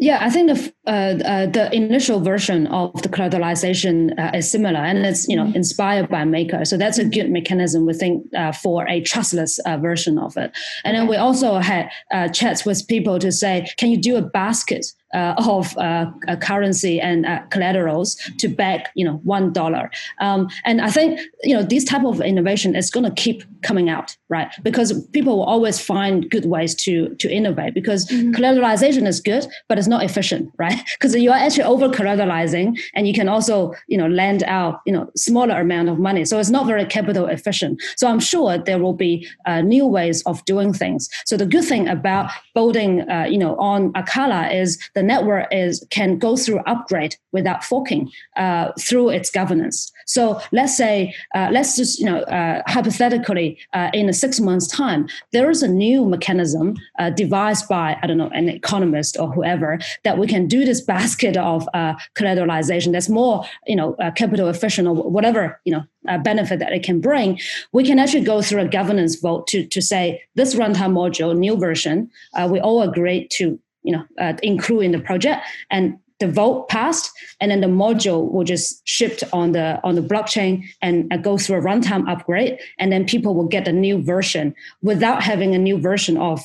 Yeah, 0.00 0.18
I 0.20 0.30
think 0.30 0.48
the 0.48 0.72
uh, 0.86 0.90
uh, 0.90 1.46
the 1.46 1.74
initial 1.74 2.20
version 2.20 2.68
of 2.68 3.02
the 3.02 3.08
collateralization 3.08 4.16
uh, 4.16 4.30
is 4.36 4.48
similar, 4.48 4.78
and 4.78 5.04
it's 5.04 5.26
you 5.26 5.34
know 5.34 5.46
mm-hmm. 5.46 5.56
inspired 5.56 6.08
by 6.08 6.24
Maker. 6.24 6.64
So 6.64 6.76
that's 6.76 6.98
a 6.98 7.04
good 7.04 7.30
mechanism 7.30 7.84
we 7.84 7.94
think 7.94 8.24
uh, 8.36 8.52
for 8.52 8.86
a 8.88 9.00
trustless 9.00 9.58
uh, 9.60 9.76
version 9.76 10.16
of 10.16 10.36
it. 10.36 10.52
And 10.84 10.96
okay. 10.96 11.00
then 11.00 11.08
we 11.08 11.16
also 11.16 11.58
had 11.58 11.90
uh, 12.12 12.28
chats 12.28 12.64
with 12.64 12.86
people 12.86 13.18
to 13.18 13.32
say, 13.32 13.66
can 13.76 13.90
you 13.90 14.00
do 14.00 14.14
a 14.14 14.22
basket 14.22 14.86
uh, 15.14 15.34
of 15.38 15.76
uh, 15.78 16.10
currency 16.40 17.00
and 17.00 17.26
uh, 17.26 17.40
collaterals 17.50 18.16
to 18.38 18.48
back 18.48 18.90
you 18.94 19.04
know 19.04 19.16
one 19.24 19.52
dollar. 19.52 19.90
Um, 20.20 20.48
and 20.64 20.80
i 20.80 20.90
think 20.90 21.20
you 21.42 21.54
know 21.54 21.62
this 21.62 21.84
type 21.84 22.04
of 22.04 22.20
innovation 22.20 22.76
is 22.76 22.90
going 22.90 23.04
to 23.04 23.22
keep 23.22 23.42
coming 23.62 23.88
out 23.88 24.16
right? 24.28 24.48
Because 24.62 25.06
people 25.08 25.38
will 25.38 25.44
always 25.44 25.80
find 25.80 26.30
good 26.30 26.44
ways 26.46 26.74
to 26.84 27.14
to 27.16 27.30
innovate 27.30 27.74
because 27.74 28.06
mm-hmm. 28.06 28.32
collateralization 28.32 29.06
is 29.06 29.20
good 29.20 29.46
but 29.68 29.78
it's 29.78 29.88
not 29.88 30.02
efficient 30.02 30.52
right? 30.58 30.78
Because 30.98 31.14
you're 31.14 31.34
actually 31.34 31.64
over 31.64 31.88
collateralizing 31.88 32.78
and 32.94 33.08
you 33.08 33.14
can 33.14 33.28
also 33.28 33.74
you 33.88 33.98
know 33.98 34.06
lend 34.06 34.42
out 34.44 34.80
you 34.86 34.92
know 34.92 35.10
smaller 35.16 35.60
amount 35.60 35.88
of 35.88 35.98
money. 35.98 36.24
So 36.24 36.38
it's 36.38 36.50
not 36.50 36.66
very 36.66 36.84
capital 36.84 37.26
efficient. 37.26 37.80
So 37.96 38.08
i'm 38.08 38.20
sure 38.20 38.58
there 38.58 38.78
will 38.78 38.94
be 38.94 39.26
uh, 39.46 39.60
new 39.62 39.86
ways 39.86 40.22
of 40.24 40.44
doing 40.44 40.72
things. 40.72 41.08
So 41.24 41.36
the 41.36 41.46
good 41.46 41.64
thing 41.64 41.88
about 41.88 42.30
building 42.54 43.08
uh, 43.10 43.26
you 43.28 43.38
know 43.38 43.56
on 43.56 43.92
Acala 43.94 44.54
is 44.54 44.78
the 44.98 45.02
network 45.04 45.46
is 45.52 45.86
can 45.90 46.18
go 46.18 46.36
through 46.36 46.58
upgrade 46.66 47.14
without 47.30 47.62
forking 47.62 48.10
uh, 48.36 48.72
through 48.80 49.10
its 49.10 49.30
governance. 49.30 49.92
So 50.06 50.40
let's 50.50 50.76
say, 50.76 51.14
uh, 51.36 51.50
let's 51.52 51.76
just, 51.76 52.00
you 52.00 52.06
know, 52.06 52.20
uh, 52.22 52.62
hypothetically, 52.66 53.58
uh, 53.74 53.90
in 53.92 54.08
a 54.08 54.12
six 54.12 54.40
months 54.40 54.66
time, 54.66 55.06
there 55.32 55.50
is 55.50 55.62
a 55.62 55.68
new 55.68 56.04
mechanism 56.04 56.74
uh, 56.98 57.10
devised 57.10 57.68
by, 57.68 57.96
I 58.02 58.06
don't 58.08 58.16
know, 58.16 58.30
an 58.30 58.48
economist 58.48 59.16
or 59.20 59.30
whoever 59.30 59.78
that 60.02 60.18
we 60.18 60.26
can 60.26 60.48
do 60.48 60.64
this 60.64 60.80
basket 60.94 61.36
of 61.36 61.68
uh, 61.74 61.94
collateralization 62.16 62.90
that's 62.90 63.08
more, 63.08 63.44
you 63.66 63.76
know, 63.76 63.94
capital 64.16 64.48
efficient 64.48 64.88
or 64.88 64.94
whatever, 64.94 65.60
you 65.64 65.72
know, 65.72 65.84
benefit 66.24 66.58
that 66.58 66.72
it 66.72 66.82
can 66.82 67.00
bring. 67.00 67.38
We 67.72 67.84
can 67.84 67.98
actually 67.98 68.24
go 68.24 68.42
through 68.42 68.62
a 68.62 68.68
governance 68.68 69.14
vote 69.16 69.46
to, 69.48 69.64
to 69.66 69.80
say 69.80 70.22
this 70.34 70.54
runtime 70.56 70.92
module, 70.92 71.36
new 71.36 71.56
version, 71.56 72.10
we 72.48 72.58
all 72.58 72.82
agree 72.82 73.28
to 73.32 73.60
you 73.82 73.92
know 73.92 74.04
uh, 74.20 74.34
include 74.42 74.84
in 74.84 74.92
the 74.92 75.00
project 75.00 75.44
and 75.70 75.98
the 76.20 76.28
vote 76.28 76.68
passed, 76.68 77.12
and 77.40 77.50
then 77.50 77.60
the 77.60 77.68
module 77.68 78.30
will 78.30 78.44
just 78.44 78.86
shipped 78.86 79.22
on 79.32 79.52
the 79.52 79.80
on 79.84 79.94
the 79.94 80.02
blockchain 80.02 80.64
and 80.82 81.10
go 81.22 81.38
through 81.38 81.58
a 81.58 81.62
runtime 81.62 82.08
upgrade, 82.10 82.58
and 82.78 82.90
then 82.92 83.04
people 83.04 83.34
will 83.34 83.46
get 83.46 83.68
a 83.68 83.72
new 83.72 84.02
version 84.02 84.54
without 84.82 85.22
having 85.22 85.54
a 85.54 85.58
new 85.58 85.78
version 85.78 86.16
of 86.16 86.40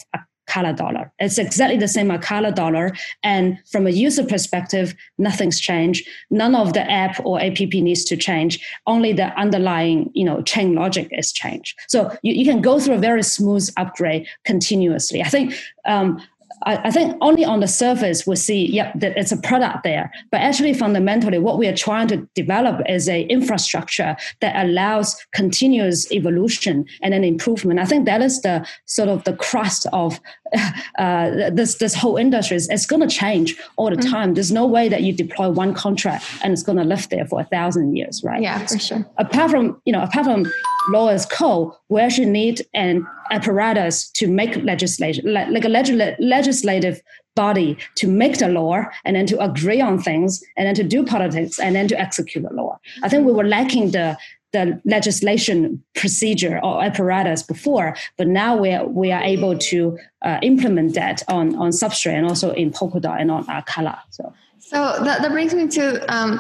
Acala 0.48 0.76
dollar. 0.76 1.12
It's 1.20 1.38
exactly 1.38 1.78
the 1.78 1.88
same 1.88 2.10
Acala 2.10 2.54
dollar, 2.54 2.92
and 3.24 3.58
from 3.72 3.88
a 3.88 3.90
user 3.90 4.24
perspective, 4.24 4.94
nothing's 5.18 5.60
changed. 5.60 6.08
None 6.30 6.54
of 6.54 6.74
the 6.74 6.90
app 6.90 7.20
or 7.26 7.42
app 7.42 7.60
needs 7.60 8.04
to 8.06 8.18
change. 8.18 8.64
Only 8.86 9.14
the 9.14 9.28
underlying 9.40 10.12
you 10.14 10.26
know 10.26 10.44
chain 10.44 10.76
logic 10.76 11.08
is 11.12 11.32
changed. 11.32 11.80
So 11.88 12.16
you, 12.22 12.34
you 12.34 12.46
can 12.46 12.62
go 12.62 12.80
through 12.80 12.96
a 12.96 13.00
very 13.00 13.24
smooth 13.24 13.68
upgrade 13.78 14.28
continuously. 14.46 15.22
I 15.24 15.30
think. 15.30 15.56
Um, 15.86 16.22
I, 16.66 16.88
I 16.88 16.92
think 16.92 17.18
only 17.22 17.46
on 17.46 17.60
the 17.60 17.68
surface 17.68 18.26
we 18.26 18.36
see, 18.36 18.66
yep, 18.72 18.94
that 19.00 19.18
it's 19.18 19.32
a 19.32 19.38
product 19.38 19.84
there. 19.84 20.12
But 20.32 20.42
actually, 20.42 20.74
fundamentally, 20.74 21.40
what 21.40 21.58
we 21.58 21.68
are 21.68 21.76
trying 21.76 22.08
to 22.10 22.18
develop 22.36 22.82
is 22.88 23.10
a 23.10 23.24
infrastructure 23.24 24.16
that 24.42 24.66
allows 24.66 25.16
continuous 25.34 26.12
evolution 26.12 26.86
and 27.02 27.14
an 27.14 27.24
improvement. 27.24 27.80
I 27.80 27.86
think 27.86 28.06
that 28.06 28.22
is 28.22 28.42
the 28.42 28.66
sort 28.86 29.10
of 29.10 29.24
the 29.24 29.34
crust 29.34 29.88
of 29.94 30.20
uh, 31.00 31.50
this 31.52 31.76
this 31.76 31.96
whole 31.96 32.18
industry. 32.18 32.58
It's 32.58 32.86
going 32.86 33.08
to 33.08 33.14
change 33.14 33.56
all 33.76 33.90
the 33.90 33.96
mm-hmm. 33.96 34.12
time. 34.12 34.34
There's 34.34 34.52
no 34.52 34.66
way 34.66 34.90
that 34.90 35.02
you 35.04 35.14
deploy 35.14 35.50
one 35.50 35.74
contract 35.74 36.26
and 36.44 36.54
it's 36.54 36.64
going 36.64 36.78
to 36.78 36.84
live 36.84 37.10
there 37.10 37.26
for 37.26 37.40
a 37.40 37.46
thousand 37.46 37.96
years, 37.96 38.24
right? 38.24 38.42
Yeah, 38.42 38.66
for 38.66 38.80
sure. 38.80 39.06
Apart 39.18 39.52
from 39.52 39.82
you 39.86 39.94
know, 39.94 40.04
apart 40.04 40.26
from 40.26 40.46
law 40.90 41.08
as 41.08 41.26
code, 41.26 41.72
we 41.90 42.02
actually 42.02 42.28
need 42.28 42.66
an 42.74 43.06
apparatus 43.32 44.10
to 44.12 44.28
make 44.28 44.56
legislation, 44.64 45.34
like, 45.34 45.66
a 45.66 45.70
legisl- 45.70 46.16
legislative 46.20 47.02
body 47.36 47.78
to 47.96 48.08
make 48.08 48.38
the 48.38 48.48
law 48.48 48.84
and 49.06 49.16
then 49.16 49.26
to 49.26 49.40
agree 49.44 49.82
on 49.82 50.02
things 50.02 50.44
and 50.56 50.68
then 50.68 50.76
to 50.76 50.84
do 50.84 51.04
politics 51.04 51.60
and 51.60 51.76
then 51.76 51.88
to 51.88 52.00
execute 52.00 52.44
the 52.48 52.54
law. 52.54 52.80
I 53.02 53.10
think 53.10 53.26
we 53.26 53.34
were 53.34 53.48
lacking 53.48 53.92
the 53.92 54.18
the 54.52 54.80
legislation 54.86 55.84
procedure 55.96 56.60
or 56.64 56.84
apparatus 56.84 57.42
before, 57.42 57.96
but 58.18 58.28
now 58.28 58.56
we 58.56 58.72
are, 58.72 58.86
we 58.86 59.12
are 59.12 59.24
able 59.24 59.58
to 59.58 59.98
uh, 60.22 60.38
implement 60.44 60.94
that 60.94 61.24
on, 61.28 61.56
on 61.56 61.72
Substrate 61.72 62.14
and 62.14 62.28
also 62.28 62.52
in 62.54 62.70
Polkadot 62.70 63.20
and 63.20 63.32
on 63.32 63.48
Acala. 63.48 63.98
So, 64.12 64.32
so 64.60 65.04
that, 65.04 65.24
that 65.24 65.32
brings 65.32 65.56
me 65.56 65.68
to 65.70 66.16
um, 66.16 66.40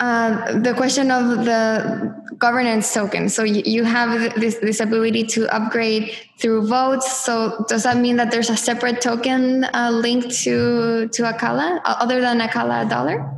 uh, 0.00 0.58
the 0.60 0.74
question 0.74 1.10
of 1.10 1.44
the 1.44 2.14
governance 2.38 2.92
token. 2.94 3.28
So 3.28 3.42
you, 3.42 3.62
you 3.64 3.84
have 3.84 4.34
this, 4.40 4.56
this 4.56 4.80
ability 4.80 5.24
to 5.24 5.48
upgrade 5.54 6.12
through 6.38 6.68
votes. 6.68 7.24
So 7.24 7.64
does 7.68 7.82
that 7.82 7.96
mean 7.96 8.16
that 8.16 8.30
there's 8.30 8.50
a 8.50 8.56
separate 8.56 9.00
token 9.00 9.64
uh, 9.64 9.90
linked 9.92 10.30
to 10.44 11.08
to 11.08 11.22
Acala 11.22 11.80
other 11.84 12.20
than 12.20 12.40
Acala 12.40 12.88
dollar? 12.88 13.28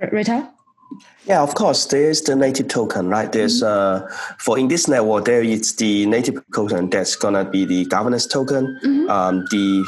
Ruitao? 0.00 0.48
Yeah, 1.26 1.42
of 1.42 1.54
course. 1.54 1.84
There's 1.86 2.22
the 2.22 2.34
native 2.36 2.68
token, 2.68 3.08
right? 3.08 3.30
There's 3.30 3.62
mm-hmm. 3.62 4.06
uh, 4.06 4.08
for 4.38 4.58
in 4.58 4.68
this 4.68 4.88
network, 4.88 5.26
there 5.26 5.42
is 5.42 5.74
the 5.76 6.06
native 6.06 6.42
token 6.54 6.88
that's 6.88 7.16
gonna 7.16 7.44
be 7.44 7.66
the 7.66 7.84
governance 7.86 8.26
token, 8.26 8.78
mm-hmm. 8.82 9.10
um, 9.10 9.44
the 9.50 9.84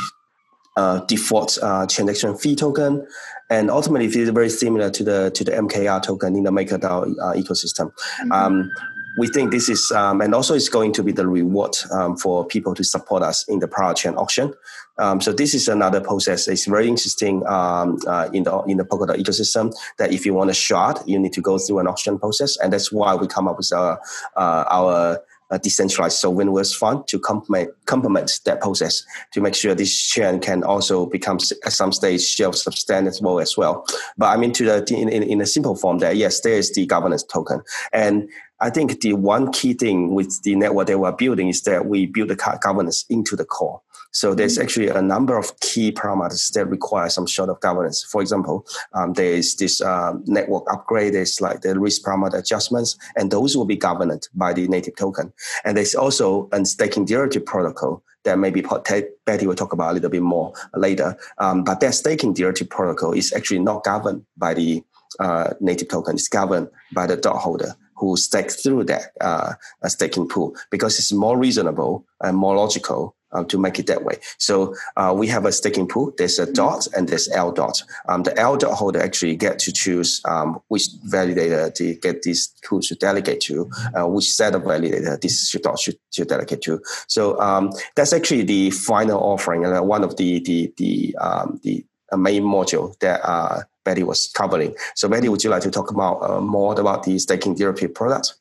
uh, 0.77 1.01
default 1.07 1.59
uh, 1.63 1.87
transaction 1.87 2.37
fee 2.37 2.57
token, 2.57 3.07
and 3.51 3.71
ultimately 3.71 4.07
it 4.07 4.17
is 4.17 4.31
very 4.31 4.49
similar 4.49 4.91
to 4.91 5.05
the 5.05 5.31
to 5.33 5.45
the 5.45 5.53
MKR 5.53 6.03
token 6.03 6.37
in 6.37 6.45
the 6.45 6.51
MakerDAO 6.51 7.15
uh, 7.21 7.33
ecosystem. 7.35 7.93
Mm-hmm. 8.23 8.33
Um, 8.33 8.71
we 9.19 9.27
think 9.27 9.51
this 9.51 9.69
is, 9.69 9.91
um, 9.91 10.21
and 10.21 10.35
also 10.35 10.55
it's 10.55 10.69
going 10.69 10.93
to 10.93 11.03
be 11.03 11.11
the 11.11 11.27
reward 11.27 11.77
um, 11.91 12.17
for 12.17 12.47
people 12.47 12.75
to 12.75 12.85
support 12.85 13.23
us 13.23 13.47
in 13.49 13.59
the 13.59 13.67
parachain 13.67 14.17
auction. 14.17 14.55
Um, 14.99 15.21
so 15.21 15.33
this 15.33 15.53
is 15.53 15.67
another 15.67 16.01
process. 16.01 16.47
It's 16.47 16.67
very 16.67 16.87
interesting 16.87 17.45
um, 17.47 17.99
uh, 18.07 18.29
in 18.33 18.45
the 18.45 18.59
in 18.63 18.77
the 18.77 18.85
Polkadot 18.85 19.17
ecosystem. 19.17 19.75
That 19.99 20.13
if 20.13 20.25
you 20.25 20.35
want 20.35 20.51
a 20.51 20.55
shard, 20.55 20.99
you 21.07 21.19
need 21.19 21.33
to 21.33 21.41
go 21.41 21.59
through 21.59 21.81
an 21.81 21.89
auction 21.89 22.19
process, 22.19 22.57
and 22.59 22.73
that's 22.73 22.93
why 22.93 23.15
we 23.15 23.27
come 23.27 23.49
up 23.49 23.57
with 23.57 23.73
our 23.73 24.01
uh, 24.37 24.65
our 24.71 25.21
a 25.51 25.59
decentralized 25.59 26.19
sovereign 26.19 26.53
wealth 26.53 26.75
fund 26.75 27.07
to 27.09 27.19
complement, 27.19 27.71
complement 27.87 28.41
that 28.45 28.61
process 28.61 29.05
to 29.33 29.41
make 29.41 29.55
sure 29.55 29.75
this 29.75 29.95
chain 30.09 30.41
can 30.41 30.63
also 30.63 31.07
become 31.07 31.39
at 31.65 31.73
some 31.73 31.93
stage 31.93 32.21
self-sustainable 32.35 33.41
as 33.41 33.57
well. 33.57 33.85
But 34.17 34.27
I 34.27 34.37
mean, 34.37 34.53
to 34.53 34.65
the 34.65 34.95
in, 34.95 35.09
in, 35.09 35.23
in 35.23 35.41
a 35.41 35.47
simple 35.47 35.77
form, 35.77 35.99
that 35.99 36.17
yes, 36.17 36.41
there 36.41 36.55
is 36.55 36.73
the 36.73 36.87
governance 36.87 37.25
token, 37.25 37.63
and 37.93 38.29
I 38.61 38.71
think 38.71 39.01
the 39.01 39.15
one 39.15 39.53
key 39.53 39.73
thing 39.73 40.15
with 40.15 40.43
the 40.43 40.55
network 40.55 40.87
that 40.89 40.99
we're 40.99 41.13
building 41.13 41.49
is 41.49 41.63
that 41.63 41.87
we 41.87 42.07
build 42.07 42.29
the 42.29 42.59
governance 42.61 43.07
into 43.09 43.35
the 43.35 43.45
core. 43.45 43.81
So 44.13 44.35
there's 44.35 44.55
mm-hmm. 44.55 44.63
actually 44.63 44.89
a 44.89 45.03
number 45.03 45.37
of 45.39 45.59
key 45.61 45.93
parameters 45.93 46.53
that 46.53 46.67
require 46.67 47.09
some 47.09 47.27
sort 47.27 47.49
of 47.49 47.61
governance. 47.61 48.03
For 48.03 48.21
example, 48.21 48.67
um, 48.95 49.13
there 49.13 49.33
is 49.33 49.57
this 49.57 49.81
um, 49.81 50.23
network 50.27 50.65
upgrade, 50.73 51.15
there's 51.15 51.41
like 51.41 51.61
the 51.61 51.79
risk 51.79 52.03
parameter 52.03 52.39
adjustments, 52.39 52.97
and 53.17 53.31
those 53.31 53.57
will 53.57 53.67
be 53.67 53.77
governed 53.77 54.29
by 54.35 54.53
the 54.53 54.67
native 54.69 54.97
token. 54.97 55.33
And 55.65 55.77
there's 55.77 55.95
also 55.95 56.49
a 56.53 56.65
staking 56.65 57.05
derivative 57.05 57.47
protocol 57.47 58.03
that 58.25 58.39
maybe 58.39 58.63
Bette 58.63 59.47
will 59.47 59.55
talk 59.55 59.73
about 59.73 59.93
a 59.93 59.95
little 59.95 60.11
bit 60.11 60.23
more 60.23 60.53
later. 60.75 61.17
Um, 61.39 61.65
but 61.65 61.81
that 61.81 61.95
staking 61.95 62.35
derivative 62.35 62.69
protocol 62.69 63.13
is 63.13 63.33
actually 63.33 63.61
not 63.61 63.85
governed 63.85 64.27
by 64.37 64.55
the 64.55 64.83
uh, 65.19 65.55
native 65.61 65.89
token. 65.89 66.17
It's 66.17 66.29
governed 66.29 66.69
by 66.93 67.07
the 67.07 67.17
dot 67.17 67.37
holder 67.37 67.75
who 67.97 68.17
stakes 68.17 68.63
through 68.63 68.85
that 68.85 69.13
uh, 69.21 69.55
staking 69.87 70.29
pool 70.29 70.55
because 70.71 70.99
it's 70.99 71.13
more 71.13 71.39
reasonable 71.39 72.05
and 72.23 72.37
more 72.37 72.57
logical 72.57 73.15
um, 73.33 73.47
to 73.47 73.59
make 73.59 73.79
it 73.79 73.87
that 73.87 74.05
way. 74.05 74.17
So 74.39 74.75
uh, 74.97 75.15
we 75.17 75.27
have 75.29 75.45
a 75.45 75.53
staking 75.53 75.89
pool. 75.89 76.13
There's 76.19 76.39
a 76.39 76.51
dot 76.53 76.87
and 76.97 77.09
there's 77.09 77.29
L 77.31 77.53
dot. 77.53 77.83
Um, 78.09 78.23
the 78.23 78.39
L 78.39 78.57
dot 78.57 78.75
holder 78.75 79.01
actually 79.01 79.37
get 79.37 79.59
to 79.61 79.73
choose 79.73 80.21
um, 80.25 80.61
which 80.69 80.89
validator 81.07 81.73
to 81.75 81.95
get 81.95 82.23
this 82.23 82.49
pool 82.65 82.81
to 82.83 82.95
delegate 82.95 83.41
to, 83.43 83.71
uh, 83.97 84.07
which 84.07 84.31
set 84.31 84.55
of 84.55 84.63
validator 84.63 85.21
this 85.21 85.53
dot 85.63 85.79
should, 85.79 85.97
should 86.13 86.29
delegate 86.29 86.63
to. 86.63 86.81
So 87.07 87.41
um, 87.41 87.73
that's 87.97 88.13
actually 88.13 88.43
the 88.43 88.71
final 88.71 89.21
offering 89.21 89.65
and 89.65 89.77
uh, 89.77 89.83
one 89.83 90.05
of 90.05 90.17
the 90.17 90.41
the 90.41 90.73
the 90.77 91.17
um, 91.21 91.61
the 91.63 91.85
main 92.17 92.43
module 92.43 92.99
that 93.01 93.21
uh, 93.25 93.63
Bette 93.85 94.03
was 94.03 94.31
covering. 94.35 94.75
So 94.95 95.09
Bette, 95.09 95.29
would 95.29 95.43
you 95.43 95.51
like 95.51 95.63
to 95.63 95.71
talk 95.71 95.91
about 95.91 96.19
uh, 96.23 96.41
more 96.41 96.79
about 96.79 97.05
the 97.05 97.19
staking 97.19 97.55
derivative 97.55 97.95
products? 97.95 98.35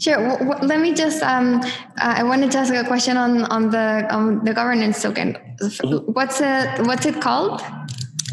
Sure. 0.00 0.16
W- 0.16 0.38
w- 0.38 0.66
let 0.66 0.80
me 0.80 0.94
just. 0.94 1.22
Um, 1.22 1.60
uh, 2.00 2.14
I 2.20 2.22
wanted 2.22 2.50
to 2.52 2.58
ask 2.58 2.72
a 2.72 2.84
question 2.84 3.16
on 3.16 3.44
on 3.44 3.70
the 3.70 4.06
um, 4.10 4.44
the 4.44 4.54
governance 4.54 5.02
token. 5.02 5.36
Mm-hmm. 5.60 6.12
What's 6.12 6.40
it 6.40 6.86
What's 6.86 7.06
it 7.06 7.20
called? 7.20 7.62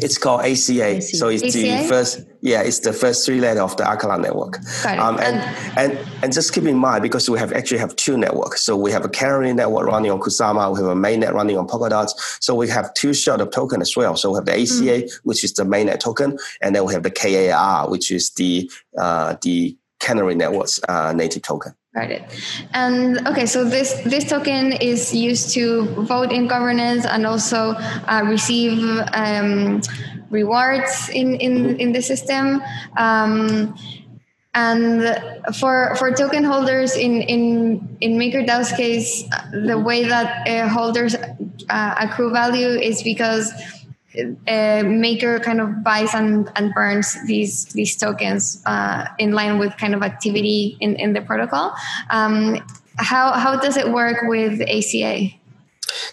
It's 0.00 0.18
called 0.18 0.40
ACA. 0.40 0.96
ACA. 0.96 1.02
So 1.02 1.28
it's 1.28 1.44
ACA? 1.44 1.82
the 1.82 1.88
first, 1.88 2.20
yeah, 2.44 2.60
it's 2.60 2.80
the 2.80 2.92
first 2.92 3.24
three 3.24 3.40
letter 3.40 3.62
of 3.62 3.74
the 3.78 3.84
Acala 3.84 4.20
network. 4.20 4.58
Um, 4.84 5.18
and, 5.18 5.36
and 5.78 5.98
and 6.22 6.30
just 6.30 6.52
keep 6.52 6.64
in 6.64 6.76
mind 6.76 7.02
because 7.02 7.28
we 7.28 7.38
have 7.38 7.54
actually 7.54 7.78
have 7.78 7.96
two 7.96 8.18
networks. 8.18 8.60
So 8.60 8.76
we 8.76 8.92
have 8.92 9.02
a 9.02 9.08
Canary 9.08 9.54
network 9.54 9.86
running 9.86 10.10
on 10.10 10.20
Kusama. 10.20 10.70
We 10.70 10.80
have 10.80 10.90
a 10.90 10.94
mainnet 10.94 11.32
running 11.32 11.56
on 11.56 11.66
Polkadot. 11.66 12.10
So 12.40 12.54
we 12.54 12.68
have 12.68 12.92
two 12.92 13.14
short 13.14 13.40
of 13.40 13.50
token 13.50 13.80
as 13.80 13.96
well. 13.96 14.14
So 14.16 14.30
we 14.30 14.36
have 14.36 14.44
the 14.44 14.52
ACA, 14.52 15.06
mm. 15.06 15.20
which 15.22 15.42
is 15.42 15.54
the 15.54 15.62
mainnet 15.62 16.00
token, 16.00 16.38
and 16.60 16.76
then 16.76 16.84
we 16.84 16.92
have 16.92 17.02
the 17.02 17.10
KAR, 17.10 17.88
which 17.88 18.10
is 18.10 18.28
the 18.32 18.70
uh, 18.98 19.36
the 19.40 19.78
Canary 20.00 20.34
network's 20.34 20.78
uh, 20.86 21.14
native 21.14 21.40
token. 21.40 21.74
Got 21.94 22.10
it. 22.10 22.24
And 22.74 23.26
okay, 23.26 23.46
so 23.46 23.64
this 23.64 23.94
this 24.04 24.28
token 24.28 24.72
is 24.72 25.14
used 25.14 25.54
to 25.54 25.86
vote 26.04 26.30
in 26.30 26.46
governance 26.46 27.06
and 27.06 27.24
also 27.24 27.72
uh, 28.10 28.22
receive 28.26 28.82
um, 29.14 29.80
rewards 30.34 31.08
in 31.14 31.38
in 31.38 31.52
mm-hmm. 31.54 31.80
in 31.80 31.92
the 31.94 32.02
system. 32.02 32.60
Um, 32.98 33.74
and 34.54 35.02
for 35.56 35.94
for 35.96 36.10
token 36.12 36.44
holders 36.44 36.94
in 36.96 37.22
in 37.22 37.42
in 38.00 38.18
MakerDAO's 38.18 38.70
case, 38.72 39.24
the 39.50 39.78
way 39.78 40.04
that 40.06 40.46
uh, 40.46 40.68
holders 40.68 41.14
uh, 41.14 41.94
accrue 41.98 42.30
value 42.30 42.78
is 42.78 43.02
because 43.02 43.50
uh, 44.46 44.82
maker 44.86 45.40
kind 45.40 45.60
of 45.60 45.82
buys 45.82 46.14
and, 46.14 46.50
and 46.54 46.72
burns 46.72 47.18
these 47.26 47.66
these 47.74 47.96
tokens 47.96 48.62
uh, 48.66 49.06
in 49.18 49.32
line 49.32 49.58
with 49.58 49.76
kind 49.76 49.94
of 49.94 50.02
activity 50.02 50.76
in, 50.80 50.94
in 50.96 51.12
the 51.12 51.22
protocol. 51.22 51.74
Um, 52.10 52.62
how 52.96 53.32
how 53.32 53.58
does 53.58 53.76
it 53.76 53.90
work 53.90 54.22
with 54.30 54.62
ACA? 54.62 55.34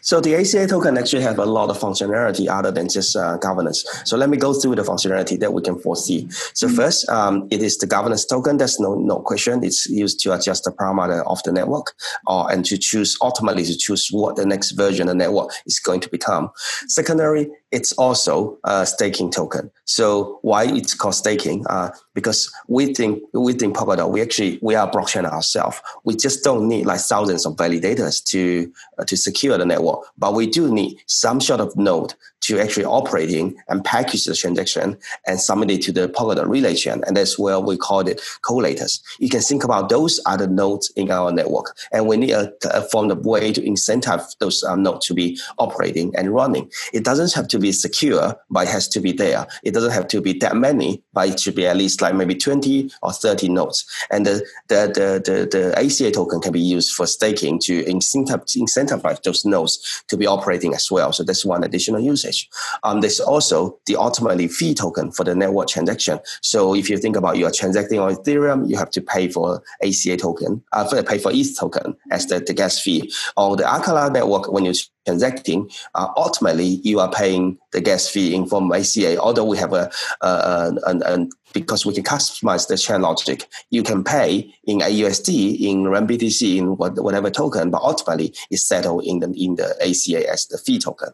So 0.01 0.21
the 0.21 0.35
ACA 0.35 0.67
token 0.67 0.97
actually 0.97 1.23
have 1.23 1.39
a 1.39 1.45
lot 1.45 1.69
of 1.69 1.77
functionality 1.77 2.47
other 2.49 2.71
than 2.71 2.89
just 2.89 3.15
uh, 3.15 3.37
governance. 3.37 3.85
So 4.05 4.17
let 4.17 4.29
me 4.29 4.37
go 4.37 4.53
through 4.53 4.75
the 4.75 4.83
functionality 4.83 5.39
that 5.39 5.53
we 5.53 5.61
can 5.61 5.77
foresee. 5.79 6.29
So 6.53 6.67
mm-hmm. 6.67 6.75
first, 6.75 7.09
um, 7.09 7.47
it 7.51 7.61
is 7.61 7.77
the 7.77 7.87
governance 7.87 8.25
token. 8.25 8.57
There's 8.57 8.79
no 8.79 8.95
no 8.95 9.19
question. 9.19 9.63
It's 9.63 9.87
used 9.87 10.19
to 10.21 10.33
adjust 10.33 10.63
the 10.63 10.71
parameter 10.71 11.23
of 11.27 11.41
the 11.43 11.51
network, 11.51 11.93
or 12.27 12.51
and 12.51 12.65
to 12.65 12.77
choose 12.77 13.17
ultimately 13.21 13.63
to 13.65 13.77
choose 13.77 14.09
what 14.11 14.35
the 14.35 14.45
next 14.45 14.71
version 14.71 15.07
of 15.07 15.17
the 15.17 15.23
network 15.23 15.51
is 15.65 15.79
going 15.79 16.01
to 16.01 16.09
become. 16.09 16.51
Secondary, 16.87 17.49
it's 17.71 17.93
also 17.93 18.57
a 18.65 18.85
staking 18.85 19.31
token. 19.31 19.71
So 19.85 20.39
why 20.41 20.65
it's 20.65 20.93
called 20.93 21.15
staking? 21.15 21.65
Uh, 21.67 21.91
because 22.13 22.51
we 22.67 22.93
think 22.93 23.23
we 23.33 23.53
think 23.53 23.75
Polkadot, 23.75 24.09
we 24.11 24.21
actually 24.21 24.59
we 24.61 24.75
are 24.75 24.89
blockchain 24.89 25.25
ourselves. 25.25 25.81
We 26.03 26.15
just 26.15 26.43
don't 26.43 26.67
need 26.67 26.85
like 26.85 26.99
thousands 26.99 27.45
of 27.45 27.55
validators 27.55 28.23
to 28.25 28.71
uh, 28.99 29.05
to 29.05 29.15
secure 29.15 29.57
the 29.57 29.65
network, 29.65 30.05
but 30.17 30.33
we 30.33 30.47
do 30.47 30.71
need 30.73 30.97
some 31.07 31.39
sort 31.39 31.61
of 31.61 31.75
node 31.75 32.13
to 32.51 32.61
actually 32.61 32.83
operating 32.83 33.55
and 33.69 33.83
package 33.85 34.25
the 34.25 34.35
transaction 34.35 34.97
and 35.25 35.39
submit 35.39 35.71
it 35.71 35.81
to 35.81 35.91
the 35.93 36.09
Polkadot 36.09 36.47
relay 36.47 36.75
chain. 36.75 37.01
And 37.07 37.15
that's 37.15 37.39
where 37.39 37.59
we 37.61 37.77
call 37.77 38.01
it 38.01 38.21
collators. 38.41 39.01
You 39.19 39.29
can 39.29 39.39
think 39.39 39.63
about 39.63 39.87
those 39.87 40.19
are 40.25 40.37
the 40.37 40.47
nodes 40.47 40.91
in 40.97 41.09
our 41.09 41.31
network. 41.31 41.77
And 41.93 42.07
we 42.07 42.17
need 42.17 42.31
a, 42.31 42.51
a 42.73 42.81
form 42.81 43.09
of 43.09 43.25
way 43.25 43.53
to 43.53 43.61
incentivize 43.61 44.37
those 44.39 44.63
um, 44.63 44.83
nodes 44.83 45.07
to 45.07 45.13
be 45.13 45.39
operating 45.59 46.13
and 46.17 46.33
running. 46.33 46.69
It 46.93 47.05
doesn't 47.05 47.33
have 47.33 47.47
to 47.49 47.59
be 47.59 47.71
secure, 47.71 48.35
but 48.49 48.67
it 48.67 48.71
has 48.71 48.89
to 48.89 48.99
be 48.99 49.13
there. 49.13 49.47
It 49.63 49.73
doesn't 49.73 49.91
have 49.91 50.09
to 50.09 50.19
be 50.19 50.33
that 50.39 50.57
many, 50.57 51.01
but 51.13 51.29
it 51.29 51.39
should 51.39 51.55
be 51.55 51.67
at 51.67 51.77
least 51.77 52.01
like 52.01 52.15
maybe 52.15 52.35
20 52.35 52.91
or 53.01 53.13
30 53.13 53.47
nodes. 53.47 53.85
And 54.11 54.25
the, 54.25 54.45
the, 54.67 54.91
the, 54.93 55.31
the, 55.31 55.57
the 55.57 55.79
ACA 55.79 56.11
token 56.11 56.41
can 56.41 56.51
be 56.51 56.59
used 56.59 56.93
for 56.93 57.07
staking 57.07 57.59
to 57.59 57.83
incentivize 57.83 59.23
those 59.23 59.45
nodes 59.45 60.03
to 60.09 60.17
be 60.17 60.27
operating 60.27 60.73
as 60.73 60.91
well. 60.91 61.13
So 61.13 61.23
that's 61.23 61.45
one 61.45 61.63
additional 61.63 62.01
usage. 62.01 62.40
Um, 62.83 63.01
there's 63.01 63.19
also 63.19 63.77
the 63.85 63.95
ultimately 63.95 64.47
fee 64.47 64.73
token 64.73 65.11
for 65.11 65.23
the 65.23 65.35
network 65.35 65.67
transaction. 65.67 66.19
So 66.41 66.75
if 66.75 66.89
you 66.89 66.97
think 66.97 67.15
about 67.15 67.37
you 67.37 67.45
are 67.45 67.51
transacting 67.51 67.99
on 67.99 68.15
Ethereum, 68.15 68.69
you 68.69 68.77
have 68.77 68.91
to 68.91 69.01
pay 69.01 69.27
for 69.27 69.63
ACA 69.83 70.17
token, 70.17 70.63
uh, 70.71 71.03
pay 71.07 71.17
for 71.17 71.31
ETH 71.31 71.57
token 71.57 71.95
as 72.11 72.27
the, 72.27 72.39
the 72.39 72.53
gas 72.53 72.79
fee. 72.79 73.11
On 73.37 73.57
the 73.57 73.63
Acala 73.63 74.11
network, 74.11 74.51
when 74.51 74.65
you 74.65 74.73
transacting, 75.05 75.69
uh, 75.95 76.07
ultimately 76.17 76.79
you 76.83 76.99
are 76.99 77.11
paying 77.11 77.57
the 77.71 77.81
gas 77.81 78.07
fee 78.07 78.35
in 78.35 78.45
form 78.45 78.71
of 78.71 78.79
ACA. 78.79 79.17
Although 79.19 79.45
we 79.45 79.57
have 79.57 79.73
a, 79.73 79.89
a, 80.21 80.73
a, 80.85 80.97
a, 81.05 81.27
because 81.53 81.85
we 81.85 81.93
can 81.93 82.03
customize 82.03 82.67
the 82.67 82.77
chain 82.77 83.01
logic, 83.01 83.47
you 83.71 83.83
can 83.83 84.03
pay 84.03 84.53
in 84.65 84.79
AUSD, 84.79 85.59
in 85.59 85.83
renBTC, 85.83 86.57
in 86.57 86.77
whatever 86.77 87.29
token, 87.29 87.69
but 87.69 87.81
ultimately 87.81 88.33
it's 88.49 88.63
settled 88.63 89.03
in 89.03 89.19
the 89.19 89.33
in 89.37 89.55
the 89.55 89.75
ACA 89.81 90.29
as 90.29 90.47
the 90.47 90.57
fee 90.57 90.79
token. 90.79 91.09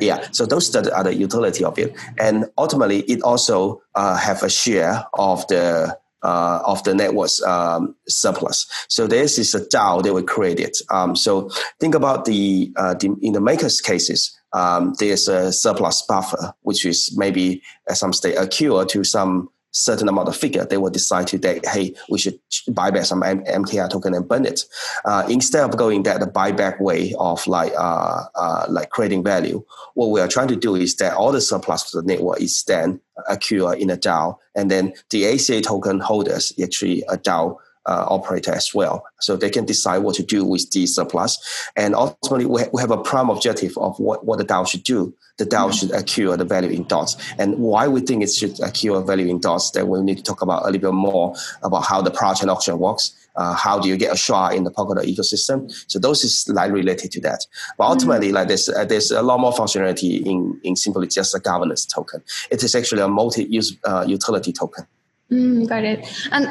Yeah, 0.00 0.26
so 0.32 0.46
those 0.46 0.74
are 0.76 0.82
the, 0.82 0.96
are 0.96 1.04
the 1.04 1.14
utility 1.14 1.64
of 1.64 1.78
it, 1.78 1.96
and 2.18 2.46
ultimately 2.58 3.00
it 3.02 3.22
also 3.22 3.82
uh, 3.94 4.16
have 4.16 4.42
a 4.42 4.50
share 4.50 5.04
of 5.14 5.46
the 5.48 5.96
uh, 6.22 6.60
of 6.64 6.82
the 6.84 6.94
network's 6.94 7.42
um, 7.42 7.94
surplus. 8.08 8.66
So 8.88 9.06
this 9.06 9.38
is 9.38 9.54
a 9.54 9.66
DAO 9.66 10.02
that 10.02 10.14
we 10.14 10.22
created. 10.22 10.76
Um, 10.90 11.16
so 11.16 11.50
think 11.80 11.94
about 11.94 12.24
the, 12.24 12.72
uh, 12.76 12.94
the, 12.94 13.16
in 13.22 13.32
the 13.32 13.40
maker's 13.40 13.80
cases, 13.80 14.36
um, 14.52 14.94
there's 14.98 15.28
a 15.28 15.52
surplus 15.52 16.02
buffer, 16.02 16.52
which 16.62 16.84
is 16.84 17.16
maybe 17.16 17.62
at 17.88 17.96
some 17.96 18.12
state 18.12 18.34
a 18.34 18.46
cure 18.46 18.84
to 18.86 19.04
some 19.04 19.48
certain 19.72 20.08
amount 20.08 20.28
of 20.28 20.36
figure, 20.36 20.64
they 20.64 20.76
will 20.76 20.90
decide 20.90 21.26
to 21.28 21.38
that, 21.38 21.64
hey, 21.66 21.94
we 22.08 22.18
should 22.18 22.38
buy 22.68 22.90
back 22.90 23.04
some 23.04 23.22
M- 23.22 23.44
token 23.64 24.14
and 24.14 24.28
burn 24.28 24.44
it. 24.44 24.64
Uh, 25.04 25.24
instead 25.28 25.62
of 25.64 25.76
going 25.76 26.02
that 26.04 26.20
the 26.20 26.26
buyback 26.26 26.80
way 26.80 27.14
of 27.18 27.46
like 27.46 27.72
uh, 27.76 28.24
uh, 28.34 28.66
like 28.68 28.90
creating 28.90 29.22
value, 29.22 29.64
what 29.94 30.10
we 30.10 30.20
are 30.20 30.28
trying 30.28 30.48
to 30.48 30.56
do 30.56 30.74
is 30.74 30.96
that 30.96 31.14
all 31.14 31.32
the 31.32 31.40
surplus 31.40 31.94
of 31.94 32.04
the 32.04 32.12
network 32.12 32.40
is 32.40 32.62
then 32.64 33.00
accrue 33.28 33.70
in 33.72 33.90
a 33.90 33.96
DAO, 33.96 34.36
and 34.54 34.70
then 34.70 34.92
the 35.10 35.26
ACA 35.26 35.60
token 35.60 36.00
holders 36.00 36.52
actually 36.62 37.02
a 37.08 37.16
DAO 37.16 37.56
uh, 37.90 38.06
operator 38.08 38.52
as 38.52 38.72
well. 38.72 39.04
So 39.20 39.36
they 39.36 39.50
can 39.50 39.64
decide 39.64 39.98
what 39.98 40.14
to 40.14 40.22
do 40.22 40.44
with 40.44 40.70
the 40.70 40.86
surplus. 40.86 41.38
And 41.76 41.94
ultimately, 41.94 42.46
we, 42.46 42.62
ha- 42.62 42.70
we 42.72 42.80
have 42.80 42.92
a 42.92 43.02
prime 43.02 43.28
objective 43.28 43.76
of 43.76 43.98
what, 43.98 44.24
what 44.24 44.38
the 44.38 44.44
DAO 44.44 44.66
should 44.68 44.84
do. 44.84 45.12
The 45.38 45.44
DAO 45.44 45.68
mm-hmm. 45.68 45.72
should 45.72 45.90
accrue 45.92 46.36
the 46.36 46.44
value 46.44 46.70
in 46.70 46.84
dots. 46.84 47.16
And 47.38 47.58
why 47.58 47.88
we 47.88 48.00
think 48.00 48.22
it 48.22 48.30
should 48.30 48.60
accrue 48.60 49.02
value 49.04 49.26
in 49.26 49.40
dots, 49.40 49.72
that 49.72 49.88
we 49.88 50.00
need 50.02 50.18
to 50.18 50.22
talk 50.22 50.40
about 50.40 50.62
a 50.62 50.66
little 50.66 50.92
bit 50.92 50.94
more 50.94 51.34
about 51.62 51.84
how 51.84 52.00
the 52.00 52.10
project 52.10 52.48
auction 52.48 52.78
works. 52.78 53.16
Uh, 53.36 53.54
how 53.54 53.78
do 53.78 53.88
you 53.88 53.96
get 53.96 54.12
a 54.12 54.16
share 54.16 54.52
in 54.52 54.64
the 54.64 54.70
Polkadot 54.70 55.04
ecosystem? 55.04 55.72
So 55.86 55.98
those 55.98 56.24
is 56.24 56.48
like 56.48 56.72
related 56.72 57.10
to 57.12 57.20
that. 57.22 57.46
But 57.78 57.84
mm-hmm. 57.84 57.92
ultimately, 57.92 58.26
mm-hmm. 58.28 58.36
like 58.36 58.48
there's 58.48 58.68
uh, 58.68 58.84
there's 58.84 59.10
a 59.10 59.22
lot 59.22 59.40
more 59.40 59.52
functionality 59.52 60.24
in 60.26 60.60
in 60.62 60.76
simply 60.76 61.06
just 61.06 61.34
a 61.34 61.40
governance 61.40 61.86
token. 61.86 62.22
It 62.50 62.62
is 62.62 62.74
actually 62.74 63.02
a 63.02 63.08
multi-use 63.08 63.76
uh, 63.84 64.04
utility 64.06 64.52
token. 64.52 64.86
Mm, 65.30 65.68
got 65.68 65.84
it. 65.84 66.06
And 66.32 66.46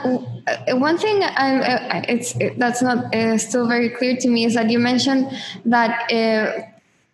uh, 0.47 0.77
one 0.77 0.97
thing 0.97 1.21
I'm, 1.21 1.61
uh, 1.61 2.01
it's 2.07 2.35
it, 2.37 2.57
that's 2.57 2.81
not 2.81 3.13
uh, 3.13 3.37
still 3.37 3.67
very 3.67 3.89
clear 3.89 4.15
to 4.17 4.29
me 4.29 4.45
is 4.45 4.53
that 4.53 4.69
you 4.69 4.79
mentioned 4.79 5.29
that 5.65 6.09
uh, 6.11 6.61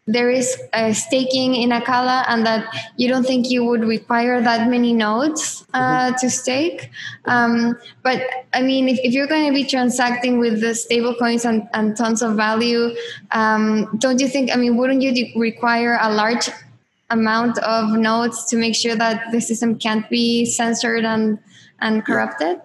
there 0.05 0.29
is 0.29 0.55
staking 0.93 1.55
in 1.55 1.71
Acala 1.71 2.23
and 2.27 2.45
that 2.45 2.71
you 2.97 3.07
don't 3.07 3.25
think 3.25 3.49
you 3.49 3.65
would 3.65 3.83
require 3.83 4.39
that 4.41 4.69
many 4.69 4.93
nodes 4.93 5.65
uh, 5.73 5.79
mm-hmm. 5.79 6.15
to 6.17 6.29
stake. 6.29 6.91
Um, 7.25 7.75
but 8.03 8.21
I 8.53 8.61
mean, 8.61 8.87
if, 8.87 8.99
if 8.99 9.13
you're 9.13 9.25
going 9.25 9.47
to 9.47 9.53
be 9.53 9.63
transacting 9.63 10.37
with 10.37 10.61
the 10.61 10.75
stable 10.75 11.15
coins 11.15 11.45
and, 11.45 11.67
and 11.73 11.97
tons 11.97 12.21
of 12.21 12.35
value, 12.35 12.95
um, 13.31 13.97
don't 13.97 14.21
you 14.21 14.27
think? 14.27 14.51
I 14.53 14.57
mean, 14.57 14.77
wouldn't 14.77 15.01
you 15.01 15.31
require 15.35 15.97
a 15.99 16.13
large 16.13 16.49
amount 17.09 17.57
of 17.59 17.91
nodes 17.97 18.45
to 18.45 18.57
make 18.57 18.75
sure 18.75 18.95
that 18.95 19.31
the 19.31 19.41
system 19.41 19.79
can't 19.79 20.07
be 20.09 20.45
censored 20.45 21.05
and 21.05 21.39
and 21.79 22.05
corrupted? 22.05 22.61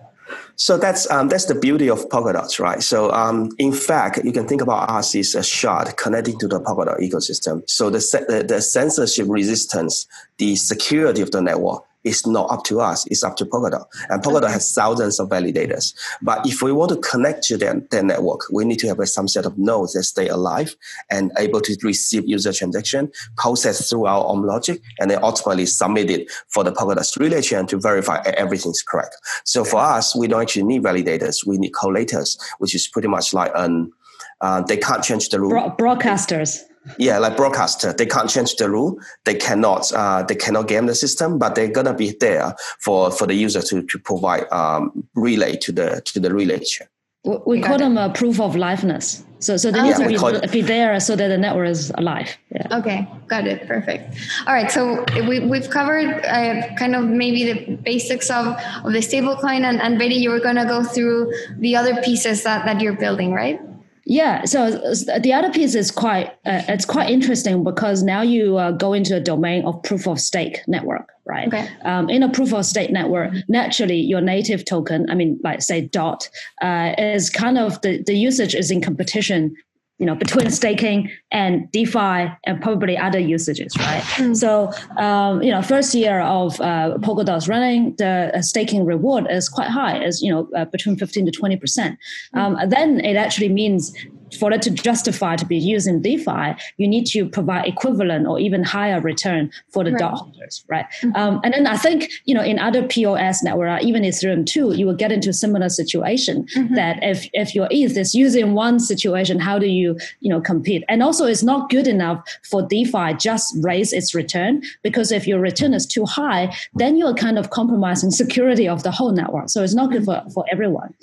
So 0.56 0.78
that's 0.78 1.10
um, 1.10 1.28
that's 1.28 1.46
the 1.46 1.54
beauty 1.54 1.90
of 1.90 2.08
Polkadot, 2.08 2.58
right? 2.60 2.82
So 2.82 3.10
um, 3.12 3.50
in 3.58 3.72
fact, 3.72 4.24
you 4.24 4.32
can 4.32 4.46
think 4.46 4.60
about 4.60 4.88
us 4.90 5.14
as 5.16 5.34
a 5.34 5.42
shard 5.42 5.96
connecting 5.96 6.38
to 6.38 6.46
the 6.48 6.60
Polkadot 6.60 7.00
ecosystem. 7.00 7.62
So 7.68 7.90
the, 7.90 7.98
the, 8.28 8.44
the 8.44 8.60
censorship 8.60 9.26
resistance, 9.28 10.06
the 10.38 10.56
security 10.56 11.22
of 11.22 11.30
the 11.30 11.40
network 11.40 11.82
it's 12.04 12.26
not 12.26 12.50
up 12.50 12.64
to 12.64 12.80
us. 12.80 13.06
It's 13.06 13.22
up 13.22 13.36
to 13.36 13.44
Polkadot. 13.44 13.84
And 14.08 14.22
Polkadot 14.22 14.44
okay. 14.44 14.52
has 14.52 14.74
thousands 14.74 15.20
of 15.20 15.28
validators. 15.28 15.94
But 16.22 16.46
if 16.46 16.62
we 16.62 16.72
want 16.72 16.90
to 16.92 16.96
connect 16.98 17.44
to 17.44 17.56
their, 17.56 17.80
their 17.90 18.02
network, 18.02 18.40
we 18.50 18.64
need 18.64 18.78
to 18.80 18.88
have 18.88 19.00
some 19.08 19.28
set 19.28 19.46
of 19.46 19.58
nodes 19.58 19.92
that 19.92 20.04
stay 20.04 20.28
alive 20.28 20.74
and 21.10 21.32
able 21.38 21.60
to 21.60 21.76
receive 21.82 22.26
user 22.26 22.52
transaction, 22.52 23.10
process 23.36 23.88
through 23.88 24.06
our 24.06 24.24
own 24.26 24.42
logic, 24.42 24.80
and 24.98 25.10
then 25.10 25.22
ultimately 25.22 25.66
submit 25.66 26.10
it 26.10 26.30
for 26.48 26.64
the 26.64 26.72
Polkadot 26.72 27.18
relay 27.18 27.42
chain 27.42 27.66
to 27.66 27.78
verify 27.78 28.22
everything's 28.36 28.82
correct. 28.82 29.16
So 29.44 29.64
for 29.64 29.78
us, 29.78 30.16
we 30.16 30.28
don't 30.28 30.42
actually 30.42 30.64
need 30.64 30.82
validators. 30.82 31.46
We 31.46 31.58
need 31.58 31.72
collators, 31.72 32.38
which 32.58 32.74
is 32.74 32.88
pretty 32.88 33.08
much 33.08 33.34
like 33.34 33.52
an 33.54 33.92
uh, 34.40 34.62
they 34.62 34.76
can't 34.76 35.04
change 35.04 35.28
the 35.28 35.40
rule. 35.40 35.52
broadcasters 35.78 36.62
yeah 36.98 37.18
like 37.18 37.36
broadcaster 37.36 37.92
they 37.92 38.06
can't 38.06 38.30
change 38.30 38.56
the 38.56 38.68
rule 38.68 38.98
they 39.24 39.34
cannot 39.34 39.90
uh, 39.92 40.22
they 40.22 40.34
cannot 40.34 40.66
game 40.66 40.86
the 40.86 40.94
system 40.94 41.38
but 41.38 41.54
they're 41.54 41.68
gonna 41.68 41.94
be 41.94 42.14
there 42.20 42.54
for 42.80 43.10
for 43.10 43.26
the 43.26 43.34
user 43.34 43.60
to 43.60 43.82
to 43.82 43.98
provide 43.98 44.50
um, 44.50 45.06
relay 45.14 45.56
to 45.56 45.72
the 45.72 46.00
to 46.04 46.18
the 46.18 46.32
relay 46.32 46.58
chain 46.58 46.88
we 47.24 47.60
call 47.60 47.76
them 47.76 47.98
a 47.98 48.08
proof 48.08 48.40
of 48.40 48.54
liveness. 48.54 49.22
So, 49.40 49.56
so 49.56 49.70
they 49.70 49.82
need 49.82 49.96
to 49.96 50.06
be, 50.06 50.48
be, 50.48 50.60
there 50.60 50.98
so 51.00 51.16
that 51.16 51.28
the 51.28 51.38
network 51.38 51.68
is 51.68 51.90
alive. 51.96 52.36
Yeah. 52.54 52.78
Okay, 52.78 53.08
got 53.26 53.46
it. 53.46 53.66
Perfect. 53.66 54.16
All 54.46 54.54
right. 54.54 54.70
So 54.70 55.04
we, 55.26 55.40
we've 55.40 55.68
covered 55.70 56.24
uh, 56.26 56.74
kind 56.76 56.94
of 56.94 57.04
maybe 57.04 57.52
the 57.52 57.76
basics 57.76 58.30
of, 58.30 58.46
of 58.84 58.92
the 58.92 58.98
stablecoin, 58.98 59.64
and, 59.64 59.80
and 59.80 59.98
Bette, 59.98 60.14
you 60.14 60.30
were 60.30 60.40
going 60.40 60.56
to 60.56 60.66
go 60.66 60.84
through 60.84 61.32
the 61.58 61.74
other 61.76 62.02
pieces 62.02 62.42
that, 62.44 62.66
that 62.66 62.80
you're 62.80 62.96
building, 62.96 63.32
right? 63.32 63.60
Yeah, 64.06 64.44
so 64.44 64.70
the 64.70 65.32
other 65.32 65.50
piece 65.50 65.74
is 65.74 65.90
quite 65.90 66.28
uh, 66.46 66.62
it's 66.68 66.84
quite 66.84 67.10
interesting 67.10 67.62
because 67.64 68.02
now 68.02 68.22
you 68.22 68.56
uh, 68.56 68.72
go 68.72 68.92
into 68.92 69.16
a 69.16 69.20
domain 69.20 69.64
of 69.64 69.82
proof 69.82 70.06
of 70.06 70.18
stake 70.18 70.60
network, 70.66 71.12
right? 71.26 71.48
Okay. 71.48 71.68
Um, 71.82 72.08
in 72.08 72.22
a 72.22 72.28
proof 72.28 72.52
of 72.52 72.64
stake 72.64 72.90
network, 72.90 73.32
naturally 73.48 74.00
your 74.00 74.20
native 74.20 74.64
token, 74.64 75.08
I 75.10 75.14
mean, 75.14 75.38
like 75.44 75.62
say 75.62 75.82
dot, 75.82 76.28
uh, 76.62 76.94
is 76.98 77.30
kind 77.30 77.58
of 77.58 77.80
the 77.82 78.02
the 78.02 78.14
usage 78.14 78.54
is 78.54 78.70
in 78.70 78.80
competition 78.80 79.54
you 80.00 80.06
know 80.06 80.14
between 80.14 80.50
staking 80.50 81.10
and 81.30 81.70
DeFi 81.70 82.32
and 82.46 82.60
probably 82.60 82.96
other 82.96 83.18
usages, 83.18 83.76
right? 83.78 84.02
Mm. 84.16 84.34
So 84.34 84.72
um, 84.96 85.42
you 85.42 85.50
know, 85.50 85.62
first 85.62 85.94
year 85.94 86.20
of 86.20 86.60
uh, 86.60 86.96
Polkadot's 86.98 87.48
running, 87.48 87.94
the 87.96 88.32
uh, 88.34 88.42
staking 88.42 88.84
reward 88.86 89.26
is 89.30 89.48
quite 89.48 89.68
high, 89.68 90.02
is 90.02 90.22
you 90.22 90.32
know 90.32 90.48
uh, 90.56 90.64
between 90.64 90.96
fifteen 90.96 91.26
to 91.26 91.30
twenty 91.30 91.56
percent. 91.56 91.98
Mm. 92.34 92.40
Um, 92.40 92.70
then 92.70 93.00
it 93.00 93.16
actually 93.16 93.50
means 93.50 93.94
for 94.38 94.52
it 94.52 94.62
to 94.62 94.70
justify 94.70 95.36
to 95.36 95.46
be 95.46 95.56
used 95.56 95.86
in 95.86 96.02
DeFi, 96.02 96.54
you 96.76 96.86
need 96.86 97.06
to 97.06 97.28
provide 97.28 97.66
equivalent 97.66 98.26
or 98.26 98.38
even 98.38 98.62
higher 98.62 99.00
return 99.00 99.50
for 99.70 99.84
the 99.84 99.92
right. 99.92 100.00
dot 100.00 100.18
holders, 100.18 100.64
right? 100.68 100.86
Mm-hmm. 101.02 101.16
Um, 101.16 101.40
and 101.44 101.54
then 101.54 101.66
I 101.66 101.76
think 101.76 102.10
you 102.24 102.34
know 102.34 102.42
in 102.42 102.58
other 102.58 102.86
POS 102.86 103.42
network, 103.42 103.82
even 103.82 104.02
Ethereum 104.02 104.46
too, 104.46 104.74
you 104.74 104.86
will 104.86 104.94
get 104.94 105.12
into 105.12 105.30
a 105.30 105.32
similar 105.32 105.68
situation 105.68 106.46
mm-hmm. 106.56 106.74
that 106.74 106.98
if 107.02 107.28
if 107.32 107.54
your 107.54 107.68
ETH 107.70 107.96
is 107.96 108.14
using 108.14 108.54
one 108.54 108.80
situation, 108.80 109.38
how 109.38 109.58
do 109.58 109.66
you 109.66 109.98
you 110.20 110.30
know 110.30 110.40
compete? 110.40 110.84
And 110.88 111.02
also, 111.02 111.26
it's 111.26 111.42
not 111.42 111.70
good 111.70 111.86
enough 111.86 112.22
for 112.48 112.66
DeFi 112.66 113.14
just 113.14 113.56
raise 113.60 113.92
its 113.92 114.14
return 114.14 114.62
because 114.82 115.12
if 115.12 115.26
your 115.26 115.40
return 115.40 115.74
is 115.74 115.86
too 115.86 116.04
high, 116.04 116.54
then 116.74 116.96
you're 116.96 117.14
kind 117.14 117.38
of 117.38 117.50
compromising 117.50 118.10
security 118.10 118.68
of 118.68 118.82
the 118.82 118.90
whole 118.90 119.12
network. 119.12 119.48
So 119.50 119.62
it's 119.62 119.74
not 119.74 119.90
good 119.90 120.04
for 120.04 120.22
for 120.34 120.44
everyone. 120.50 120.94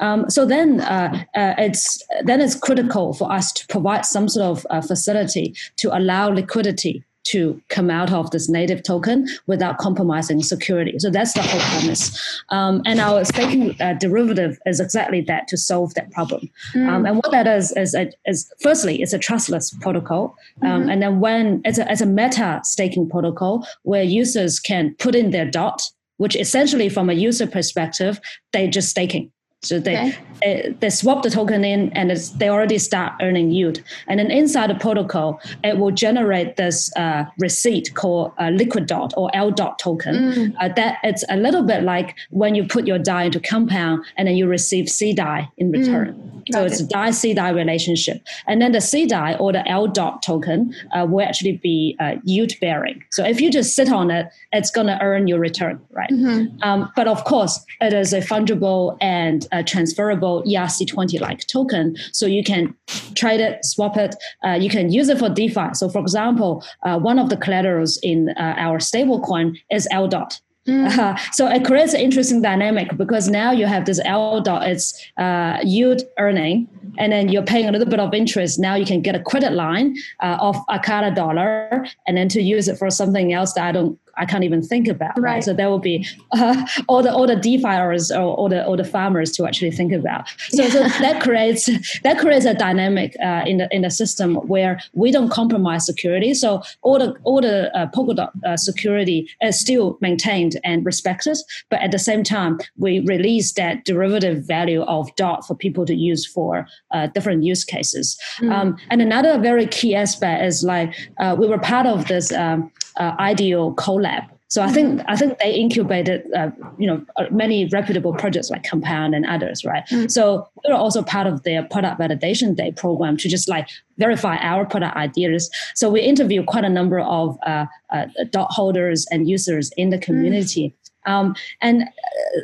Um, 0.00 0.28
so 0.28 0.44
then 0.44 0.80
uh, 0.80 1.24
uh, 1.34 1.54
it's 1.58 2.02
then 2.24 2.40
it's 2.40 2.54
critical 2.72 3.12
for 3.12 3.30
us 3.30 3.52
to 3.52 3.66
provide 3.66 4.04
some 4.06 4.28
sort 4.28 4.46
of 4.46 4.66
uh, 4.70 4.80
facility 4.80 5.54
to 5.76 5.96
allow 5.96 6.28
liquidity 6.28 7.04
to 7.24 7.60
come 7.68 7.88
out 7.88 8.12
of 8.12 8.30
this 8.30 8.48
native 8.48 8.82
token 8.82 9.28
without 9.46 9.78
compromising 9.78 10.42
security. 10.42 10.98
So 10.98 11.10
that's 11.10 11.34
the 11.34 11.42
whole 11.42 11.60
premise. 11.60 12.42
Um, 12.48 12.82
and 12.84 12.98
our 12.98 13.24
staking 13.24 13.80
uh, 13.80 13.94
derivative 13.94 14.58
is 14.66 14.80
exactly 14.80 15.20
that 15.22 15.46
to 15.48 15.56
solve 15.56 15.94
that 15.94 16.10
problem. 16.10 16.50
Mm. 16.74 16.88
Um, 16.88 17.06
and 17.06 17.16
what 17.16 17.30
that 17.30 17.46
is 17.46 17.72
is, 17.76 17.94
a, 17.94 18.10
is 18.26 18.50
firstly, 18.60 19.02
it's 19.02 19.12
a 19.12 19.18
trustless 19.18 19.70
protocol. 19.80 20.34
Um, 20.62 20.68
mm-hmm. 20.68 20.90
And 20.90 21.02
then 21.02 21.20
when 21.20 21.60
it's 21.64 21.78
a, 21.78 21.90
it's 21.92 22.00
a 22.00 22.06
meta 22.06 22.60
staking 22.64 23.08
protocol 23.08 23.66
where 23.82 24.02
users 24.02 24.58
can 24.58 24.96
put 24.98 25.14
in 25.14 25.30
their 25.30 25.48
dot, 25.48 25.80
which 26.16 26.34
essentially 26.34 26.88
from 26.88 27.08
a 27.08 27.14
user 27.14 27.46
perspective, 27.46 28.18
they're 28.52 28.70
just 28.70 28.88
staking. 28.88 29.30
So 29.62 29.78
they, 29.78 29.96
okay. 29.96 30.18
they, 30.40 30.76
they 30.80 30.90
swap 30.90 31.22
the 31.22 31.30
token 31.30 31.64
in 31.64 31.92
and 31.92 32.10
they 32.10 32.48
already 32.48 32.78
start 32.78 33.12
earning 33.22 33.52
yield. 33.52 33.80
And 34.08 34.18
then 34.18 34.30
inside 34.30 34.70
the 34.70 34.74
protocol, 34.74 35.40
it 35.62 35.78
will 35.78 35.92
generate 35.92 36.56
this 36.56 36.94
uh, 36.96 37.26
receipt 37.38 37.94
called 37.94 38.32
uh, 38.40 38.48
liquid 38.48 38.86
dot 38.86 39.14
or 39.16 39.30
L 39.34 39.52
dot 39.52 39.78
token. 39.78 40.14
Mm. 40.14 40.54
Uh, 40.60 40.68
that 40.74 40.98
it's 41.04 41.24
a 41.28 41.36
little 41.36 41.62
bit 41.62 41.84
like 41.84 42.16
when 42.30 42.56
you 42.56 42.64
put 42.64 42.88
your 42.88 42.98
DAI 42.98 43.24
into 43.24 43.38
compound 43.38 44.04
and 44.16 44.26
then 44.26 44.36
you 44.36 44.48
receive 44.48 44.88
C 44.88 45.12
DAI 45.12 45.48
in 45.58 45.70
mm. 45.70 45.78
return. 45.78 46.14
Mm. 46.14 46.52
So 46.52 46.64
it's 46.64 46.80
a 46.80 46.86
DAI 46.88 47.12
C 47.12 47.32
DAI 47.32 47.50
relationship. 47.50 48.20
And 48.48 48.60
then 48.60 48.72
the 48.72 48.80
C 48.80 49.06
DAI 49.06 49.36
or 49.36 49.52
the 49.52 49.66
L 49.68 49.86
dot 49.86 50.24
token 50.24 50.74
uh, 50.90 51.06
will 51.08 51.24
actually 51.24 51.58
be 51.58 51.96
uh, 52.00 52.16
yield 52.24 52.52
bearing. 52.60 53.04
So 53.10 53.24
if 53.24 53.40
you 53.40 53.48
just 53.48 53.76
sit 53.76 53.92
on 53.92 54.10
it, 54.10 54.26
it's 54.52 54.72
going 54.72 54.88
to 54.88 55.00
earn 55.00 55.28
your 55.28 55.38
return, 55.38 55.80
right? 55.92 56.10
Mm-hmm. 56.10 56.60
Um, 56.62 56.90
but 56.96 57.06
of 57.06 57.24
course, 57.24 57.64
it 57.80 57.92
is 57.92 58.12
a 58.12 58.18
fungible 58.18 58.96
and 59.00 59.46
a 59.52 59.62
transferable 59.62 60.42
ERC20 60.44 61.20
like 61.20 61.46
token. 61.46 61.96
So 62.12 62.26
you 62.26 62.42
can 62.42 62.74
trade 63.14 63.40
it, 63.40 63.64
swap 63.64 63.96
it. 63.96 64.14
Uh, 64.44 64.52
you 64.52 64.68
can 64.68 64.90
use 64.90 65.08
it 65.08 65.18
for 65.18 65.28
DeFi. 65.28 65.74
So, 65.74 65.88
for 65.88 66.00
example, 66.00 66.64
uh, 66.82 66.98
one 66.98 67.18
of 67.18 67.28
the 67.28 67.36
collaterals 67.36 67.98
in 68.02 68.30
uh, 68.30 68.54
our 68.56 68.78
stablecoin 68.78 69.58
is 69.70 69.86
L 69.90 70.08
dot. 70.08 70.40
Mm. 70.66 70.96
Uh, 70.96 71.16
so 71.32 71.48
it 71.48 71.64
creates 71.64 71.92
an 71.92 72.00
interesting 72.00 72.40
dynamic 72.40 72.96
because 72.96 73.28
now 73.28 73.50
you 73.50 73.66
have 73.66 73.84
this 73.84 74.00
L 74.04 74.40
dot, 74.40 74.68
it's 74.68 74.94
uh, 75.16 75.58
yield 75.64 76.02
earning, 76.18 76.68
and 76.98 77.12
then 77.12 77.28
you're 77.30 77.42
paying 77.42 77.68
a 77.68 77.72
little 77.72 77.88
bit 77.88 77.98
of 77.98 78.14
interest. 78.14 78.60
Now 78.60 78.76
you 78.76 78.86
can 78.86 79.02
get 79.02 79.16
a 79.16 79.20
credit 79.20 79.52
line 79.54 79.96
uh, 80.20 80.38
of 80.40 80.56
a 80.68 80.78
Acala 80.78 81.14
dollar, 81.14 81.84
and 82.06 82.16
then 82.16 82.28
to 82.28 82.40
use 82.40 82.68
it 82.68 82.78
for 82.78 82.90
something 82.90 83.32
else 83.32 83.54
that 83.54 83.64
I 83.64 83.72
don't 83.72 83.98
I 84.16 84.26
can't 84.26 84.44
even 84.44 84.62
think 84.62 84.88
about. 84.88 85.18
Right. 85.18 85.34
right? 85.34 85.44
So 85.44 85.52
there 85.52 85.70
will 85.70 85.78
be 85.78 86.06
uh, 86.32 86.66
all 86.88 87.02
the 87.02 87.12
all 87.12 87.26
the 87.26 87.36
DeFiers 87.36 88.14
or 88.14 88.34
all 88.36 88.48
the 88.48 88.64
all 88.66 88.76
the 88.76 88.84
farmers 88.84 89.32
to 89.32 89.46
actually 89.46 89.70
think 89.70 89.92
about. 89.92 90.28
So, 90.48 90.62
yeah. 90.62 90.68
so 90.70 90.82
that 91.00 91.22
creates 91.22 91.68
that 92.02 92.18
creates 92.18 92.44
a 92.44 92.54
dynamic 92.54 93.16
uh, 93.22 93.42
in 93.46 93.58
the 93.58 93.68
in 93.74 93.82
the 93.82 93.90
system 93.90 94.36
where 94.36 94.80
we 94.92 95.10
don't 95.10 95.30
compromise 95.30 95.86
security. 95.86 96.34
So 96.34 96.62
all 96.82 96.98
the 96.98 97.16
all 97.24 97.40
the 97.40 97.74
uh, 97.76 97.86
Polkadot 97.88 98.30
uh, 98.44 98.56
security 98.56 99.28
is 99.40 99.58
still 99.58 99.98
maintained 100.00 100.60
and 100.64 100.84
respected, 100.84 101.38
but 101.70 101.80
at 101.80 101.90
the 101.90 101.98
same 101.98 102.22
time 102.22 102.58
we 102.76 103.00
release 103.00 103.52
that 103.52 103.84
derivative 103.84 104.44
value 104.46 104.82
of 104.82 105.14
dot 105.16 105.46
for 105.46 105.54
people 105.54 105.86
to 105.86 105.94
use 105.94 106.26
for 106.26 106.66
uh, 106.90 107.06
different 107.08 107.44
use 107.44 107.64
cases. 107.64 108.18
Mm. 108.40 108.52
Um, 108.52 108.76
and 108.90 109.00
another 109.02 109.38
very 109.38 109.66
key 109.66 109.94
aspect 109.94 110.42
is 110.44 110.64
like 110.64 110.94
uh, 111.20 111.36
we 111.38 111.46
were 111.46 111.58
part 111.58 111.86
of 111.86 112.08
this. 112.08 112.32
Um, 112.32 112.70
uh, 112.96 113.14
IDEO 113.18 113.74
CoLab. 113.74 114.28
So 114.52 114.60
I 114.60 114.68
think 114.68 115.00
I 115.08 115.16
think 115.16 115.38
they 115.38 115.54
incubated, 115.54 116.30
uh, 116.36 116.50
you 116.76 116.86
know, 116.86 117.02
uh, 117.16 117.24
many 117.30 117.64
reputable 117.68 118.12
projects 118.12 118.50
like 118.50 118.64
Compound 118.64 119.14
and 119.14 119.24
others, 119.24 119.64
right? 119.64 119.82
Mm-hmm. 119.88 120.08
So 120.08 120.46
we 120.62 120.70
are 120.70 120.76
also 120.76 121.02
part 121.02 121.26
of 121.26 121.42
their 121.44 121.62
product 121.62 121.98
validation 121.98 122.54
day 122.54 122.70
program 122.70 123.16
to 123.16 123.30
just 123.30 123.48
like 123.48 123.66
verify 123.96 124.36
our 124.36 124.66
product 124.66 124.94
ideas. 124.94 125.50
So 125.74 125.88
we 125.88 126.02
interview 126.02 126.44
quite 126.44 126.64
a 126.64 126.68
number 126.68 127.00
of 127.00 127.38
uh, 127.46 127.64
uh, 127.94 128.08
dot 128.28 128.48
holders 128.50 129.06
and 129.10 129.26
users 129.26 129.72
in 129.78 129.88
the 129.88 129.96
community. 129.96 130.68
Mm-hmm. 130.68 131.12
Um, 131.12 131.34
and 131.62 131.84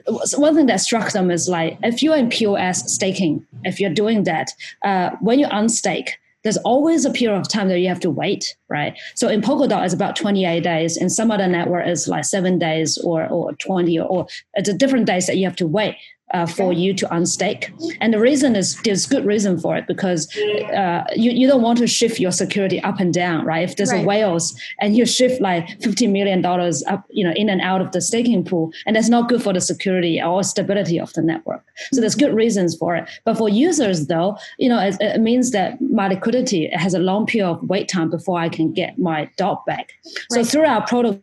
uh, 0.07 0.13
one 0.37 0.55
thing 0.55 0.65
that 0.65 0.81
struck 0.81 1.13
them 1.13 1.31
is 1.31 1.47
like 1.47 1.77
if 1.83 2.03
you're 2.03 2.17
in 2.17 2.31
POS 2.31 2.91
staking, 2.91 3.47
if 3.65 3.79
you're 3.79 3.93
doing 3.93 4.25
that, 4.25 4.51
uh, 4.83 5.11
when 5.21 5.39
you 5.39 5.47
unstake, 5.49 6.13
there's 6.45 6.57
always 6.59 7.05
a 7.05 7.11
period 7.11 7.39
of 7.39 7.49
time 7.49 7.69
that 7.69 7.81
you 7.81 7.89
have 7.89 8.01
to 8.01 8.11
wait, 8.11 8.57
right? 8.69 8.99
So 9.15 9.29
in 9.29 9.41
Polkadot, 9.41 9.85
it's 9.85 9.95
about 9.95 10.17
28 10.17 10.63
days. 10.63 10.97
and 10.97 11.11
some 11.11 11.31
other 11.31 11.49
network, 11.49 11.87
it's 11.87 12.07
like 12.07 12.25
seven 12.25 12.59
days 12.59 12.99
or, 12.99 13.27
or 13.29 13.53
20 13.55 13.99
or, 13.99 14.07
or 14.07 14.27
it's 14.55 14.69
a 14.69 14.75
different 14.75 15.07
days 15.07 15.27
that 15.27 15.37
you 15.37 15.45
have 15.45 15.57
to 15.57 15.67
wait 15.67 15.97
uh, 16.35 16.47
for 16.47 16.73
you 16.73 16.95
to 16.95 17.07
unstake. 17.07 17.71
And 18.01 18.13
the 18.13 18.21
reason 18.21 18.57
is 18.57 18.81
there's 18.83 19.07
good 19.07 19.25
reason 19.25 19.59
for 19.59 19.77
it 19.77 19.87
because 19.87 20.29
uh, 20.75 21.05
you, 21.15 21.31
you 21.31 21.47
don't 21.47 21.63
want 21.63 21.79
to 21.79 21.87
shift 21.87 22.21
your 22.21 22.33
security 22.33 22.81
up 22.83 23.01
and 23.01 23.13
down, 23.13 23.45
right? 23.45 23.69
If 23.69 23.77
there's 23.77 23.93
right. 23.93 24.05
a 24.05 24.07
whales 24.07 24.59
and 24.81 24.97
you 24.97 25.07
shift 25.07 25.41
like 25.41 25.67
$50 25.81 26.11
million 26.11 26.45
up, 26.45 27.07
you 27.11 27.25
know, 27.25 27.33
in 27.33 27.49
and 27.49 27.61
out 27.61 27.81
of 27.81 27.93
the 27.93 28.01
staking 28.01 28.45
pool, 28.45 28.73
and 28.87 28.97
that's 28.97 29.09
not 29.09 29.29
good 29.29 29.43
for 29.43 29.53
the 29.53 29.61
security 29.61 30.21
or 30.23 30.43
stability 30.43 30.99
of 30.99 31.13
the 31.15 31.23
network. 31.23 31.65
So 31.93 32.01
there's 32.01 32.15
good 32.15 32.35
reasons 32.35 32.77
for 32.77 32.97
it. 32.97 33.09
But 33.25 33.39
for 33.39 33.49
users 33.49 34.07
though, 34.07 34.37
you 34.59 34.69
know, 34.69 34.81
it, 34.81 34.97
it 35.01 35.21
means 35.21 35.51
that 35.53 35.81
my 35.81 36.09
liquidity 36.09 36.69
has 36.73 36.95
a 36.95 36.99
long 36.99 37.27
period 37.27 37.49
of 37.49 37.69
wait 37.69 37.89
time 37.89 38.11
before 38.11 38.39
I 38.39 38.49
can 38.49 38.73
get 38.73 38.99
my 38.99 39.31
dot 39.37 39.65
back. 39.67 39.93
Right. 40.05 40.45
So 40.45 40.45
through 40.45 40.67
our 40.67 40.87
protocol, 40.87 41.23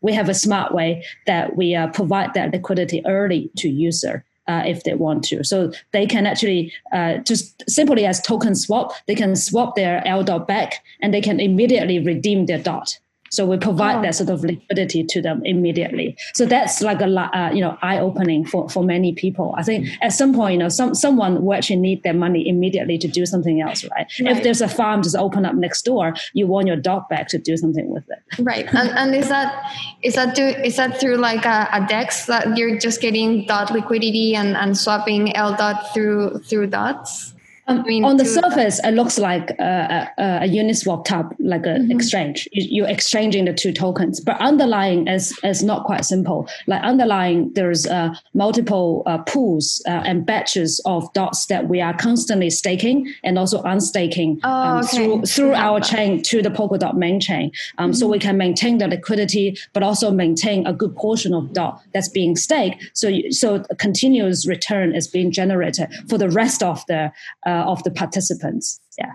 we 0.00 0.12
have 0.12 0.28
a 0.28 0.34
smart 0.34 0.72
way 0.72 1.04
that 1.26 1.56
we 1.56 1.74
uh, 1.74 1.88
provide 1.88 2.34
that 2.34 2.52
liquidity 2.52 3.04
early 3.06 3.50
to 3.56 3.68
user 3.68 4.24
uh, 4.46 4.62
if 4.66 4.84
they 4.84 4.94
want 4.94 5.24
to. 5.24 5.42
So 5.44 5.72
they 5.92 6.06
can 6.06 6.26
actually 6.26 6.72
uh, 6.92 7.18
just 7.18 7.68
simply 7.68 8.06
as 8.06 8.20
token 8.20 8.54
swap, 8.54 8.92
they 9.06 9.14
can 9.14 9.36
swap 9.36 9.74
their 9.74 10.06
L 10.06 10.22
dot 10.22 10.46
back 10.46 10.82
and 11.00 11.12
they 11.12 11.20
can 11.20 11.40
immediately 11.40 11.98
redeem 11.98 12.46
their 12.46 12.58
dot. 12.58 12.98
So 13.34 13.46
we 13.46 13.56
provide 13.56 13.96
oh. 13.96 14.02
that 14.02 14.14
sort 14.14 14.30
of 14.30 14.44
liquidity 14.44 15.04
to 15.04 15.20
them 15.20 15.42
immediately. 15.44 16.16
So 16.34 16.46
that's 16.46 16.80
like 16.80 17.00
a 17.00 17.06
uh, 17.06 17.50
you 17.52 17.60
know 17.60 17.76
eye 17.82 17.98
opening 17.98 18.44
for, 18.44 18.68
for 18.68 18.82
many 18.84 19.12
people. 19.14 19.54
I 19.56 19.62
think 19.62 19.88
at 20.02 20.12
some 20.12 20.34
point 20.34 20.52
you 20.52 20.58
know 20.58 20.68
some 20.68 20.94
someone 20.94 21.44
will 21.44 21.54
actually 21.54 21.76
need 21.76 22.02
their 22.02 22.14
money 22.14 22.48
immediately 22.48 22.98
to 22.98 23.08
do 23.08 23.26
something 23.26 23.60
else, 23.60 23.84
right? 23.84 24.06
right. 24.20 24.36
If 24.36 24.42
there's 24.42 24.60
a 24.60 24.68
farm 24.68 25.02
just 25.02 25.16
open 25.16 25.44
up 25.44 25.54
next 25.54 25.82
door, 25.82 26.14
you 26.32 26.46
want 26.46 26.66
your 26.66 26.76
dot 26.76 27.08
back 27.08 27.28
to 27.28 27.38
do 27.38 27.56
something 27.56 27.90
with 27.90 28.04
it. 28.08 28.42
Right, 28.42 28.66
and, 28.74 28.90
and 28.90 29.14
is 29.14 29.28
that 29.28 29.64
is 30.02 30.14
that 30.14 30.34
do, 30.34 30.46
is 30.46 30.76
that 30.76 31.00
through 31.00 31.16
like 31.16 31.44
a, 31.44 31.68
a 31.72 31.86
DEX 31.86 32.26
that 32.26 32.56
you're 32.56 32.78
just 32.78 33.00
getting 33.00 33.46
dot 33.46 33.70
liquidity 33.70 34.34
and, 34.34 34.56
and 34.56 34.76
swapping 34.76 35.34
L 35.36 35.54
dot 35.56 35.92
through 35.92 36.38
through 36.40 36.68
dots? 36.68 37.33
Um, 37.66 37.80
I 37.80 37.82
mean, 37.82 38.04
on 38.04 38.18
the 38.18 38.24
surface, 38.24 38.78
it 38.84 38.92
looks 38.92 39.18
like 39.18 39.50
a, 39.58 40.10
a, 40.18 40.44
a 40.44 40.48
Uniswap 40.48 41.04
type, 41.04 41.26
like 41.38 41.64
an 41.64 41.82
mm-hmm. 41.82 41.92
exchange. 41.92 42.48
You, 42.52 42.84
are 42.84 42.88
exchanging 42.88 43.46
the 43.46 43.54
two 43.54 43.72
tokens, 43.72 44.20
but 44.20 44.38
underlying 44.40 45.08
is 45.08 45.38
is 45.42 45.62
not 45.62 45.84
quite 45.84 46.04
simple. 46.04 46.48
Like 46.66 46.82
underlying, 46.82 47.52
there's 47.54 47.86
uh, 47.86 48.14
multiple 48.34 49.02
uh, 49.06 49.18
pools 49.18 49.82
uh, 49.86 50.02
and 50.04 50.26
batches 50.26 50.80
of 50.84 51.10
dots 51.14 51.46
that 51.46 51.68
we 51.68 51.80
are 51.80 51.96
constantly 51.96 52.50
staking 52.50 53.12
and 53.22 53.38
also 53.38 53.62
unstaking 53.62 54.40
oh, 54.44 54.50
um, 54.50 54.84
okay. 54.84 54.96
through 54.96 55.22
through 55.22 55.54
our 55.54 55.80
chain 55.80 56.22
to 56.24 56.42
the 56.42 56.50
Polkadot 56.50 56.94
main 56.94 57.18
chain. 57.18 57.50
Um, 57.78 57.90
mm-hmm. 57.90 57.98
So 57.98 58.08
we 58.08 58.18
can 58.18 58.36
maintain 58.36 58.78
the 58.78 58.88
liquidity, 58.88 59.56
but 59.72 59.82
also 59.82 60.10
maintain 60.10 60.66
a 60.66 60.72
good 60.74 60.94
portion 60.96 61.32
of 61.32 61.52
dot 61.54 61.82
that's 61.94 62.08
being 62.08 62.36
staked. 62.36 62.90
So 62.92 63.10
so 63.30 63.64
a 63.70 63.76
continuous 63.76 64.46
return 64.46 64.94
is 64.94 65.08
being 65.08 65.30
generated 65.30 65.88
for 66.08 66.18
the 66.18 66.28
rest 66.28 66.62
of 66.62 66.84
the 66.88 67.10
uh, 67.46 67.53
uh, 67.54 67.70
of 67.70 67.82
the 67.84 67.90
participants. 67.90 68.80
Yeah. 68.98 69.12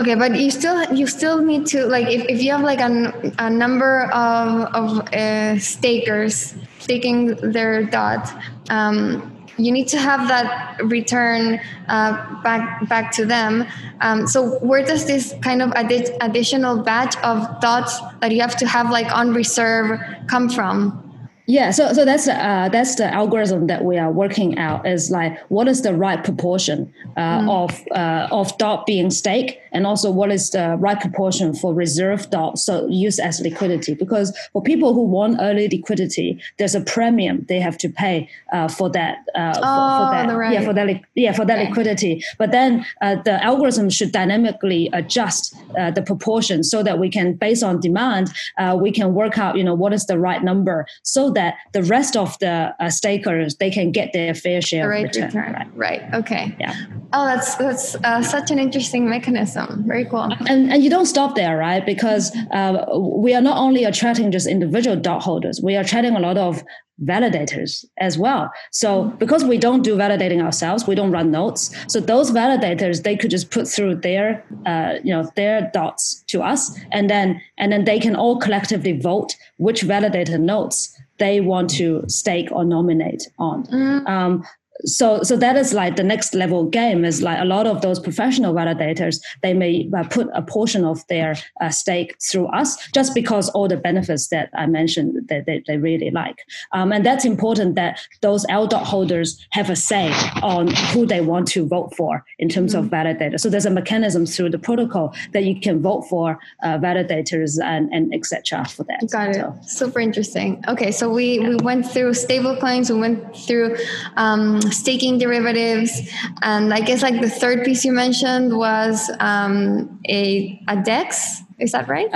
Okay, 0.00 0.14
but 0.14 0.38
you 0.38 0.50
still 0.50 0.94
you 0.94 1.06
still 1.06 1.42
need 1.42 1.66
to 1.66 1.86
like 1.86 2.06
if, 2.06 2.24
if 2.28 2.42
you 2.42 2.52
have 2.52 2.62
like 2.62 2.80
a, 2.80 3.32
a 3.38 3.50
number 3.50 4.02
of 4.12 4.70
of 4.74 5.00
uh, 5.12 5.58
stakers 5.58 6.54
staking 6.78 7.34
their 7.52 7.82
dot, 7.82 8.30
um, 8.70 9.34
you 9.56 9.72
need 9.72 9.88
to 9.88 9.98
have 9.98 10.28
that 10.28 10.78
return 10.84 11.58
uh, 11.88 12.12
back 12.42 12.88
back 12.88 13.10
to 13.18 13.26
them. 13.26 13.66
Um, 14.00 14.28
so 14.28 14.58
where 14.60 14.84
does 14.84 15.04
this 15.06 15.34
kind 15.42 15.62
of 15.62 15.70
addi- 15.70 16.16
additional 16.20 16.78
batch 16.78 17.16
of 17.24 17.60
dots 17.60 17.98
that 18.20 18.30
you 18.30 18.40
have 18.40 18.56
to 18.58 18.66
have 18.68 18.90
like 18.90 19.10
on 19.10 19.34
reserve 19.34 19.98
come 20.28 20.48
from? 20.48 21.07
Yeah, 21.48 21.70
so 21.70 21.94
so 21.94 22.04
that's 22.04 22.28
uh, 22.28 22.68
that's 22.70 22.96
the 22.96 23.06
algorithm 23.06 23.68
that 23.68 23.82
we 23.82 23.96
are 23.96 24.12
working 24.12 24.58
out 24.58 24.86
is 24.86 25.10
like 25.10 25.40
what 25.48 25.66
is 25.66 25.80
the 25.80 25.94
right 25.94 26.22
proportion 26.22 26.92
uh, 27.16 27.40
mm. 27.40 27.50
of 27.50 27.86
uh, 27.92 28.28
of 28.30 28.56
dot 28.58 28.84
being 28.84 29.08
stake, 29.08 29.58
and 29.72 29.86
also 29.86 30.10
what 30.10 30.30
is 30.30 30.50
the 30.50 30.76
right 30.78 31.00
proportion 31.00 31.54
for 31.54 31.74
reserve 31.74 32.30
dot 32.30 32.58
so 32.58 32.86
use 32.88 33.18
as 33.18 33.40
liquidity. 33.40 33.94
Because 33.94 34.36
for 34.52 34.62
people 34.62 34.94
who 34.94 35.02
want 35.02 35.38
early 35.40 35.68
liquidity, 35.68 36.40
there's 36.58 36.74
a 36.74 36.80
premium 36.80 37.44
they 37.48 37.60
have 37.60 37.78
to 37.78 37.88
pay 37.88 38.28
uh, 38.52 38.68
for 38.68 38.88
that. 38.90 39.18
Uh, 39.34 39.52
oh, 39.56 39.60
for 39.60 40.12
that, 40.12 40.34
right. 40.34 40.52
yeah, 40.52 40.64
for 40.64 40.72
that, 40.72 41.00
yeah, 41.14 41.32
for 41.32 41.44
that 41.44 41.58
okay. 41.58 41.68
liquidity. 41.68 42.24
But 42.38 42.52
then 42.52 42.84
uh, 43.00 43.16
the 43.24 43.42
algorithm 43.42 43.90
should 43.90 44.12
dynamically 44.12 44.90
adjust 44.92 45.54
the 45.94 46.02
proportion 46.04 46.64
so 46.64 46.82
that 46.82 46.98
we 46.98 47.08
can, 47.08 47.34
based 47.34 47.62
on 47.62 47.80
demand, 47.80 48.32
we 48.80 48.90
can 48.90 49.14
work 49.14 49.38
out, 49.38 49.56
you 49.56 49.64
know, 49.64 49.74
what 49.74 49.92
is 49.92 50.06
the 50.06 50.18
right 50.18 50.42
number 50.42 50.86
so 51.02 51.30
that 51.30 51.54
the 51.72 51.82
rest 51.82 52.16
of 52.16 52.38
the 52.40 52.74
uh, 52.80 52.90
stakers 52.90 53.56
they 53.56 53.70
can 53.70 53.90
get 53.92 54.12
their 54.12 54.34
fair 54.34 54.60
share 54.60 54.84
the 54.84 54.88
right 54.88 55.04
return. 55.04 55.26
return. 55.26 55.52
Right. 55.52 56.00
right. 56.02 56.14
Okay. 56.14 56.56
Yeah. 56.60 56.74
Oh, 57.12 57.24
that's 57.26 57.56
that's 57.56 57.94
uh, 57.96 58.22
such 58.22 58.50
an 58.50 58.58
interesting 58.58 59.08
mechanism. 59.08 59.57
Very 59.86 60.04
cool. 60.04 60.32
And 60.48 60.72
and 60.72 60.82
you 60.82 60.90
don't 60.90 61.06
stop 61.06 61.34
there, 61.34 61.56
right? 61.56 61.84
Because 61.84 62.34
uh, 62.52 62.86
we 62.96 63.34
are 63.34 63.40
not 63.40 63.58
only 63.58 63.84
attracting 63.84 64.30
just 64.30 64.46
individual 64.46 64.96
dot 64.96 65.22
holders, 65.22 65.60
we 65.62 65.76
are 65.76 65.80
attracting 65.80 66.14
a 66.16 66.20
lot 66.20 66.36
of 66.36 66.62
validators 67.04 67.84
as 67.98 68.18
well. 68.18 68.50
So 68.72 69.04
because 69.18 69.44
we 69.44 69.56
don't 69.58 69.82
do 69.82 69.96
validating 69.96 70.42
ourselves, 70.42 70.86
we 70.86 70.94
don't 70.94 71.12
run 71.12 71.30
nodes. 71.30 71.74
So 71.88 72.00
those 72.00 72.30
validators 72.30 73.02
they 73.02 73.16
could 73.16 73.30
just 73.30 73.50
put 73.50 73.68
through 73.68 73.96
their 73.96 74.44
uh, 74.66 74.94
you 75.02 75.12
know 75.12 75.30
their 75.36 75.70
dots 75.72 76.22
to 76.28 76.42
us, 76.42 76.76
and 76.92 77.08
then 77.08 77.40
and 77.56 77.72
then 77.72 77.84
they 77.84 77.98
can 77.98 78.16
all 78.16 78.38
collectively 78.38 78.98
vote 78.98 79.34
which 79.58 79.82
validator 79.82 80.38
nodes 80.38 80.94
they 81.18 81.40
want 81.40 81.68
to 81.68 82.04
stake 82.06 82.48
or 82.52 82.64
nominate 82.64 83.28
on. 83.38 83.64
Mm. 83.66 84.08
Um, 84.08 84.44
so 84.84 85.22
so 85.22 85.36
that 85.36 85.56
is 85.56 85.72
like 85.72 85.96
the 85.96 86.02
next 86.02 86.34
level 86.34 86.64
game 86.64 87.04
is 87.04 87.22
like 87.22 87.40
a 87.40 87.44
lot 87.44 87.66
of 87.66 87.80
those 87.82 87.98
professional 87.98 88.54
validators 88.54 89.20
they 89.42 89.52
may 89.52 89.90
uh, 89.96 90.04
put 90.04 90.28
a 90.34 90.42
portion 90.42 90.84
of 90.84 91.06
their 91.08 91.36
uh, 91.60 91.68
stake 91.68 92.16
through 92.22 92.46
us 92.48 92.76
just 92.90 93.14
because 93.14 93.48
all 93.50 93.66
the 93.66 93.76
benefits 93.76 94.28
that 94.28 94.50
i 94.54 94.66
mentioned 94.66 95.28
that 95.28 95.46
they, 95.46 95.62
they 95.66 95.76
really 95.76 96.10
like 96.10 96.44
um, 96.72 96.92
and 96.92 97.04
that's 97.04 97.24
important 97.24 97.74
that 97.74 98.00
those 98.20 98.46
LDOT 98.46 98.82
holders 98.82 99.46
have 99.50 99.70
a 99.70 99.76
say 99.76 100.12
on 100.42 100.68
who 100.92 101.06
they 101.06 101.20
want 101.20 101.46
to 101.48 101.66
vote 101.66 101.94
for 101.96 102.24
in 102.38 102.48
terms 102.48 102.74
mm-hmm. 102.74 102.84
of 102.84 102.90
validators 102.90 103.40
so 103.40 103.50
there's 103.50 103.66
a 103.66 103.70
mechanism 103.70 104.26
through 104.26 104.50
the 104.50 104.58
protocol 104.58 105.14
that 105.32 105.44
you 105.44 105.58
can 105.60 105.82
vote 105.82 106.02
for 106.02 106.38
uh, 106.62 106.78
validators 106.78 107.62
and, 107.62 107.92
and 107.92 108.14
etc 108.14 108.64
for 108.66 108.84
that 108.84 109.00
got 109.10 109.30
it 109.30 109.34
so. 109.34 109.58
super 109.62 110.00
interesting 110.00 110.62
okay 110.68 110.90
so 110.90 111.10
we 111.10 111.40
yeah. 111.40 111.48
we 111.48 111.56
went 111.56 111.84
through 111.86 112.14
stable 112.14 112.56
coins 112.56 112.90
we 112.90 113.00
went 113.00 113.36
through 113.36 113.76
um, 114.16 114.60
staking 114.72 115.18
derivatives. 115.18 116.00
And 116.42 116.72
I 116.72 116.80
guess 116.80 117.02
like 117.02 117.20
the 117.20 117.30
third 117.30 117.64
piece 117.64 117.84
you 117.84 117.92
mentioned 117.92 118.56
was 118.56 119.10
um, 119.20 120.00
a, 120.08 120.60
a 120.68 120.76
DEX. 120.82 121.42
Is 121.58 121.72
that 121.72 121.88
right? 121.88 122.10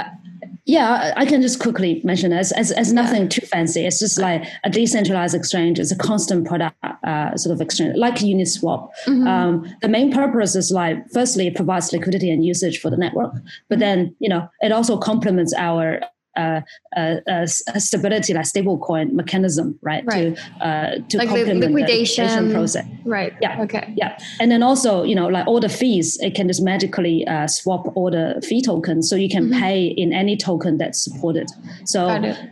Yeah, 0.64 1.12
I 1.16 1.26
can 1.26 1.42
just 1.42 1.58
quickly 1.58 2.00
mention 2.04 2.32
as 2.32 2.52
as, 2.52 2.70
as 2.70 2.92
nothing 2.92 3.22
yeah. 3.22 3.28
too 3.28 3.46
fancy. 3.46 3.84
It's 3.84 3.98
just 3.98 4.16
like 4.16 4.44
a 4.62 4.70
decentralized 4.70 5.34
exchange. 5.34 5.80
It's 5.80 5.90
a 5.90 5.96
constant 5.96 6.46
product 6.46 6.76
uh, 7.02 7.36
sort 7.36 7.52
of 7.52 7.60
exchange, 7.60 7.96
like 7.96 8.16
Uniswap. 8.16 8.88
Mm-hmm. 9.06 9.26
Um, 9.26 9.76
the 9.82 9.88
main 9.88 10.12
purpose 10.12 10.54
is 10.54 10.70
like, 10.70 10.98
firstly, 11.10 11.48
it 11.48 11.56
provides 11.56 11.92
liquidity 11.92 12.30
and 12.30 12.44
usage 12.44 12.80
for 12.80 12.90
the 12.90 12.96
network, 12.96 13.32
but 13.68 13.74
mm-hmm. 13.74 13.80
then 13.80 14.16
you 14.20 14.28
know 14.28 14.48
it 14.60 14.70
also 14.70 14.96
complements 14.96 15.52
our 15.54 16.00
a, 16.36 16.62
a, 16.96 17.46
stability 17.46 18.34
like 18.34 18.46
stable 18.46 18.78
coin 18.78 19.14
mechanism 19.14 19.78
right, 19.82 20.04
right. 20.06 20.36
to 20.36 20.66
uh, 20.66 20.94
to 21.08 21.18
like 21.18 21.28
complement 21.28 21.60
the 21.60 21.68
liquidation. 21.68 22.26
the 22.26 22.32
liquidation 22.32 22.52
process. 22.52 22.86
Right. 23.04 23.34
Yeah. 23.40 23.62
Okay. 23.62 23.92
Yeah. 23.96 24.18
And 24.40 24.50
then 24.50 24.62
also 24.62 25.02
you 25.02 25.14
know 25.14 25.28
like 25.28 25.46
all 25.46 25.60
the 25.60 25.68
fees 25.68 26.18
it 26.20 26.34
can 26.34 26.48
just 26.48 26.62
magically 26.62 27.26
uh, 27.26 27.46
swap 27.46 27.86
all 27.96 28.10
the 28.10 28.44
fee 28.46 28.62
tokens 28.62 29.08
so 29.08 29.16
you 29.16 29.28
can 29.28 29.50
mm-hmm. 29.50 29.60
pay 29.60 29.86
in 29.86 30.12
any 30.12 30.36
token 30.36 30.78
that's 30.78 31.02
supported. 31.02 31.50
So 31.84 32.08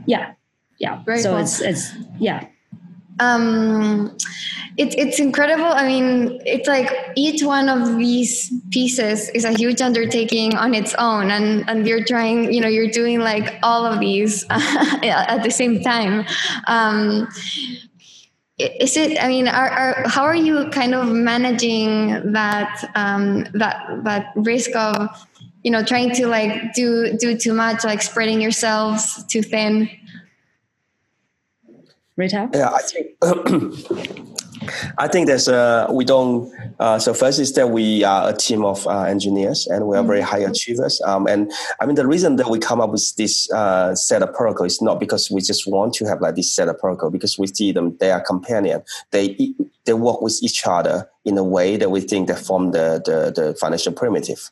yeah. 0.07 0.35
Yeah. 0.79 1.03
Very 1.05 1.21
so 1.21 1.37
it's 1.37 1.61
it's 1.61 1.93
yeah 2.19 2.47
um, 3.21 4.17
it's 4.77 4.95
it's 4.97 5.21
incredible. 5.21 5.67
I 5.67 5.87
mean, 5.87 6.41
it's 6.47 6.67
like 6.67 6.91
each 7.15 7.43
one 7.43 7.69
of 7.69 7.99
these 7.99 8.53
pieces 8.71 9.29
is 9.31 9.45
a 9.45 9.53
huge 9.53 9.81
undertaking 9.83 10.57
on 10.57 10.75
its 10.75 10.95
own, 10.95 11.31
and 11.31 11.69
and 11.69 11.87
you're 11.87 12.05
trying, 12.05 12.53
you 12.53 12.61
know, 12.61 12.69
you're 12.69 12.91
doing 12.91 13.21
like 13.21 13.59
all 13.63 13.85
of 13.85 14.01
these 14.01 14.47
at 14.51 15.43
the 15.43 15.51
same 15.51 15.83
time. 15.83 16.25
Um, 16.67 17.29
is 18.59 18.97
it? 18.97 19.23
I 19.23 19.29
mean, 19.29 19.49
are, 19.49 19.69
are, 19.69 20.09
how 20.09 20.25
are 20.25 20.37
you 20.37 20.69
kind 20.71 20.95
of 20.95 21.09
managing 21.09 22.33
that 22.33 22.91
um, 22.95 23.45
that 23.55 24.05
that 24.05 24.33
risk 24.35 24.75
of 24.77 25.27
you 25.63 25.71
know 25.71 25.83
trying 25.83 26.15
to 26.15 26.27
like 26.27 26.73
do 26.73 27.17
do 27.19 27.37
too 27.37 27.53
much, 27.53 27.85
like 27.85 28.01
spreading 28.01 28.41
yourselves 28.41 29.25
too 29.27 29.43
thin? 29.43 29.91
Ruitao? 32.21 32.55
Yeah, 32.55 32.71
I 32.71 32.83
think 32.83 33.07
I 34.99 35.09
think 35.09 35.27
there's 35.27 35.49
a 35.49 35.89
we 35.91 36.05
don't. 36.05 36.53
Uh, 36.79 36.99
so 36.99 37.13
first 37.15 37.39
is 37.39 37.53
that 37.55 37.71
we 37.71 38.05
are 38.05 38.31
a 38.31 38.33
team 38.37 38.65
of 38.65 38.87
uh, 38.87 39.03
engineers 39.03 39.67
and 39.67 39.87
we 39.87 39.97
are 39.97 40.03
very 40.03 40.21
high 40.21 40.41
mm-hmm. 40.41 40.51
achievers. 40.51 41.01
Um, 41.05 41.27
and 41.27 41.51
I 41.81 41.87
mean 41.87 41.97
the 41.97 42.07
reason 42.07 42.37
that 42.37 42.51
we 42.51 42.59
come 42.59 42.81
up 42.81 42.91
with 42.91 43.15
this 43.17 43.51
uh, 43.53 43.95
set 43.95 44.23
of 44.23 44.35
protocol 44.35 44.67
is 44.67 44.81
not 44.83 45.01
because 45.01 45.31
we 45.31 45.41
just 45.41 45.67
want 45.67 45.95
to 45.95 46.07
have 46.07 46.21
like 46.21 46.37
this 46.37 46.53
set 46.55 46.69
of 46.69 46.79
protocol 46.79 47.11
because 47.11 47.39
we 47.39 47.47
see 47.47 47.73
them 47.73 47.97
they 47.99 48.11
are 48.11 48.21
companion. 48.21 48.83
They 49.11 49.55
they 49.91 49.95
work 49.95 50.23
with 50.23 50.39
each 50.41 50.65
other 50.69 51.11
in 51.25 51.37
a 51.37 51.43
way 51.43 51.77
that 51.77 51.91
we 51.91 52.01
think 52.01 52.29
that 52.29 52.39
form 52.39 52.71
the, 52.71 53.03
the, 53.05 53.43
the 53.43 53.55
financial 53.55 53.93
primitive. 53.93 54.51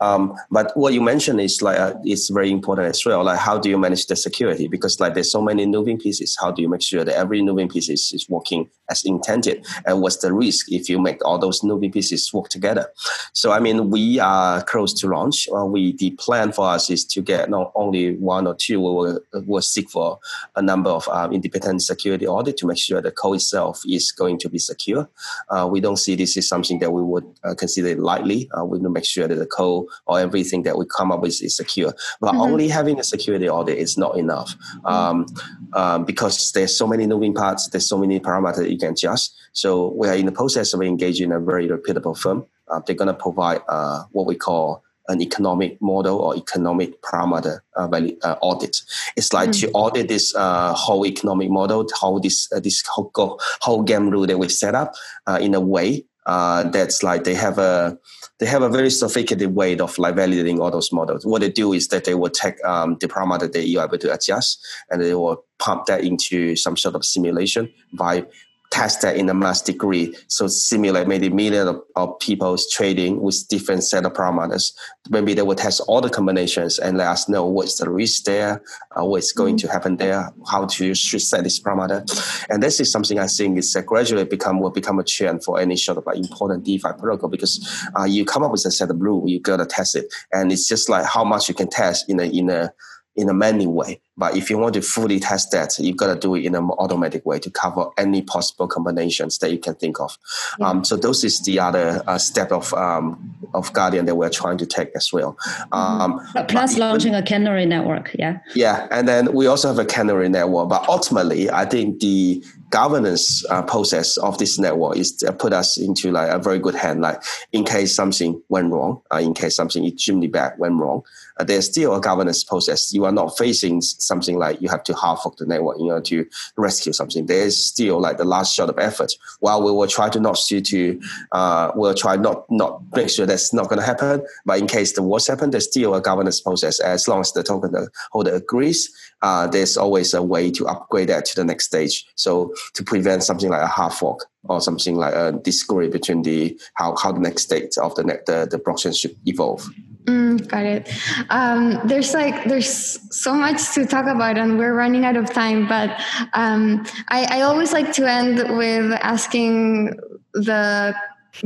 Um, 0.00 0.34
but 0.50 0.76
what 0.76 0.92
you 0.92 1.00
mentioned 1.00 1.40
is 1.40 1.62
like 1.62 1.78
uh, 1.78 1.94
it's 2.04 2.28
very 2.28 2.50
important 2.50 2.88
as 2.88 3.06
well. 3.06 3.22
Like 3.24 3.38
how 3.38 3.56
do 3.56 3.70
you 3.70 3.78
manage 3.78 4.06
the 4.06 4.16
security? 4.16 4.66
Because 4.66 4.98
like 4.98 5.14
there's 5.14 5.30
so 5.30 5.40
many 5.40 5.64
moving 5.64 5.98
pieces. 5.98 6.36
How 6.40 6.50
do 6.50 6.60
you 6.60 6.68
make 6.68 6.82
sure 6.82 7.04
that 7.04 7.16
every 7.16 7.40
moving 7.40 7.68
piece 7.68 7.88
is, 7.88 8.12
is 8.12 8.28
working 8.28 8.68
as 8.90 9.04
intended? 9.04 9.64
And 9.86 10.02
what's 10.02 10.16
the 10.16 10.32
risk 10.32 10.70
if 10.72 10.88
you 10.90 11.00
make 11.00 11.24
all 11.24 11.38
those 11.38 11.62
moving 11.62 11.92
pieces 11.92 12.32
work 12.34 12.48
together? 12.48 12.88
So 13.32 13.52
I 13.52 13.60
mean, 13.60 13.90
we 13.90 14.18
are 14.18 14.62
close 14.64 14.92
to 15.00 15.06
launch. 15.06 15.48
Uh, 15.56 15.64
we 15.64 15.92
the 15.92 16.10
plan 16.12 16.52
for 16.52 16.66
us 16.68 16.90
is 16.90 17.04
to 17.06 17.22
get 17.22 17.48
not 17.48 17.72
only 17.76 18.16
one 18.16 18.46
or 18.46 18.56
two. 18.56 18.80
We 18.80 18.90
will 18.90 19.20
will 19.46 19.62
seek 19.62 19.88
for 19.88 20.18
a 20.56 20.62
number 20.62 20.90
of 20.90 21.08
um, 21.08 21.32
independent 21.32 21.82
security 21.82 22.26
audit 22.26 22.56
to 22.58 22.66
make 22.66 22.78
sure 22.78 23.00
the 23.00 23.12
code 23.12 23.36
itself 23.36 23.82
is 23.88 24.12
going 24.12 24.38
to 24.40 24.48
be 24.48 24.58
secure. 24.58 24.79
Uh, 24.88 25.68
we 25.70 25.80
don't 25.80 25.96
see 25.96 26.10
see 26.10 26.16
this 26.16 26.36
is 26.36 26.48
something 26.48 26.78
that 26.80 26.90
we 26.90 27.02
would 27.02 27.24
uh, 27.44 27.54
consider 27.54 27.94
lightly. 28.00 28.50
Uh, 28.56 28.64
we 28.64 28.78
need 28.78 28.84
to 28.84 28.90
make 28.90 29.04
sure 29.04 29.28
that 29.28 29.36
the 29.36 29.46
code 29.46 29.86
or 30.06 30.18
everything 30.18 30.62
that 30.64 30.76
we 30.76 30.84
come 30.86 31.12
up 31.12 31.20
with 31.20 31.42
is 31.42 31.56
secure. 31.56 31.92
But 32.20 32.32
mm-hmm. 32.32 32.40
only 32.40 32.68
having 32.68 32.98
a 32.98 33.04
security 33.04 33.48
audit 33.48 33.78
is 33.78 33.96
not 33.96 34.16
enough 34.18 34.54
um, 34.84 35.26
um, 35.74 36.04
because 36.04 36.52
there's 36.52 36.76
so 36.76 36.86
many 36.86 37.06
moving 37.06 37.34
parts, 37.34 37.68
there's 37.68 37.88
so 37.88 37.98
many 37.98 38.20
parameters 38.20 38.70
you 38.70 38.78
can 38.78 38.92
adjust. 38.92 39.34
So 39.52 39.92
we 39.96 40.08
are 40.08 40.14
in 40.14 40.26
the 40.26 40.32
process 40.32 40.74
of 40.74 40.82
engaging 40.82 41.32
a 41.32 41.40
very 41.40 41.66
reputable 41.68 42.14
firm. 42.14 42.46
Uh, 42.68 42.80
they're 42.86 42.96
going 42.96 43.08
to 43.08 43.14
provide 43.14 43.60
uh, 43.68 44.04
what 44.12 44.26
we 44.26 44.36
call 44.36 44.82
an 45.10 45.20
economic 45.20 45.80
model 45.82 46.18
or 46.18 46.36
economic 46.36 47.02
parameter 47.02 47.60
uh, 47.76 47.88
value, 47.88 48.16
uh, 48.22 48.36
audit. 48.40 48.82
It's 49.16 49.32
like 49.32 49.50
mm-hmm. 49.50 49.66
to 49.66 49.72
audit 49.72 50.08
this 50.08 50.34
uh, 50.34 50.72
whole 50.74 51.04
economic 51.04 51.50
model, 51.50 51.86
how 52.00 52.18
this 52.18 52.50
uh, 52.52 52.60
this 52.60 52.82
whole, 52.86 53.40
whole 53.60 53.82
game 53.82 54.08
rule 54.10 54.26
that 54.26 54.38
we 54.38 54.48
set 54.48 54.74
up 54.74 54.94
uh, 55.26 55.38
in 55.40 55.54
a 55.54 55.60
way 55.60 56.04
uh, 56.26 56.64
that's 56.70 57.02
like 57.02 57.24
they 57.24 57.34
have 57.34 57.58
a 57.58 57.98
they 58.38 58.46
have 58.46 58.62
a 58.62 58.68
very 58.68 58.90
sophisticated 58.90 59.54
way 59.54 59.76
of 59.78 59.98
like 59.98 60.14
validating 60.14 60.60
all 60.60 60.70
those 60.70 60.92
models. 60.92 61.26
What 61.26 61.40
they 61.40 61.50
do 61.50 61.72
is 61.72 61.88
that 61.88 62.04
they 62.04 62.14
will 62.14 62.30
take 62.30 62.62
um, 62.64 62.96
the 63.00 63.08
parameter 63.08 63.52
that 63.52 63.66
you're 63.66 63.84
able 63.84 63.98
to 63.98 64.12
adjust 64.12 64.64
and 64.90 65.02
they 65.02 65.14
will 65.14 65.44
pump 65.58 65.86
that 65.86 66.04
into 66.04 66.56
some 66.56 66.76
sort 66.76 66.94
of 66.94 67.04
simulation 67.04 67.72
by 67.92 68.24
test 68.70 69.02
that 69.02 69.16
in 69.16 69.28
a 69.28 69.34
mass 69.34 69.60
degree. 69.60 70.16
So 70.28 70.46
simulate 70.46 71.08
maybe 71.08 71.28
millions 71.28 71.68
of, 71.68 71.82
of 71.96 72.18
people's 72.20 72.70
trading 72.70 73.20
with 73.20 73.46
different 73.48 73.84
set 73.84 74.04
of 74.04 74.12
parameters. 74.12 74.72
Maybe 75.08 75.34
they 75.34 75.42
will 75.42 75.56
test 75.56 75.80
all 75.88 76.00
the 76.00 76.08
combinations 76.08 76.78
and 76.78 76.96
let 76.96 77.08
us 77.08 77.28
know 77.28 77.46
what's 77.46 77.78
the 77.78 77.90
risk 77.90 78.24
there, 78.24 78.62
uh, 78.96 79.04
what's 79.04 79.32
going 79.32 79.56
mm-hmm. 79.56 79.66
to 79.66 79.72
happen 79.72 79.96
there, 79.96 80.32
how 80.48 80.66
to 80.66 80.94
should 80.94 81.22
set 81.22 81.44
this 81.44 81.60
parameter. 81.60 82.00
And 82.48 82.62
this 82.62 82.80
is 82.80 82.92
something 82.92 83.18
I 83.18 83.26
think 83.26 83.58
is 83.58 83.74
uh, 83.74 83.82
gradually 83.82 84.24
become 84.24 84.60
will 84.60 84.70
become 84.70 84.98
a 84.98 85.04
trend 85.04 85.44
for 85.44 85.60
any 85.60 85.76
sort 85.76 85.98
of 85.98 86.06
like 86.06 86.18
important 86.18 86.64
DeFi 86.64 86.92
protocol 86.98 87.28
because 87.28 87.58
uh, 87.98 88.04
you 88.04 88.24
come 88.24 88.44
up 88.44 88.52
with 88.52 88.64
a 88.66 88.70
set 88.70 88.90
of 88.90 89.00
rule, 89.00 89.28
you 89.28 89.40
gotta 89.40 89.66
test 89.66 89.96
it, 89.96 90.12
and 90.32 90.52
it's 90.52 90.68
just 90.68 90.88
like 90.88 91.06
how 91.06 91.24
much 91.24 91.48
you 91.48 91.54
can 91.54 91.68
test 91.68 92.08
in 92.08 92.20
a 92.20 92.24
in 92.24 92.50
a 92.50 92.72
in 93.20 93.28
a 93.28 93.34
manual 93.34 93.72
way 93.72 94.00
But 94.20 94.36
if 94.36 94.50
you 94.50 94.58
want 94.58 94.74
to 94.74 94.82
fully 94.82 95.18
test 95.18 95.50
that, 95.52 95.78
you've 95.78 95.96
got 95.96 96.12
to 96.12 96.20
do 96.20 96.34
it 96.34 96.44
in 96.44 96.54
an 96.54 96.68
automatic 96.72 97.24
way 97.24 97.38
to 97.38 97.50
cover 97.50 97.86
any 97.96 98.20
possible 98.20 98.68
combinations 98.68 99.38
that 99.38 99.50
you 99.50 99.58
can 99.58 99.74
think 99.74 99.98
of. 99.98 100.18
Yeah. 100.58 100.68
Um, 100.68 100.84
so 100.84 100.96
those 100.96 101.24
is 101.24 101.40
the 101.40 101.58
other 101.58 102.02
uh, 102.06 102.18
step 102.18 102.52
of 102.52 102.74
um, 102.74 103.34
of 103.54 103.72
Guardian 103.72 104.04
that 104.04 104.16
we're 104.16 104.28
trying 104.28 104.58
to 104.58 104.66
take 104.66 104.90
as 104.94 105.10
well. 105.10 105.38
Mm-hmm. 105.72 105.74
Um, 105.74 106.46
Plus 106.48 106.76
launching 106.76 107.14
a 107.14 107.22
canary 107.22 107.64
network, 107.64 108.14
yeah. 108.18 108.40
Yeah, 108.54 108.86
and 108.90 109.08
then 109.08 109.32
we 109.32 109.46
also 109.46 109.68
have 109.68 109.78
a 109.78 109.86
canary 109.86 110.28
network. 110.28 110.68
But 110.68 110.86
ultimately, 110.86 111.50
I 111.50 111.64
think 111.64 112.00
the 112.00 112.44
governance 112.68 113.44
uh, 113.50 113.62
process 113.62 114.18
of 114.18 114.36
this 114.36 114.58
network 114.58 114.98
is 114.98 115.24
uh, 115.26 115.32
put 115.32 115.54
us 115.54 115.78
into 115.78 116.12
like 116.12 116.30
a 116.30 116.38
very 116.38 116.58
good 116.58 116.74
hand. 116.74 117.00
Like 117.00 117.22
in 117.52 117.64
case 117.64 117.96
something 117.96 118.40
went 118.50 118.70
wrong, 118.70 119.00
uh, 119.10 119.16
in 119.16 119.32
case 119.32 119.56
something 119.56 119.84
extremely 119.86 120.28
bad 120.28 120.58
went 120.58 120.74
wrong, 120.74 121.02
there's 121.44 121.66
still 121.66 121.94
a 121.94 122.00
governance 122.00 122.44
process. 122.44 122.92
You 122.92 123.04
are 123.04 123.12
not 123.12 123.36
facing 123.36 123.80
something 123.80 124.38
like 124.38 124.60
you 124.60 124.68
have 124.68 124.84
to 124.84 124.94
hard 124.94 125.18
fork 125.20 125.36
the 125.36 125.46
network 125.46 125.78
in 125.78 125.86
order 125.86 126.00
to 126.02 126.26
rescue 126.56 126.92
something. 126.92 127.26
There 127.26 127.42
is 127.42 127.62
still 127.62 128.00
like 128.00 128.18
the 128.18 128.24
last 128.24 128.54
shot 128.54 128.68
of 128.68 128.78
effort. 128.78 129.12
While 129.40 129.62
we 129.62 129.72
will 129.72 129.86
try 129.86 130.08
to 130.10 130.20
not 130.20 130.36
to, 130.48 130.60
to 130.60 131.00
uh, 131.32 131.72
we'll 131.74 131.94
try 131.94 132.16
not 132.16 132.50
not 132.50 132.82
make 132.94 133.10
sure 133.10 133.26
that's 133.26 133.52
not 133.52 133.68
going 133.68 133.78
to 133.78 133.86
happen. 133.86 134.24
But 134.44 134.58
in 134.58 134.66
case 134.66 134.92
the 134.92 135.02
worst 135.02 135.28
happens, 135.28 135.52
there's 135.52 135.66
still 135.66 135.94
a 135.94 136.00
governance 136.00 136.40
process. 136.40 136.80
As 136.80 137.06
long 137.08 137.20
as 137.20 137.32
the 137.32 137.42
token 137.42 137.88
holder 138.12 138.34
agrees, 138.34 138.90
uh, 139.22 139.46
there's 139.46 139.76
always 139.76 140.14
a 140.14 140.22
way 140.22 140.50
to 140.50 140.66
upgrade 140.66 141.08
that 141.08 141.24
to 141.26 141.36
the 141.36 141.44
next 141.44 141.66
stage. 141.66 142.06
So 142.14 142.54
to 142.74 142.82
prevent 142.82 143.22
something 143.22 143.50
like 143.50 143.62
a 143.62 143.66
hard 143.66 143.92
fork 143.92 144.26
or 144.44 144.60
something 144.60 144.96
like 144.96 145.14
a 145.14 145.32
disagree 145.32 145.88
between 145.88 146.22
the 146.22 146.58
how, 146.74 146.96
how 146.96 147.12
the 147.12 147.20
next 147.20 147.42
state 147.42 147.76
of 147.78 147.94
the, 147.94 148.02
the 148.02 148.48
the 148.50 148.58
blockchain 148.58 148.98
should 148.98 149.16
evolve. 149.26 149.68
Mm, 150.04 150.48
got 150.48 150.64
it. 150.64 150.88
Um, 151.28 151.80
there's 151.84 152.14
like 152.14 152.44
there's 152.44 152.98
so 153.14 153.34
much 153.34 153.74
to 153.74 153.86
talk 153.86 154.06
about, 154.06 154.38
and 154.38 154.58
we're 154.58 154.74
running 154.74 155.04
out 155.04 155.16
of 155.16 155.30
time. 155.32 155.68
But 155.68 155.90
um, 156.32 156.86
I, 157.08 157.38
I 157.38 157.40
always 157.42 157.72
like 157.72 157.92
to 157.94 158.10
end 158.10 158.56
with 158.56 158.92
asking 159.02 159.98
the 160.32 160.94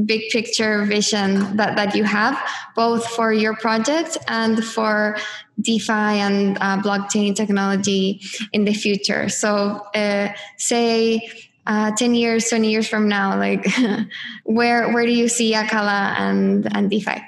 big 0.05 0.29
picture 0.31 0.85
vision 0.85 1.57
that, 1.57 1.77
that 1.77 1.95
you 1.95 2.05
have, 2.05 2.39
both 2.75 3.07
for 3.07 3.33
your 3.33 3.57
project 3.57 4.19
and 4.29 4.65
for 4.65 5.17
DeFi 5.61 5.93
and 5.93 6.59
uh, 6.61 6.79
blockchain 6.79 7.35
technology 7.35 8.21
in 8.53 8.65
the 8.65 8.75
future. 8.75 9.29
So, 9.29 9.83
uh, 9.95 10.33
say 10.59 11.31
uh, 11.67 11.93
10 11.93 12.15
years, 12.15 12.49
20 12.49 12.71
years 12.71 12.89
from 12.89 13.09
now, 13.09 13.39
like 13.39 13.67
where 14.45 14.93
where 14.93 15.07
do 15.07 15.13
you 15.13 15.29
see 15.29 15.55
Acala 15.55 16.15
and, 16.19 16.75
and 16.77 16.91
DeFi? 16.91 17.23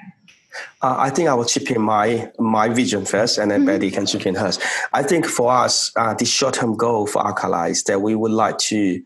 Uh, 0.81 0.95
I 0.97 1.09
think 1.09 1.27
I 1.27 1.33
will 1.33 1.45
chip 1.45 1.71
in 1.71 1.81
my 1.81 2.31
my 2.39 2.69
vision 2.69 3.05
first, 3.05 3.37
and 3.37 3.49
then 3.49 3.61
mm-hmm. 3.61 3.79
Bette 3.79 3.91
can 3.91 4.05
chip 4.05 4.25
in 4.25 4.35
hers. 4.35 4.59
I 4.93 5.03
think 5.03 5.25
for 5.25 5.51
us, 5.51 5.91
uh, 5.95 6.13
the 6.13 6.25
short 6.25 6.55
term 6.55 6.75
goal 6.75 7.07
for 7.07 7.23
Acala 7.23 7.69
is 7.69 7.83
that 7.83 8.01
we 8.01 8.15
would 8.15 8.31
like 8.31 8.57
to 8.69 9.01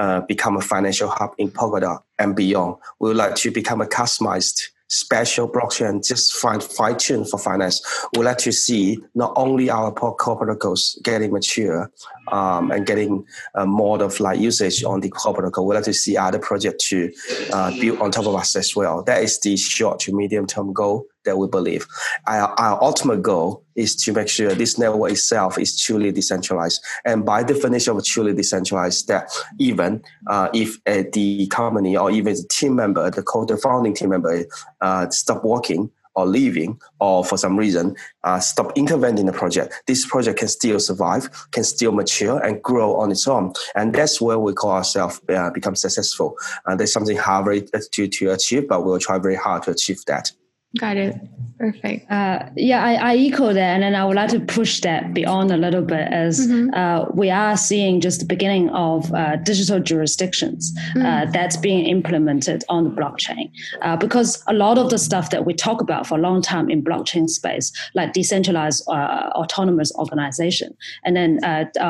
uh, 0.00 0.20
become 0.22 0.56
a 0.56 0.62
financial 0.62 1.10
hub 1.10 1.34
in 1.36 1.50
Polkadot 1.50 2.00
and 2.18 2.34
beyond. 2.34 2.76
We 3.00 3.08
would 3.08 3.18
like 3.18 3.34
to 3.36 3.50
become 3.50 3.82
a 3.82 3.86
customized 3.86 4.68
special 4.88 5.48
blockchain 5.48 6.04
just 6.04 6.32
fine 6.32 6.60
fine 6.60 6.96
tune 6.96 7.24
for 7.24 7.38
finance. 7.38 7.80
We'd 8.16 8.24
like 8.24 8.38
to 8.38 8.50
see 8.50 8.98
not 9.14 9.32
only 9.36 9.68
our 9.68 9.92
core 9.92 10.16
protocols 10.16 10.98
getting 11.04 11.32
mature 11.32 11.90
um, 12.32 12.70
and 12.70 12.86
getting 12.86 13.24
more 13.66 14.02
of 14.02 14.18
like 14.20 14.40
usage 14.40 14.82
on 14.82 15.00
the 15.00 15.10
core 15.10 15.34
protocol. 15.34 15.66
We'd 15.66 15.76
like 15.76 15.84
to 15.84 15.94
see 15.94 16.16
other 16.16 16.38
projects 16.38 16.88
to 16.88 17.12
uh, 17.52 17.70
build 17.78 18.00
on 18.00 18.10
top 18.10 18.26
of 18.26 18.34
us 18.34 18.56
as 18.56 18.74
well. 18.74 19.02
That 19.02 19.22
is 19.22 19.38
the 19.40 19.56
short 19.56 20.00
to 20.00 20.16
medium 20.16 20.46
term 20.46 20.72
goal 20.72 21.06
that 21.24 21.38
we 21.38 21.46
believe. 21.48 21.86
Our, 22.26 22.48
our, 22.58 22.82
ultimate 22.82 23.22
goal 23.22 23.62
is 23.76 23.94
to 23.96 24.12
make 24.12 24.28
sure 24.28 24.54
this 24.54 24.78
network 24.78 25.12
itself 25.12 25.58
is 25.58 25.80
truly 25.80 26.12
decentralized. 26.12 26.82
And 27.04 27.24
by 27.24 27.42
definition 27.42 27.96
of 27.96 28.04
truly 28.04 28.34
decentralized, 28.34 29.08
that 29.08 29.30
even 29.58 30.02
uh, 30.26 30.48
if 30.54 30.78
uh, 30.86 31.04
the 31.12 31.46
company 31.48 31.96
or 31.96 32.10
even 32.10 32.34
the 32.34 32.46
team 32.50 32.76
member, 32.76 33.10
the 33.10 33.22
co 33.22 33.44
the 33.44 33.56
founding 33.56 33.94
team 33.94 34.10
member, 34.10 34.44
uh, 34.80 35.08
stop 35.10 35.44
working 35.44 35.90
or 36.14 36.26
leaving 36.26 36.80
or 36.98 37.24
for 37.24 37.36
some 37.36 37.56
reason 37.56 37.94
uh, 38.24 38.40
stop 38.40 38.76
intervening 38.76 39.20
in 39.20 39.26
the 39.26 39.32
project, 39.32 39.82
this 39.86 40.06
project 40.06 40.38
can 40.38 40.48
still 40.48 40.80
survive, 40.80 41.28
can 41.52 41.64
still 41.64 41.92
mature 41.92 42.38
and 42.40 42.62
grow 42.62 42.96
on 42.96 43.10
its 43.10 43.26
own. 43.28 43.52
And 43.74 43.94
that's 43.94 44.20
where 44.20 44.38
we 44.38 44.52
call 44.52 44.72
ourselves 44.72 45.20
uh, 45.28 45.50
become 45.50 45.76
successful. 45.76 46.36
And 46.66 46.78
there's 46.78 46.92
something 46.92 47.16
hard 47.16 47.70
to, 47.92 48.08
to 48.08 48.30
achieve, 48.30 48.68
but 48.68 48.84
we'll 48.84 48.98
try 48.98 49.18
very 49.18 49.36
hard 49.36 49.62
to 49.64 49.70
achieve 49.70 50.04
that. 50.06 50.32
Got 50.78 50.96
it. 50.96 51.16
Perfect. 51.60 52.10
Uh, 52.10 52.48
yeah, 52.56 52.82
I, 52.82 52.94
I, 52.94 53.16
echo 53.18 53.52
that, 53.52 53.58
and 53.58 53.82
then 53.82 53.94
I 53.94 54.06
would 54.06 54.16
like 54.16 54.30
to 54.30 54.40
push 54.40 54.80
that 54.80 55.12
beyond 55.12 55.50
a 55.50 55.58
little 55.58 55.82
bit, 55.82 56.08
as 56.10 56.46
mm-hmm. 56.46 56.72
uh, 56.72 57.04
we 57.12 57.28
are 57.28 57.54
seeing 57.54 58.00
just 58.00 58.20
the 58.20 58.24
beginning 58.24 58.70
of 58.70 59.12
uh, 59.12 59.36
digital 59.36 59.78
jurisdictions 59.78 60.72
uh, 60.96 61.00
mm. 61.00 61.32
that's 61.34 61.58
being 61.58 61.84
implemented 61.84 62.64
on 62.70 62.84
the 62.84 62.90
blockchain. 62.90 63.50
Uh, 63.82 63.94
because 63.94 64.42
a 64.46 64.54
lot 64.54 64.78
of 64.78 64.88
the 64.88 64.96
stuff 64.96 65.28
that 65.28 65.44
we 65.44 65.52
talk 65.52 65.82
about 65.82 66.06
for 66.06 66.16
a 66.16 66.20
long 66.22 66.40
time 66.40 66.70
in 66.70 66.82
blockchain 66.82 67.28
space, 67.28 67.72
like 67.94 68.14
decentralized 68.14 68.82
uh, 68.88 69.28
autonomous 69.34 69.92
organization, 69.96 70.74
and 71.04 71.14
then 71.14 71.40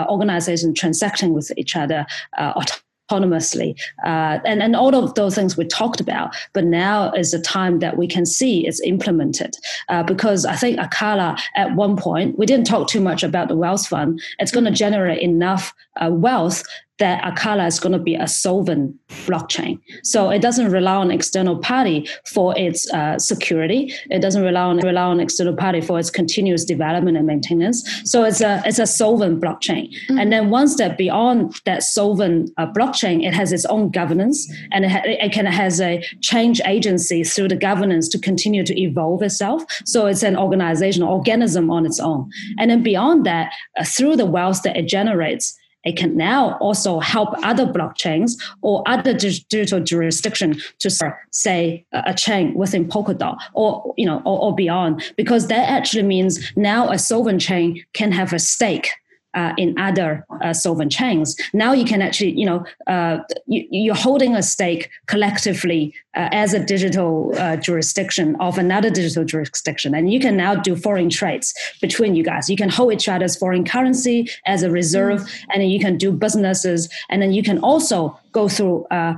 organization 0.08 0.74
transacting 0.74 1.32
with 1.32 1.52
each 1.56 1.76
other 1.76 2.04
autonomously. 2.40 2.82
Uh, 3.10 4.38
and, 4.44 4.62
and 4.62 4.76
all 4.76 4.94
of 4.94 5.14
those 5.14 5.34
things 5.34 5.56
we 5.56 5.64
talked 5.64 6.00
about. 6.00 6.34
But 6.52 6.64
now 6.64 7.12
is 7.12 7.30
the 7.32 7.40
time 7.40 7.78
that 7.80 7.96
we 7.96 8.06
can 8.06 8.26
see 8.26 8.66
it's 8.66 8.80
implemented. 8.82 9.56
Uh, 9.88 10.02
because 10.02 10.44
I 10.44 10.56
think 10.56 10.78
Acala, 10.78 11.38
at 11.56 11.74
one 11.74 11.96
point, 11.96 12.38
we 12.38 12.46
didn't 12.46 12.66
talk 12.66 12.88
too 12.88 13.00
much 13.00 13.22
about 13.22 13.48
the 13.48 13.56
wealth 13.56 13.86
fund. 13.86 14.20
It's 14.38 14.52
going 14.52 14.64
to 14.64 14.70
generate 14.70 15.22
enough 15.22 15.72
uh, 16.00 16.10
wealth 16.10 16.62
that 17.00 17.22
Acala 17.22 17.66
is 17.66 17.80
going 17.80 17.92
to 17.92 17.98
be 17.98 18.14
a 18.14 18.28
solvent 18.28 18.94
blockchain. 19.26 19.80
So 20.04 20.30
it 20.30 20.40
doesn't 20.40 20.70
rely 20.70 20.94
on 20.94 21.10
external 21.10 21.58
party 21.58 22.08
for 22.32 22.56
its 22.56 22.90
uh, 22.92 23.18
security. 23.18 23.92
It 24.10 24.20
doesn't 24.20 24.42
rely 24.42 24.60
on 24.60 24.76
rely 24.78 25.02
on 25.02 25.18
external 25.18 25.56
party 25.56 25.80
for 25.80 25.98
its 25.98 26.10
continuous 26.10 26.64
development 26.64 27.16
and 27.16 27.26
maintenance. 27.26 27.78
So 28.04 28.22
it's 28.24 28.40
a 28.40 28.62
it's 28.64 28.78
a 28.78 28.86
solvent 28.86 29.40
blockchain. 29.40 29.90
Mm-hmm. 29.90 30.18
And 30.18 30.32
then 30.32 30.50
once 30.50 30.76
that 30.76 30.96
beyond 30.96 31.60
that 31.64 31.82
solvent 31.82 32.50
uh, 32.56 32.66
blockchain, 32.66 33.26
it 33.26 33.34
has 33.34 33.52
its 33.52 33.64
own 33.64 33.90
governance 33.90 34.50
and 34.70 34.84
it, 34.84 34.90
ha- 34.90 35.02
it 35.04 35.32
can 35.32 35.46
has 35.46 35.80
a 35.80 36.02
change 36.20 36.60
agency 36.66 37.24
through 37.24 37.48
the 37.48 37.56
governance 37.56 38.08
to 38.08 38.18
continue 38.18 38.64
to 38.64 38.78
evolve 38.80 39.22
itself. 39.22 39.64
So 39.84 40.06
it's 40.06 40.22
an 40.22 40.36
organization, 40.36 41.02
organism 41.02 41.70
on 41.70 41.86
its 41.86 41.98
own. 41.98 42.30
And 42.58 42.70
then 42.70 42.82
beyond 42.82 43.26
that, 43.26 43.52
uh, 43.78 43.84
through 43.84 44.16
the 44.16 44.26
wealth 44.26 44.62
that 44.62 44.76
it 44.76 44.86
generates, 44.86 45.56
it 45.84 45.96
can 45.96 46.16
now 46.16 46.58
also 46.58 47.00
help 47.00 47.30
other 47.42 47.66
blockchains 47.66 48.32
or 48.62 48.82
other 48.86 49.14
digital 49.14 49.80
jurisdiction 49.80 50.60
to 50.78 50.90
say 51.30 51.84
a 51.92 52.14
chain 52.14 52.54
within 52.54 52.86
Polkadot 52.86 53.38
or 53.54 53.94
you 53.96 54.06
know 54.06 54.18
or, 54.24 54.38
or 54.40 54.54
beyond 54.54 55.02
because 55.16 55.46
that 55.48 55.68
actually 55.68 56.02
means 56.02 56.52
now 56.56 56.90
a 56.90 56.98
sovereign 56.98 57.38
chain 57.38 57.82
can 57.92 58.12
have 58.12 58.32
a 58.32 58.38
stake 58.38 58.90
uh, 59.34 59.52
in 59.56 59.78
other 59.78 60.26
uh, 60.42 60.52
solvent 60.52 60.92
chains. 60.92 61.36
Now 61.52 61.72
you 61.72 61.84
can 61.84 62.02
actually, 62.02 62.32
you 62.32 62.46
know, 62.46 62.64
uh, 62.86 63.18
you, 63.46 63.92
are 63.92 63.96
holding 63.96 64.34
a 64.34 64.42
stake 64.42 64.90
collectively 65.06 65.94
uh, 66.16 66.28
as 66.32 66.54
a 66.54 66.64
digital 66.64 67.32
uh, 67.36 67.56
jurisdiction 67.56 68.36
of 68.40 68.58
another 68.58 68.90
digital 68.90 69.24
jurisdiction, 69.24 69.94
and 69.94 70.12
you 70.12 70.20
can 70.20 70.36
now 70.36 70.54
do 70.54 70.74
foreign 70.76 71.10
trades 71.10 71.54
between 71.80 72.14
you 72.14 72.24
guys. 72.24 72.50
You 72.50 72.56
can 72.56 72.68
hold 72.68 72.92
each 72.92 73.08
other's 73.08 73.36
foreign 73.36 73.64
currency 73.64 74.28
as 74.46 74.62
a 74.62 74.70
reserve, 74.70 75.20
mm. 75.20 75.44
and 75.52 75.62
then 75.62 75.70
you 75.70 75.80
can 75.80 75.96
do 75.96 76.12
businesses, 76.12 76.88
and 77.08 77.22
then 77.22 77.32
you 77.32 77.42
can 77.42 77.58
also 77.58 78.18
go 78.32 78.48
through 78.48 78.86
uh, 78.90 79.14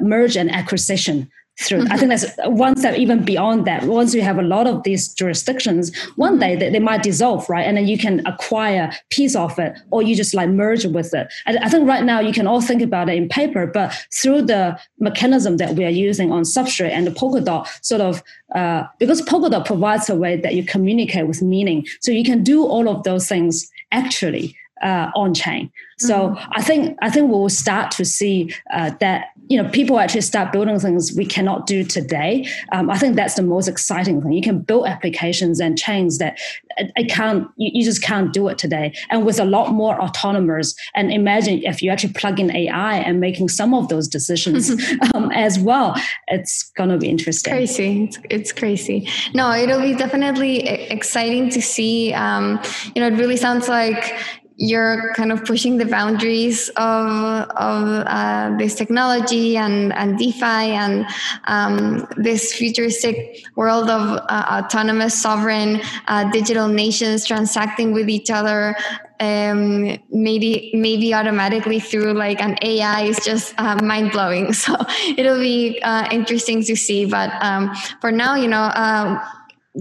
merge 0.00 0.36
and 0.36 0.50
acquisition 0.50 1.30
through. 1.60 1.86
I 1.90 1.96
think 1.96 2.08
that's 2.08 2.26
one 2.44 2.76
step 2.76 2.96
even 2.96 3.24
beyond 3.24 3.66
that. 3.66 3.84
Once 3.84 4.14
you 4.14 4.22
have 4.22 4.38
a 4.38 4.42
lot 4.42 4.66
of 4.66 4.82
these 4.82 5.12
jurisdictions, 5.12 5.94
one 6.16 6.38
day 6.38 6.56
they, 6.56 6.70
they 6.70 6.78
might 6.78 7.02
dissolve, 7.02 7.48
right? 7.48 7.66
And 7.66 7.76
then 7.76 7.86
you 7.86 7.98
can 7.98 8.26
acquire 8.26 8.92
piece 9.10 9.36
of 9.36 9.58
it, 9.58 9.76
or 9.90 10.02
you 10.02 10.16
just 10.16 10.34
like 10.34 10.48
merge 10.48 10.84
with 10.86 11.14
it. 11.14 11.32
And 11.46 11.58
I 11.58 11.68
think 11.68 11.86
right 11.86 12.04
now 12.04 12.20
you 12.20 12.32
can 12.32 12.46
all 12.46 12.60
think 12.60 12.82
about 12.82 13.08
it 13.08 13.16
in 13.16 13.28
paper, 13.28 13.66
but 13.66 13.94
through 14.12 14.42
the 14.42 14.78
mechanism 14.98 15.58
that 15.58 15.74
we 15.74 15.84
are 15.84 15.90
using 15.90 16.32
on 16.32 16.42
Substrate 16.42 16.90
and 16.90 17.06
the 17.06 17.10
Polkadot, 17.10 17.68
sort 17.84 18.00
of 18.00 18.22
uh, 18.54 18.84
because 18.98 19.22
Polkadot 19.22 19.66
provides 19.66 20.08
a 20.08 20.16
way 20.16 20.36
that 20.36 20.54
you 20.54 20.64
communicate 20.64 21.26
with 21.26 21.42
meaning, 21.42 21.86
so 22.00 22.10
you 22.10 22.24
can 22.24 22.42
do 22.42 22.64
all 22.64 22.88
of 22.88 23.02
those 23.02 23.28
things 23.28 23.70
actually 23.92 24.56
uh, 24.82 25.10
on 25.14 25.32
chain. 25.34 25.70
So 25.98 26.30
mm-hmm. 26.30 26.52
I 26.52 26.62
think 26.62 26.98
I 27.00 27.10
think 27.10 27.30
we'll 27.30 27.48
start 27.48 27.90
to 27.92 28.04
see 28.04 28.54
uh, 28.72 28.90
that 29.00 29.26
you 29.48 29.62
know 29.62 29.68
people 29.70 29.98
actually 29.98 30.20
start 30.20 30.52
building 30.52 30.78
things 30.78 31.12
we 31.16 31.26
cannot 31.26 31.66
do 31.66 31.84
today. 31.84 32.48
Um, 32.72 32.88
I 32.90 32.98
think 32.98 33.16
that's 33.16 33.34
the 33.34 33.42
most 33.42 33.68
exciting 33.68 34.22
thing. 34.22 34.32
You 34.32 34.42
can 34.42 34.60
build 34.60 34.86
applications 34.86 35.60
and 35.60 35.78
chains 35.78 36.18
that 36.18 36.38
it, 36.78 37.10
can't 37.10 37.48
you, 37.56 37.70
you, 37.74 37.84
just 37.84 38.02
can't 38.02 38.32
do 38.32 38.48
it 38.48 38.56
today. 38.58 38.94
And 39.10 39.26
with 39.26 39.38
a 39.38 39.44
lot 39.44 39.72
more 39.72 40.00
autonomous, 40.00 40.74
and 40.94 41.12
imagine 41.12 41.62
if 41.64 41.82
you 41.82 41.90
actually 41.90 42.14
plug 42.14 42.40
in 42.40 42.54
AI 42.54 42.96
and 42.96 43.20
making 43.20 43.48
some 43.48 43.74
of 43.74 43.88
those 43.88 44.08
decisions 44.08 44.70
um, 45.14 45.30
as 45.32 45.58
well, 45.58 45.96
it's 46.28 46.70
gonna 46.76 46.98
be 46.98 47.08
interesting. 47.08 47.52
Crazy, 47.52 48.04
it's, 48.04 48.18
it's 48.30 48.52
crazy. 48.52 49.08
No, 49.34 49.52
it'll 49.52 49.82
be 49.82 49.94
definitely 49.94 50.66
exciting 50.68 51.50
to 51.50 51.60
see. 51.60 52.12
Um, 52.14 52.60
you 52.94 53.02
know, 53.02 53.08
it 53.08 53.18
really 53.18 53.36
sounds 53.36 53.68
like 53.68 54.14
you're 54.62 55.12
kind 55.14 55.32
of 55.32 55.44
pushing 55.44 55.76
the 55.76 55.84
boundaries 55.84 56.68
of, 56.76 57.08
of 57.50 58.06
uh, 58.06 58.54
this 58.58 58.76
technology 58.76 59.56
and, 59.56 59.92
and 59.94 60.16
DeFi 60.16 60.70
and 60.78 61.04
um, 61.48 62.06
this 62.16 62.52
futuristic 62.52 63.44
world 63.56 63.90
of 63.90 64.20
uh, 64.28 64.62
autonomous, 64.62 65.20
sovereign 65.20 65.80
uh, 66.06 66.30
digital 66.30 66.68
nations 66.68 67.26
transacting 67.26 67.92
with 67.92 68.08
each 68.08 68.30
other. 68.30 68.76
Um, 69.18 69.98
maybe 70.10 70.72
maybe 70.74 71.14
automatically 71.14 71.78
through 71.78 72.12
like 72.14 72.40
an 72.40 72.56
AI 72.62 73.02
is 73.02 73.18
just 73.24 73.54
uh, 73.58 73.76
mind 73.82 74.12
blowing. 74.12 74.52
So 74.62 74.76
it'll 75.16 75.38
be 75.40 75.80
uh, 75.82 76.08
interesting 76.10 76.62
to 76.64 76.76
see. 76.76 77.04
But 77.04 77.30
um, 77.40 77.74
for 78.00 78.12
now, 78.12 78.34
you 78.36 78.48
know 78.48 78.62
uh, 78.62 79.20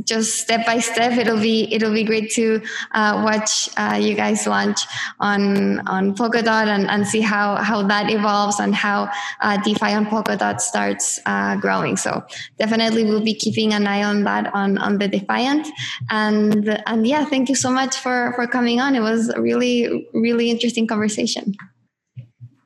just 0.06 0.40
step 0.40 0.66
by 0.66 0.80
step 0.80 1.18
it'll 1.18 1.40
be 1.40 1.72
it'll 1.74 1.94
be 1.94 2.04
great 2.04 2.32
to 2.32 2.62
uh, 2.94 3.22
watch 3.26 3.70
uh, 3.78 4.00
you 4.00 4.16
guys 4.16 4.48
launch 4.48 4.86
on 5.20 5.86
on 5.88 6.16
polkadot 6.16 6.68
and, 6.68 6.90
and 6.90 7.06
see 7.06 7.20
how 7.20 7.56
how 7.58 7.86
that 7.86 8.10
evolves 8.10 8.60
and 8.60 8.74
how 8.74 9.10
uh, 9.42 9.58
defi 9.64 9.94
on 9.94 10.06
polkadot 10.06 10.62
starts 10.62 11.20
uh, 11.26 11.58
growing 11.58 11.98
so 11.98 12.24
definitely 12.58 13.04
we'll 13.04 13.24
be 13.24 13.34
keeping 13.34 13.74
an 13.74 13.86
eye 13.86 14.04
on 14.04 14.24
that 14.24 14.54
on 14.54 14.78
on 14.78 14.98
the 14.98 15.08
defiant 15.10 15.68
and 16.10 16.82
and 16.86 17.06
yeah 17.06 17.26
thank 17.26 17.50
you 17.50 17.56
so 17.56 17.70
much 17.70 17.98
for 17.98 18.32
for 18.36 18.48
coming 18.48 18.80
on 18.80 18.96
it 18.96 19.02
was 19.02 19.28
a 19.30 19.42
really 19.42 20.08
really 20.14 20.50
interesting 20.50 20.88
conversation 20.88 21.54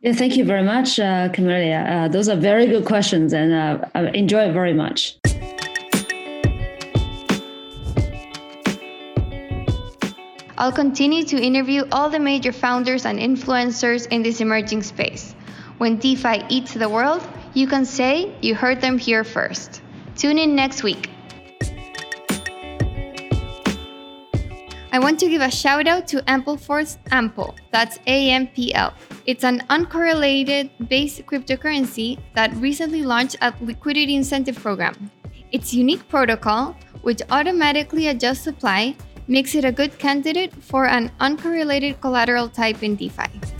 yeah, 0.02 0.14
thank 0.14 0.38
you 0.38 0.46
very 0.46 0.62
much, 0.62 1.00
uh, 1.00 1.30
Camila. 1.30 2.06
Uh, 2.06 2.08
those 2.08 2.30
are 2.30 2.36
very 2.36 2.68
good 2.68 2.86
questions, 2.86 3.34
and 3.34 3.56
I 3.96 4.12
enjoy 4.12 4.50
it 4.50 4.54
very 4.54 4.74
much. 4.76 5.18
I'll 10.58 10.72
continue 10.72 11.26
to 11.26 11.42
interview 11.42 11.84
all 11.92 12.10
the 12.10 12.20
major 12.20 12.54
founders 12.54 13.06
and 13.06 13.20
influencers 13.20 14.08
in 14.08 14.24
this 14.24 14.40
emerging 14.40 14.84
space. 14.84 15.36
When 15.80 15.98
DeFi 15.98 16.46
eats 16.48 16.74
the 16.74 16.88
world, 16.88 17.22
you 17.54 17.68
can 17.68 17.84
say 17.84 18.34
you 18.42 18.56
heard 18.56 18.80
them 18.80 18.98
here 18.98 19.26
first. 19.26 19.82
Tune 20.16 20.38
in 20.38 20.56
next 20.56 20.82
week. 20.82 21.10
I 24.94 25.00
want 25.00 25.20
to 25.20 25.28
give 25.28 25.42
a 25.42 25.52
shout 25.52 25.88
out 25.88 26.08
to 26.08 26.22
Ampleforth 26.22 27.00
Ample, 27.12 27.54
that's 27.74 27.98
AMPL. 28.08 28.94
It's 29.26 29.44
an 29.44 29.60
uncorrelated 29.70 30.70
base 30.88 31.20
cryptocurrency 31.20 32.18
that 32.34 32.56
recently 32.56 33.04
launched 33.04 33.36
a 33.42 33.54
liquidity 33.60 34.16
incentive 34.16 34.56
program. 34.56 35.12
Its 35.52 35.74
unique 35.74 36.08
protocol, 36.08 36.78
which 37.02 37.22
automatically 37.30 38.08
adjusts 38.08 38.44
supply, 38.44 38.96
makes 39.28 39.56
it 39.56 39.66
a 39.66 39.72
good 39.72 39.98
candidate 39.98 40.54
for 40.54 40.86
an 40.86 41.12
uncorrelated 41.20 42.00
collateral 42.02 42.50
type 42.50 42.84
in 42.84 42.96
DeFi. 42.96 43.55